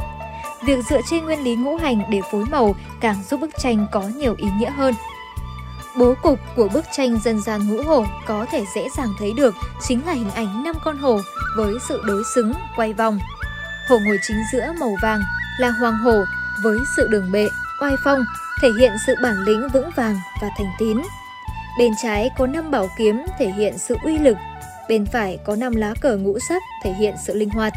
Việc 0.65 0.85
dựa 0.89 1.01
trên 1.09 1.25
nguyên 1.25 1.43
lý 1.43 1.55
ngũ 1.55 1.77
hành 1.77 2.01
để 2.09 2.21
phối 2.31 2.45
màu 2.45 2.75
càng 3.01 3.23
giúp 3.29 3.39
bức 3.39 3.49
tranh 3.57 3.87
có 3.91 4.01
nhiều 4.01 4.35
ý 4.37 4.47
nghĩa 4.59 4.69
hơn. 4.69 4.93
Bố 5.97 6.13
cục 6.21 6.39
của 6.55 6.67
bức 6.73 6.85
tranh 6.91 7.19
dân 7.19 7.41
gian 7.41 7.67
ngũ 7.67 7.83
hổ 7.83 8.05
có 8.25 8.45
thể 8.51 8.65
dễ 8.75 8.87
dàng 8.97 9.09
thấy 9.19 9.33
được 9.33 9.55
chính 9.87 10.05
là 10.05 10.13
hình 10.13 10.31
ảnh 10.31 10.63
năm 10.63 10.75
con 10.83 10.97
hổ 10.97 11.19
với 11.57 11.73
sự 11.87 12.01
đối 12.05 12.23
xứng, 12.35 12.53
quay 12.75 12.93
vòng. 12.93 13.19
Hổ 13.89 13.99
ngồi 13.99 14.17
chính 14.27 14.37
giữa 14.53 14.65
màu 14.79 14.95
vàng 15.01 15.21
là 15.59 15.69
hoàng 15.69 15.97
hổ 15.97 16.23
với 16.63 16.77
sự 16.97 17.07
đường 17.07 17.31
bệ, 17.31 17.49
oai 17.81 17.95
phong, 18.03 18.25
thể 18.61 18.69
hiện 18.79 18.91
sự 19.05 19.15
bản 19.23 19.35
lĩnh 19.45 19.67
vững 19.73 19.89
vàng 19.95 20.15
và 20.41 20.49
thành 20.57 20.71
tín. 20.79 21.01
Bên 21.79 21.91
trái 22.03 22.29
có 22.37 22.47
năm 22.47 22.71
bảo 22.71 22.87
kiếm 22.97 23.21
thể 23.39 23.49
hiện 23.49 23.77
sự 23.77 23.95
uy 24.03 24.17
lực, 24.17 24.37
bên 24.89 25.05
phải 25.05 25.39
có 25.45 25.55
năm 25.55 25.75
lá 25.75 25.93
cờ 26.01 26.17
ngũ 26.17 26.39
sắc 26.49 26.61
thể 26.83 26.93
hiện 26.93 27.15
sự 27.25 27.33
linh 27.33 27.49
hoạt. 27.49 27.73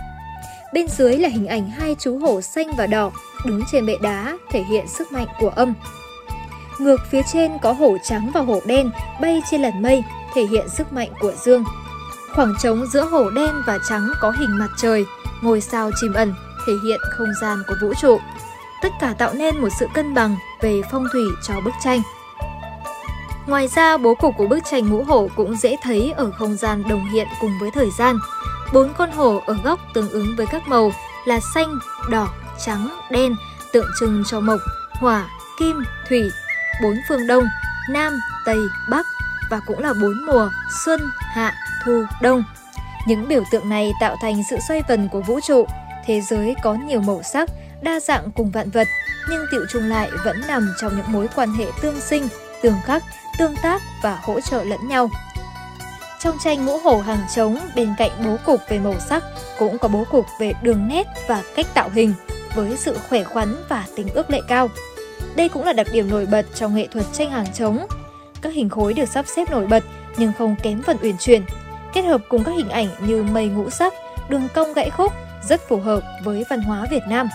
Bên 0.72 0.88
dưới 0.88 1.16
là 1.16 1.28
hình 1.28 1.46
ảnh 1.46 1.70
hai 1.70 1.96
chú 1.98 2.18
hổ 2.18 2.40
xanh 2.40 2.72
và 2.76 2.86
đỏ 2.86 3.10
đứng 3.46 3.62
trên 3.72 3.86
bệ 3.86 3.94
đá 4.02 4.36
thể 4.50 4.62
hiện 4.62 4.88
sức 4.88 5.12
mạnh 5.12 5.26
của 5.40 5.48
âm. 5.48 5.74
Ngược 6.78 7.00
phía 7.10 7.22
trên 7.32 7.58
có 7.62 7.72
hổ 7.72 7.96
trắng 8.04 8.30
và 8.34 8.40
hổ 8.40 8.60
đen 8.66 8.90
bay 9.20 9.42
trên 9.50 9.62
làn 9.62 9.82
mây 9.82 10.04
thể 10.34 10.46
hiện 10.46 10.68
sức 10.68 10.92
mạnh 10.92 11.08
của 11.20 11.32
dương. 11.44 11.64
Khoảng 12.34 12.54
trống 12.62 12.86
giữa 12.92 13.04
hổ 13.04 13.30
đen 13.30 13.54
và 13.66 13.78
trắng 13.88 14.08
có 14.20 14.30
hình 14.30 14.58
mặt 14.58 14.68
trời, 14.76 15.04
ngôi 15.42 15.60
sao 15.60 15.90
chìm 16.00 16.12
ẩn 16.12 16.34
thể 16.66 16.72
hiện 16.84 17.00
không 17.10 17.28
gian 17.40 17.58
của 17.68 17.74
vũ 17.82 17.94
trụ. 18.00 18.18
Tất 18.82 18.92
cả 19.00 19.14
tạo 19.18 19.34
nên 19.34 19.60
một 19.60 19.68
sự 19.78 19.86
cân 19.94 20.14
bằng 20.14 20.36
về 20.60 20.80
phong 20.90 21.04
thủy 21.12 21.24
cho 21.42 21.54
bức 21.64 21.74
tranh. 21.84 22.02
Ngoài 23.46 23.68
ra, 23.68 23.96
bố 23.96 24.14
cục 24.14 24.34
của 24.36 24.46
bức 24.46 24.58
tranh 24.70 24.88
ngũ 24.90 25.04
hổ 25.04 25.28
cũng 25.36 25.56
dễ 25.56 25.76
thấy 25.82 26.12
ở 26.16 26.30
không 26.30 26.56
gian 26.56 26.82
đồng 26.88 27.10
hiện 27.10 27.28
cùng 27.40 27.58
với 27.60 27.70
thời 27.70 27.90
gian. 27.98 28.16
Bốn 28.72 28.94
con 28.94 29.10
hổ 29.10 29.42
ở 29.46 29.56
góc 29.64 29.80
tương 29.94 30.10
ứng 30.10 30.36
với 30.36 30.46
các 30.46 30.68
màu 30.68 30.92
là 31.24 31.40
xanh, 31.54 31.78
đỏ, 32.10 32.28
trắng, 32.66 32.88
đen, 33.10 33.36
tượng 33.72 33.86
trưng 34.00 34.22
cho 34.30 34.40
mộc, 34.40 34.60
hỏa, 34.92 35.28
kim, 35.58 35.76
thủy. 36.08 36.30
Bốn 36.82 36.94
phương 37.08 37.26
đông, 37.26 37.44
nam, 37.90 38.12
tây, 38.46 38.58
bắc 38.90 39.06
và 39.50 39.60
cũng 39.66 39.78
là 39.78 39.92
bốn 40.02 40.26
mùa 40.26 40.50
xuân, 40.84 41.00
hạ, 41.18 41.54
thu, 41.84 42.04
đông. 42.22 42.44
Những 43.06 43.28
biểu 43.28 43.42
tượng 43.50 43.68
này 43.68 43.92
tạo 44.00 44.16
thành 44.22 44.42
sự 44.50 44.56
xoay 44.68 44.82
vần 44.88 45.08
của 45.08 45.20
vũ 45.20 45.40
trụ. 45.40 45.66
Thế 46.06 46.20
giới 46.20 46.54
có 46.62 46.74
nhiều 46.74 47.00
màu 47.00 47.22
sắc, 47.22 47.48
đa 47.82 48.00
dạng 48.00 48.30
cùng 48.30 48.50
vạn 48.50 48.70
vật, 48.70 48.88
nhưng 49.30 49.44
tiệu 49.50 49.60
chung 49.70 49.88
lại 49.88 50.10
vẫn 50.24 50.40
nằm 50.48 50.74
trong 50.80 50.96
những 50.96 51.12
mối 51.12 51.28
quan 51.34 51.52
hệ 51.52 51.64
tương 51.82 52.00
sinh, 52.00 52.28
tương 52.62 52.76
khắc, 52.84 53.02
tương 53.38 53.56
tác 53.62 53.82
và 54.02 54.18
hỗ 54.22 54.40
trợ 54.40 54.64
lẫn 54.64 54.88
nhau. 54.88 55.10
Trong 56.20 56.36
tranh 56.44 56.66
ngũ 56.66 56.78
hổ 56.78 57.00
hàng 57.00 57.26
trống, 57.34 57.58
bên 57.76 57.94
cạnh 57.98 58.10
bố 58.24 58.36
cục 58.44 58.60
về 58.68 58.78
màu 58.78 58.94
sắc, 59.00 59.24
cũng 59.58 59.78
có 59.78 59.88
bố 59.88 60.04
cục 60.04 60.26
về 60.40 60.52
đường 60.62 60.88
nét 60.88 61.06
và 61.28 61.42
cách 61.56 61.66
tạo 61.74 61.90
hình, 61.94 62.14
với 62.54 62.76
sự 62.76 62.98
khỏe 63.08 63.24
khoắn 63.24 63.56
và 63.68 63.84
tính 63.96 64.08
ước 64.14 64.30
lệ 64.30 64.40
cao. 64.48 64.68
Đây 65.36 65.48
cũng 65.48 65.64
là 65.64 65.72
đặc 65.72 65.86
điểm 65.92 66.10
nổi 66.10 66.26
bật 66.26 66.46
trong 66.54 66.74
nghệ 66.74 66.86
thuật 66.86 67.04
tranh 67.12 67.30
hàng 67.30 67.52
trống. 67.54 67.86
Các 68.42 68.54
hình 68.54 68.68
khối 68.68 68.94
được 68.94 69.08
sắp 69.08 69.24
xếp 69.36 69.50
nổi 69.50 69.66
bật 69.66 69.84
nhưng 70.16 70.32
không 70.38 70.56
kém 70.62 70.82
phần 70.82 70.96
uyển 71.02 71.18
chuyển, 71.18 71.42
kết 71.92 72.02
hợp 72.02 72.20
cùng 72.28 72.44
các 72.44 72.52
hình 72.52 72.68
ảnh 72.68 72.88
như 73.06 73.22
mây 73.22 73.46
ngũ 73.46 73.70
sắc, 73.70 73.92
đường 74.28 74.48
cong 74.54 74.72
gãy 74.72 74.90
khúc 74.90 75.12
rất 75.48 75.68
phù 75.68 75.76
hợp 75.80 76.02
với 76.24 76.44
văn 76.50 76.60
hóa 76.60 76.86
Việt 76.90 77.02
Nam. 77.08 77.28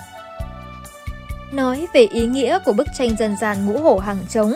Nói 1.54 1.88
về 1.94 2.02
ý 2.02 2.26
nghĩa 2.26 2.60
của 2.66 2.74
bức 2.74 2.88
tranh 2.98 3.16
dân 3.20 3.36
gian 3.42 3.66
ngũ 3.66 3.80
hổ 3.80 3.98
hàng 3.98 4.18
trống 4.30 4.54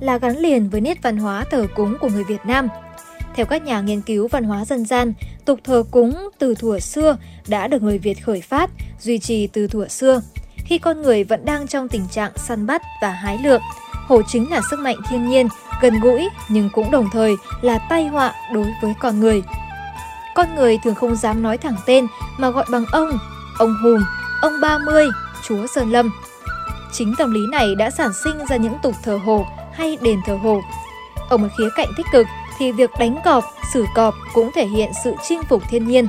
là 0.00 0.18
gắn 0.18 0.38
liền 0.38 0.70
với 0.70 0.80
nét 0.80 1.02
văn 1.02 1.16
hóa 1.16 1.44
thờ 1.50 1.66
cúng 1.74 1.96
của 2.00 2.08
người 2.08 2.24
Việt 2.24 2.40
Nam. 2.44 2.68
Theo 3.34 3.46
các 3.46 3.64
nhà 3.64 3.80
nghiên 3.80 4.00
cứu 4.00 4.28
văn 4.28 4.44
hóa 4.44 4.64
dân 4.64 4.84
gian, 4.84 5.12
tục 5.44 5.60
thờ 5.64 5.84
cúng 5.90 6.28
từ 6.38 6.54
thuở 6.54 6.78
xưa 6.78 7.16
đã 7.48 7.66
được 7.66 7.82
người 7.82 7.98
Việt 7.98 8.24
khởi 8.24 8.40
phát, 8.40 8.70
duy 9.00 9.18
trì 9.18 9.46
từ 9.46 9.66
thuở 9.66 9.88
xưa. 9.88 10.20
Khi 10.56 10.78
con 10.78 11.02
người 11.02 11.24
vẫn 11.24 11.44
đang 11.44 11.66
trong 11.66 11.88
tình 11.88 12.08
trạng 12.10 12.32
săn 12.36 12.66
bắt 12.66 12.82
và 13.02 13.10
hái 13.10 13.38
lượm, 13.38 13.60
hổ 14.06 14.22
chính 14.22 14.50
là 14.50 14.60
sức 14.70 14.78
mạnh 14.78 14.96
thiên 15.10 15.28
nhiên, 15.28 15.48
gần 15.82 16.00
gũi 16.00 16.28
nhưng 16.48 16.70
cũng 16.72 16.90
đồng 16.90 17.08
thời 17.12 17.36
là 17.62 17.78
tai 17.78 18.06
họa 18.06 18.34
đối 18.52 18.66
với 18.82 18.94
con 19.00 19.20
người. 19.20 19.42
Con 20.34 20.54
người 20.54 20.78
thường 20.84 20.94
không 20.94 21.16
dám 21.16 21.42
nói 21.42 21.58
thẳng 21.58 21.76
tên 21.86 22.06
mà 22.38 22.50
gọi 22.50 22.64
bằng 22.72 22.84
ông, 22.92 23.10
ông 23.58 23.74
Hùm, 23.82 24.00
ông 24.42 24.52
Ba 24.60 24.78
Mươi, 24.78 25.06
chúa 25.48 25.66
Sơn 25.66 25.92
Lâm. 25.92 26.10
Chính 26.92 27.14
tâm 27.18 27.32
lý 27.32 27.40
này 27.46 27.74
đã 27.74 27.90
sản 27.90 28.10
sinh 28.24 28.46
ra 28.46 28.56
những 28.56 28.74
tục 28.82 28.94
thờ 29.02 29.20
hồ 29.24 29.46
hay 29.72 29.98
đền 30.00 30.20
thờ 30.26 30.38
hồ. 30.42 30.60
Ở 31.28 31.36
một 31.36 31.48
khía 31.58 31.68
cạnh 31.76 31.88
tích 31.96 32.06
cực 32.12 32.26
thì 32.58 32.72
việc 32.72 32.90
đánh 32.98 33.16
cọp, 33.24 33.44
xử 33.72 33.84
cọp 33.94 34.14
cũng 34.34 34.50
thể 34.54 34.66
hiện 34.66 34.90
sự 35.04 35.14
chinh 35.28 35.42
phục 35.48 35.62
thiên 35.70 35.88
nhiên. 35.88 36.08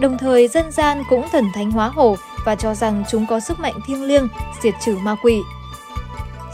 Đồng 0.00 0.18
thời 0.18 0.48
dân 0.48 0.70
gian 0.70 1.02
cũng 1.10 1.28
thần 1.32 1.44
thánh 1.54 1.70
hóa 1.70 1.88
hổ 1.88 2.16
và 2.44 2.54
cho 2.54 2.74
rằng 2.74 3.04
chúng 3.10 3.26
có 3.26 3.40
sức 3.40 3.60
mạnh 3.60 3.74
thiêng 3.86 4.04
liêng, 4.04 4.28
diệt 4.62 4.74
trừ 4.84 4.96
ma 5.02 5.16
quỷ. 5.22 5.42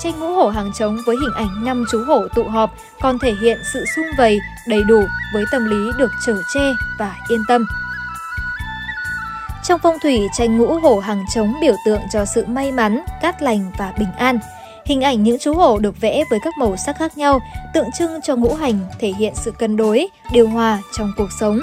Tranh 0.03 0.21
ngũ 0.21 0.35
hổ 0.35 0.49
hàng 0.49 0.73
trống 0.73 0.99
với 1.07 1.17
hình 1.17 1.35
ảnh 1.37 1.65
năm 1.65 1.85
chú 1.91 2.05
hổ 2.05 2.29
tụ 2.35 2.45
họp 2.45 2.71
còn 3.01 3.19
thể 3.19 3.35
hiện 3.41 3.59
sự 3.73 3.85
sung 3.97 4.07
vầy 4.19 4.39
đầy 4.69 4.85
đủ 4.85 5.01
với 5.35 5.45
tâm 5.53 5.65
lý 5.65 5.93
được 5.99 6.11
trở 6.27 6.43
che 6.55 6.73
và 6.99 7.17
yên 7.29 7.41
tâm. 7.49 7.67
Trong 9.65 9.81
phong 9.83 9.99
thủy, 9.99 10.29
tranh 10.33 10.59
ngũ 10.59 10.79
hổ 10.79 10.99
hàng 10.99 11.25
trống 11.35 11.55
biểu 11.61 11.75
tượng 11.85 12.01
cho 12.13 12.25
sự 12.25 12.45
may 12.47 12.73
mắn, 12.73 13.05
cát 13.23 13.43
lành 13.43 13.73
và 13.79 13.93
bình 13.99 14.13
an. 14.19 14.39
Hình 14.87 15.01
ảnh 15.01 15.23
những 15.23 15.39
chú 15.41 15.55
hổ 15.55 15.79
được 15.79 16.01
vẽ 16.01 16.25
với 16.31 16.41
các 16.45 16.55
màu 16.59 16.77
sắc 16.77 16.97
khác 16.99 17.19
nhau, 17.19 17.41
tượng 17.75 17.91
trưng 17.99 18.21
cho 18.23 18.37
ngũ 18.37 18.55
hành 18.55 18.79
thể 19.01 19.13
hiện 19.19 19.33
sự 19.35 19.51
cân 19.51 19.77
đối, 19.77 20.09
điều 20.33 20.49
hòa 20.49 20.79
trong 20.97 21.13
cuộc 21.17 21.29
sống. 21.41 21.61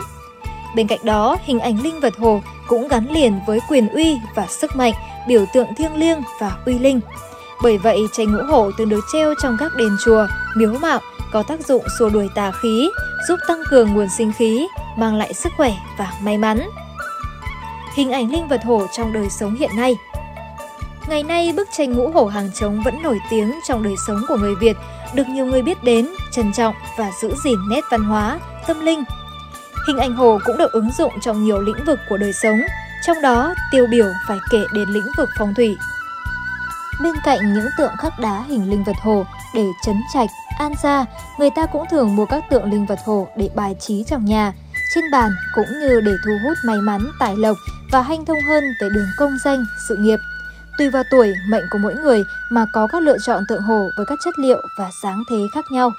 Bên 0.75 0.87
cạnh 0.87 0.99
đó, 1.03 1.37
hình 1.43 1.59
ảnh 1.59 1.81
linh 1.81 1.99
vật 1.99 2.13
hổ 2.17 2.41
cũng 2.67 2.87
gắn 2.87 3.11
liền 3.11 3.39
với 3.47 3.59
quyền 3.69 3.89
uy 3.89 4.19
và 4.35 4.47
sức 4.47 4.75
mạnh, 4.75 4.93
biểu 5.27 5.45
tượng 5.53 5.75
thiêng 5.75 5.95
liêng 5.95 6.21
và 6.39 6.57
uy 6.65 6.79
linh. 6.79 6.99
Bởi 7.63 7.77
vậy, 7.77 7.99
tranh 8.13 8.33
ngũ 8.33 8.43
hổ 8.43 8.71
thường 8.77 8.89
được 8.89 9.03
treo 9.13 9.33
trong 9.41 9.57
các 9.59 9.71
đền 9.77 9.97
chùa, 10.05 10.27
miếu 10.55 10.73
mạo 10.73 10.99
có 11.33 11.43
tác 11.43 11.67
dụng 11.67 11.83
xua 11.99 12.09
đuổi 12.09 12.27
tà 12.35 12.51
khí, 12.61 12.89
giúp 13.27 13.39
tăng 13.47 13.61
cường 13.69 13.93
nguồn 13.93 14.07
sinh 14.17 14.31
khí, 14.33 14.67
mang 14.97 15.15
lại 15.15 15.33
sức 15.33 15.53
khỏe 15.57 15.73
và 15.97 16.13
may 16.21 16.37
mắn. 16.37 16.61
Hình 17.95 18.11
ảnh 18.11 18.31
linh 18.31 18.47
vật 18.47 18.63
hổ 18.63 18.87
trong 18.87 19.13
đời 19.13 19.29
sống 19.29 19.55
hiện 19.55 19.75
nay 19.75 19.95
Ngày 21.07 21.23
nay, 21.23 21.53
bức 21.57 21.67
tranh 21.71 21.93
ngũ 21.93 22.09
hổ 22.09 22.25
hàng 22.25 22.49
trống 22.53 22.81
vẫn 22.85 23.01
nổi 23.03 23.19
tiếng 23.29 23.59
trong 23.67 23.83
đời 23.83 23.95
sống 24.07 24.21
của 24.27 24.37
người 24.37 24.55
Việt, 24.55 24.77
được 25.13 25.27
nhiều 25.27 25.45
người 25.45 25.61
biết 25.61 25.83
đến, 25.83 26.09
trân 26.31 26.53
trọng 26.53 26.75
và 26.97 27.11
giữ 27.21 27.33
gìn 27.43 27.59
nét 27.69 27.81
văn 27.91 28.03
hóa, 28.03 28.39
tâm 28.67 28.79
linh. 28.79 29.03
Hình 29.87 29.97
ảnh 29.97 30.15
hổ 30.15 30.39
cũng 30.45 30.57
được 30.57 30.71
ứng 30.71 30.89
dụng 30.97 31.13
trong 31.21 31.43
nhiều 31.43 31.61
lĩnh 31.61 31.85
vực 31.85 31.99
của 32.09 32.17
đời 32.17 32.33
sống, 32.33 32.61
trong 33.05 33.21
đó 33.21 33.53
tiêu 33.71 33.87
biểu 33.91 34.05
phải 34.27 34.37
kể 34.51 34.63
đến 34.73 34.89
lĩnh 34.89 35.07
vực 35.17 35.29
phong 35.39 35.53
thủy. 35.53 35.77
Bên 37.03 37.13
cạnh 37.23 37.53
những 37.53 37.67
tượng 37.77 37.93
khắc 37.99 38.19
đá 38.19 38.43
hình 38.47 38.69
linh 38.69 38.83
vật 38.83 38.95
hổ 39.01 39.25
để 39.55 39.65
chấn 39.85 39.95
trạch, 40.13 40.29
an 40.57 40.73
gia, 40.83 41.05
người 41.39 41.49
ta 41.49 41.65
cũng 41.65 41.85
thường 41.91 42.15
mua 42.15 42.25
các 42.25 42.43
tượng 42.49 42.71
linh 42.71 42.85
vật 42.85 42.99
hổ 43.05 43.27
để 43.35 43.49
bài 43.55 43.75
trí 43.79 44.03
trong 44.03 44.25
nhà, 44.25 44.53
trên 44.95 45.11
bàn 45.11 45.31
cũng 45.53 45.79
như 45.79 46.01
để 46.01 46.17
thu 46.25 46.31
hút 46.43 46.57
may 46.65 46.77
mắn, 46.77 47.11
tài 47.19 47.35
lộc 47.37 47.57
và 47.91 48.01
hanh 48.01 48.25
thông 48.25 48.41
hơn 48.41 48.63
về 48.81 48.89
đường 48.89 49.07
công 49.17 49.37
danh, 49.45 49.65
sự 49.89 49.95
nghiệp. 49.95 50.19
Tùy 50.77 50.89
vào 50.89 51.03
tuổi, 51.11 51.33
mệnh 51.47 51.63
của 51.69 51.77
mỗi 51.77 51.95
người 51.95 52.23
mà 52.51 52.65
có 52.73 52.87
các 52.87 53.01
lựa 53.01 53.17
chọn 53.25 53.43
tượng 53.47 53.61
hồ 53.61 53.89
với 53.97 54.05
các 54.05 54.19
chất 54.23 54.39
liệu 54.39 54.61
và 54.77 54.89
sáng 55.03 55.23
thế 55.29 55.37
khác 55.53 55.65
nhau. 55.71 55.91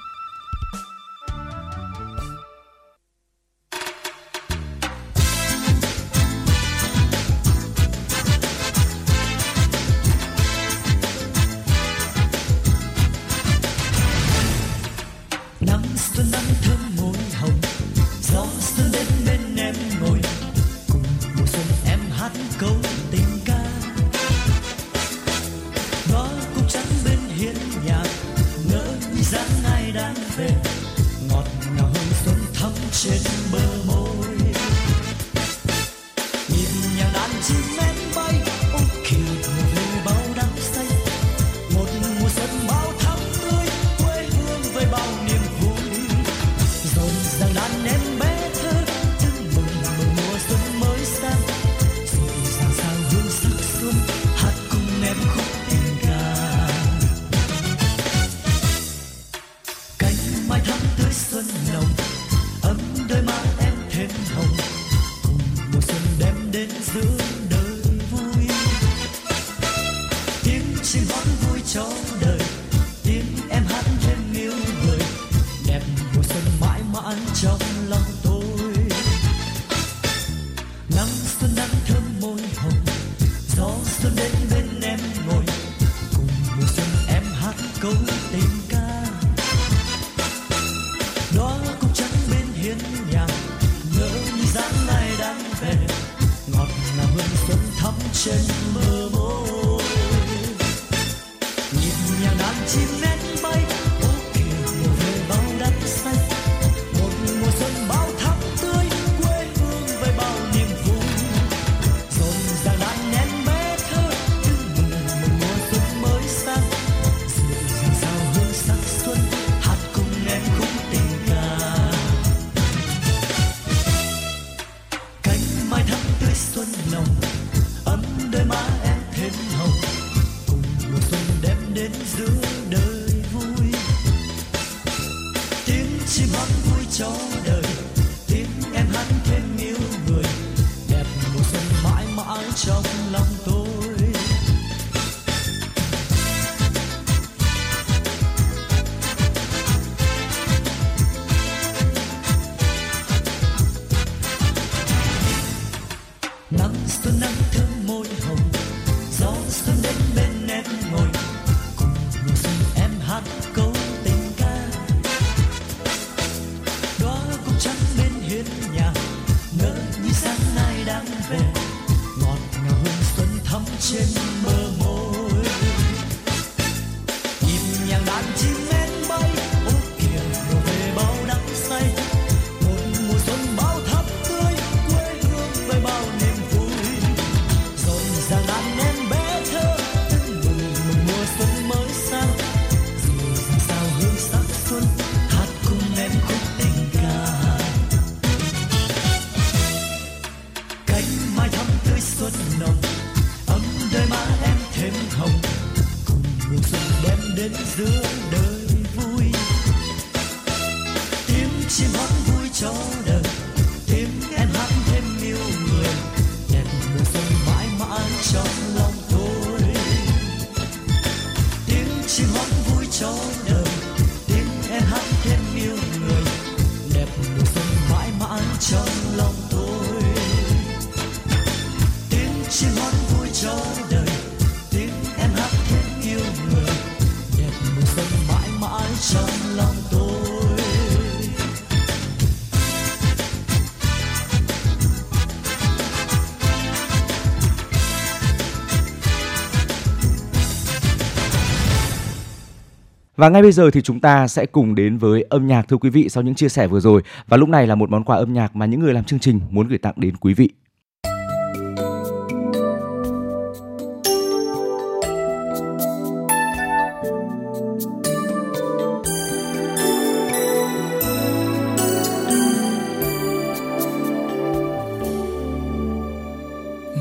Và 253.23 253.29
ngay 253.29 253.41
bây 253.41 253.51
giờ 253.51 253.71
thì 253.71 253.81
chúng 253.81 253.99
ta 253.99 254.27
sẽ 254.27 254.45
cùng 254.45 254.75
đến 254.75 254.97
với 254.97 255.25
âm 255.29 255.47
nhạc, 255.47 255.67
thưa 255.67 255.77
quý 255.77 255.89
vị, 255.89 256.09
sau 256.09 256.23
những 256.23 256.35
chia 256.35 256.49
sẻ 256.49 256.67
vừa 256.67 256.79
rồi. 256.79 257.01
Và 257.27 257.37
lúc 257.37 257.49
này 257.49 257.67
là 257.67 257.75
một 257.75 257.89
món 257.89 258.03
quà 258.03 258.17
âm 258.17 258.33
nhạc 258.33 258.55
mà 258.55 258.65
những 258.65 258.79
người 258.79 258.93
làm 258.93 259.03
chương 259.03 259.19
trình 259.19 259.39
muốn 259.49 259.67
gửi 259.67 259.77
tặng 259.77 259.93
đến 259.97 260.15
quý 260.17 260.33
vị. 260.33 260.49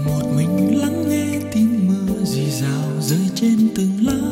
Một 0.06 0.22
mình 0.36 0.80
lắng 0.80 1.08
nghe 1.08 1.40
tiếng 1.52 1.88
mưa 1.88 2.24
rì 2.24 2.50
rào 2.50 3.00
rơi 3.00 3.30
trên 3.34 3.68
từng 3.76 4.06
lá 4.06 4.31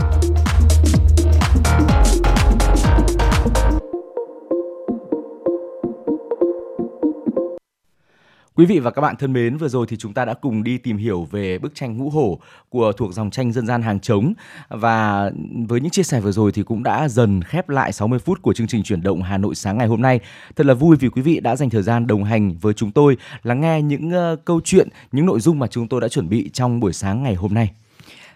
Quý 8.61 8.67
vị 8.67 8.79
và 8.79 8.91
các 8.91 9.01
bạn 9.01 9.15
thân 9.15 9.33
mến, 9.33 9.57
vừa 9.57 9.67
rồi 9.67 9.85
thì 9.89 9.97
chúng 9.97 10.13
ta 10.13 10.25
đã 10.25 10.33
cùng 10.33 10.63
đi 10.63 10.77
tìm 10.77 10.97
hiểu 10.97 11.27
về 11.31 11.57
bức 11.57 11.75
tranh 11.75 11.97
Ngũ 11.97 12.09
Hổ 12.09 12.39
của 12.69 12.91
thuộc 12.91 13.13
dòng 13.13 13.31
tranh 13.31 13.51
dân 13.51 13.67
gian 13.67 13.81
hàng 13.81 13.99
trống 13.99 14.33
và 14.69 15.31
với 15.67 15.81
những 15.81 15.89
chia 15.89 16.03
sẻ 16.03 16.19
vừa 16.19 16.31
rồi 16.31 16.51
thì 16.51 16.63
cũng 16.63 16.83
đã 16.83 17.07
dần 17.07 17.41
khép 17.43 17.69
lại 17.69 17.91
60 17.91 18.19
phút 18.19 18.41
của 18.41 18.53
chương 18.53 18.67
trình 18.67 18.83
chuyển 18.83 19.03
động 19.03 19.21
Hà 19.21 19.37
Nội 19.37 19.55
sáng 19.55 19.77
ngày 19.77 19.87
hôm 19.87 20.01
nay. 20.01 20.19
Thật 20.55 20.65
là 20.65 20.73
vui 20.73 20.97
vì 20.99 21.09
quý 21.09 21.21
vị 21.21 21.39
đã 21.39 21.55
dành 21.55 21.69
thời 21.69 21.83
gian 21.83 22.07
đồng 22.07 22.23
hành 22.23 22.53
với 22.61 22.73
chúng 22.73 22.91
tôi, 22.91 23.17
lắng 23.43 23.61
nghe 23.61 23.81
những 23.81 24.09
uh, 24.09 24.45
câu 24.45 24.61
chuyện, 24.63 24.87
những 25.11 25.25
nội 25.25 25.39
dung 25.39 25.59
mà 25.59 25.67
chúng 25.67 25.87
tôi 25.87 26.01
đã 26.01 26.07
chuẩn 26.07 26.29
bị 26.29 26.49
trong 26.53 26.79
buổi 26.79 26.93
sáng 26.93 27.23
ngày 27.23 27.35
hôm 27.35 27.53
nay. 27.53 27.69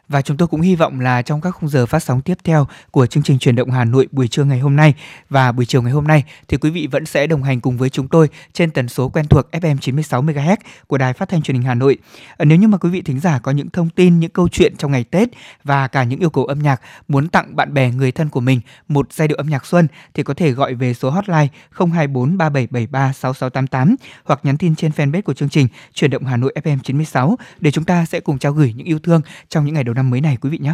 Và 0.07 0.21
chúng 0.21 0.37
tôi 0.37 0.47
cũng 0.47 0.61
hy 0.61 0.75
vọng 0.75 0.99
là 0.99 1.21
trong 1.21 1.41
các 1.41 1.51
khung 1.51 1.69
giờ 1.69 1.85
phát 1.85 2.03
sóng 2.03 2.21
tiếp 2.21 2.37
theo 2.43 2.67
của 2.91 3.05
chương 3.05 3.23
trình 3.23 3.39
truyền 3.39 3.55
động 3.55 3.71
Hà 3.71 3.85
Nội 3.85 4.07
buổi 4.11 4.27
trưa 4.27 4.43
ngày 4.43 4.59
hôm 4.59 4.75
nay 4.75 4.93
và 5.29 5.51
buổi 5.51 5.65
chiều 5.65 5.81
ngày 5.81 5.91
hôm 5.91 6.07
nay 6.07 6.23
thì 6.47 6.57
quý 6.57 6.69
vị 6.69 6.87
vẫn 6.91 7.05
sẽ 7.05 7.27
đồng 7.27 7.43
hành 7.43 7.61
cùng 7.61 7.77
với 7.77 7.89
chúng 7.89 8.07
tôi 8.07 8.29
trên 8.53 8.71
tần 8.71 8.89
số 8.89 9.09
quen 9.09 9.27
thuộc 9.27 9.49
FM 9.51 9.77
96 9.77 10.23
MHz 10.23 10.57
của 10.87 10.97
Đài 10.97 11.13
Phát 11.13 11.29
thanh 11.29 11.41
Truyền 11.41 11.55
hình 11.55 11.65
Hà 11.65 11.73
Nội. 11.73 11.97
Ờ, 12.37 12.45
nếu 12.45 12.57
như 12.57 12.67
mà 12.67 12.77
quý 12.77 12.89
vị 12.89 13.01
thính 13.01 13.19
giả 13.19 13.39
có 13.39 13.51
những 13.51 13.69
thông 13.69 13.89
tin, 13.89 14.19
những 14.19 14.29
câu 14.29 14.47
chuyện 14.49 14.75
trong 14.77 14.91
ngày 14.91 15.03
Tết 15.03 15.29
và 15.63 15.87
cả 15.87 16.03
những 16.03 16.19
yêu 16.19 16.29
cầu 16.29 16.45
âm 16.45 16.59
nhạc 16.59 16.81
muốn 17.07 17.27
tặng 17.27 17.55
bạn 17.55 17.73
bè 17.73 17.91
người 17.91 18.11
thân 18.11 18.29
của 18.29 18.39
mình 18.39 18.61
một 18.87 19.13
giai 19.13 19.27
điệu 19.27 19.37
âm 19.37 19.49
nhạc 19.49 19.65
xuân 19.65 19.87
thì 20.13 20.23
có 20.23 20.33
thể 20.33 20.51
gọi 20.51 20.73
về 20.73 20.93
số 20.93 21.09
hotline 21.09 21.47
024 21.71 22.37
3773 22.37 23.13
6688 23.13 23.95
hoặc 24.23 24.39
nhắn 24.43 24.57
tin 24.57 24.75
trên 24.75 24.91
fanpage 24.91 25.21
của 25.21 25.33
chương 25.33 25.49
trình 25.49 25.67
Truyền 25.93 26.11
động 26.11 26.25
Hà 26.25 26.37
Nội 26.37 26.53
FM 26.63 26.77
96 26.83 27.37
để 27.59 27.71
chúng 27.71 27.83
ta 27.83 28.05
sẽ 28.05 28.19
cùng 28.19 28.39
trao 28.39 28.51
gửi 28.51 28.73
những 28.75 28.87
yêu 28.87 28.99
thương 28.99 29.21
trong 29.49 29.65
những 29.65 29.73
ngày 29.73 29.83
đầu 29.83 29.94
năm 29.95 30.09
mới 30.09 30.21
này, 30.21 30.37
quý 30.41 30.49
vị 30.49 30.57
nhé. 30.57 30.73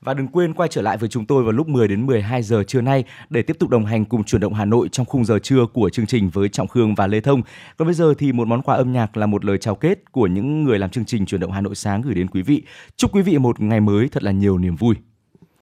Và 0.00 0.14
đừng 0.14 0.28
quên 0.28 0.54
quay 0.54 0.68
trở 0.68 0.82
lại 0.82 0.96
với 0.96 1.08
chúng 1.08 1.26
tôi 1.26 1.42
vào 1.42 1.52
lúc 1.52 1.68
10 1.68 1.88
đến 1.88 2.06
12 2.06 2.42
giờ 2.42 2.64
trưa 2.66 2.80
nay 2.80 3.04
để 3.30 3.42
tiếp 3.42 3.56
tục 3.58 3.70
đồng 3.70 3.86
hành 3.86 4.04
cùng 4.04 4.24
chuyển 4.24 4.40
động 4.40 4.54
Hà 4.54 4.64
Nội 4.64 4.88
trong 4.92 5.06
khung 5.06 5.24
giờ 5.24 5.38
trưa 5.38 5.66
của 5.66 5.90
chương 5.90 6.06
trình 6.06 6.30
với 6.30 6.48
Trọng 6.48 6.68
Khương 6.68 6.94
và 6.94 7.06
Lê 7.06 7.20
Thông. 7.20 7.42
Còn 7.76 7.88
bây 7.88 7.94
giờ 7.94 8.14
thì 8.18 8.32
một 8.32 8.48
món 8.48 8.62
quà 8.62 8.76
âm 8.76 8.92
nhạc 8.92 9.16
là 9.16 9.26
một 9.26 9.44
lời 9.44 9.58
chào 9.58 9.74
kết 9.74 10.12
của 10.12 10.26
những 10.26 10.64
người 10.64 10.78
làm 10.78 10.90
chương 10.90 11.04
trình 11.04 11.26
chuyển 11.26 11.40
động 11.40 11.52
Hà 11.52 11.60
Nội 11.60 11.74
sáng 11.74 12.02
gửi 12.02 12.14
đến 12.14 12.28
quý 12.28 12.42
vị. 12.42 12.62
Chúc 12.96 13.14
quý 13.14 13.22
vị 13.22 13.38
một 13.38 13.60
ngày 13.60 13.80
mới 13.80 14.08
thật 14.08 14.22
là 14.22 14.30
nhiều 14.30 14.58
niềm 14.58 14.76
vui. 14.76 14.94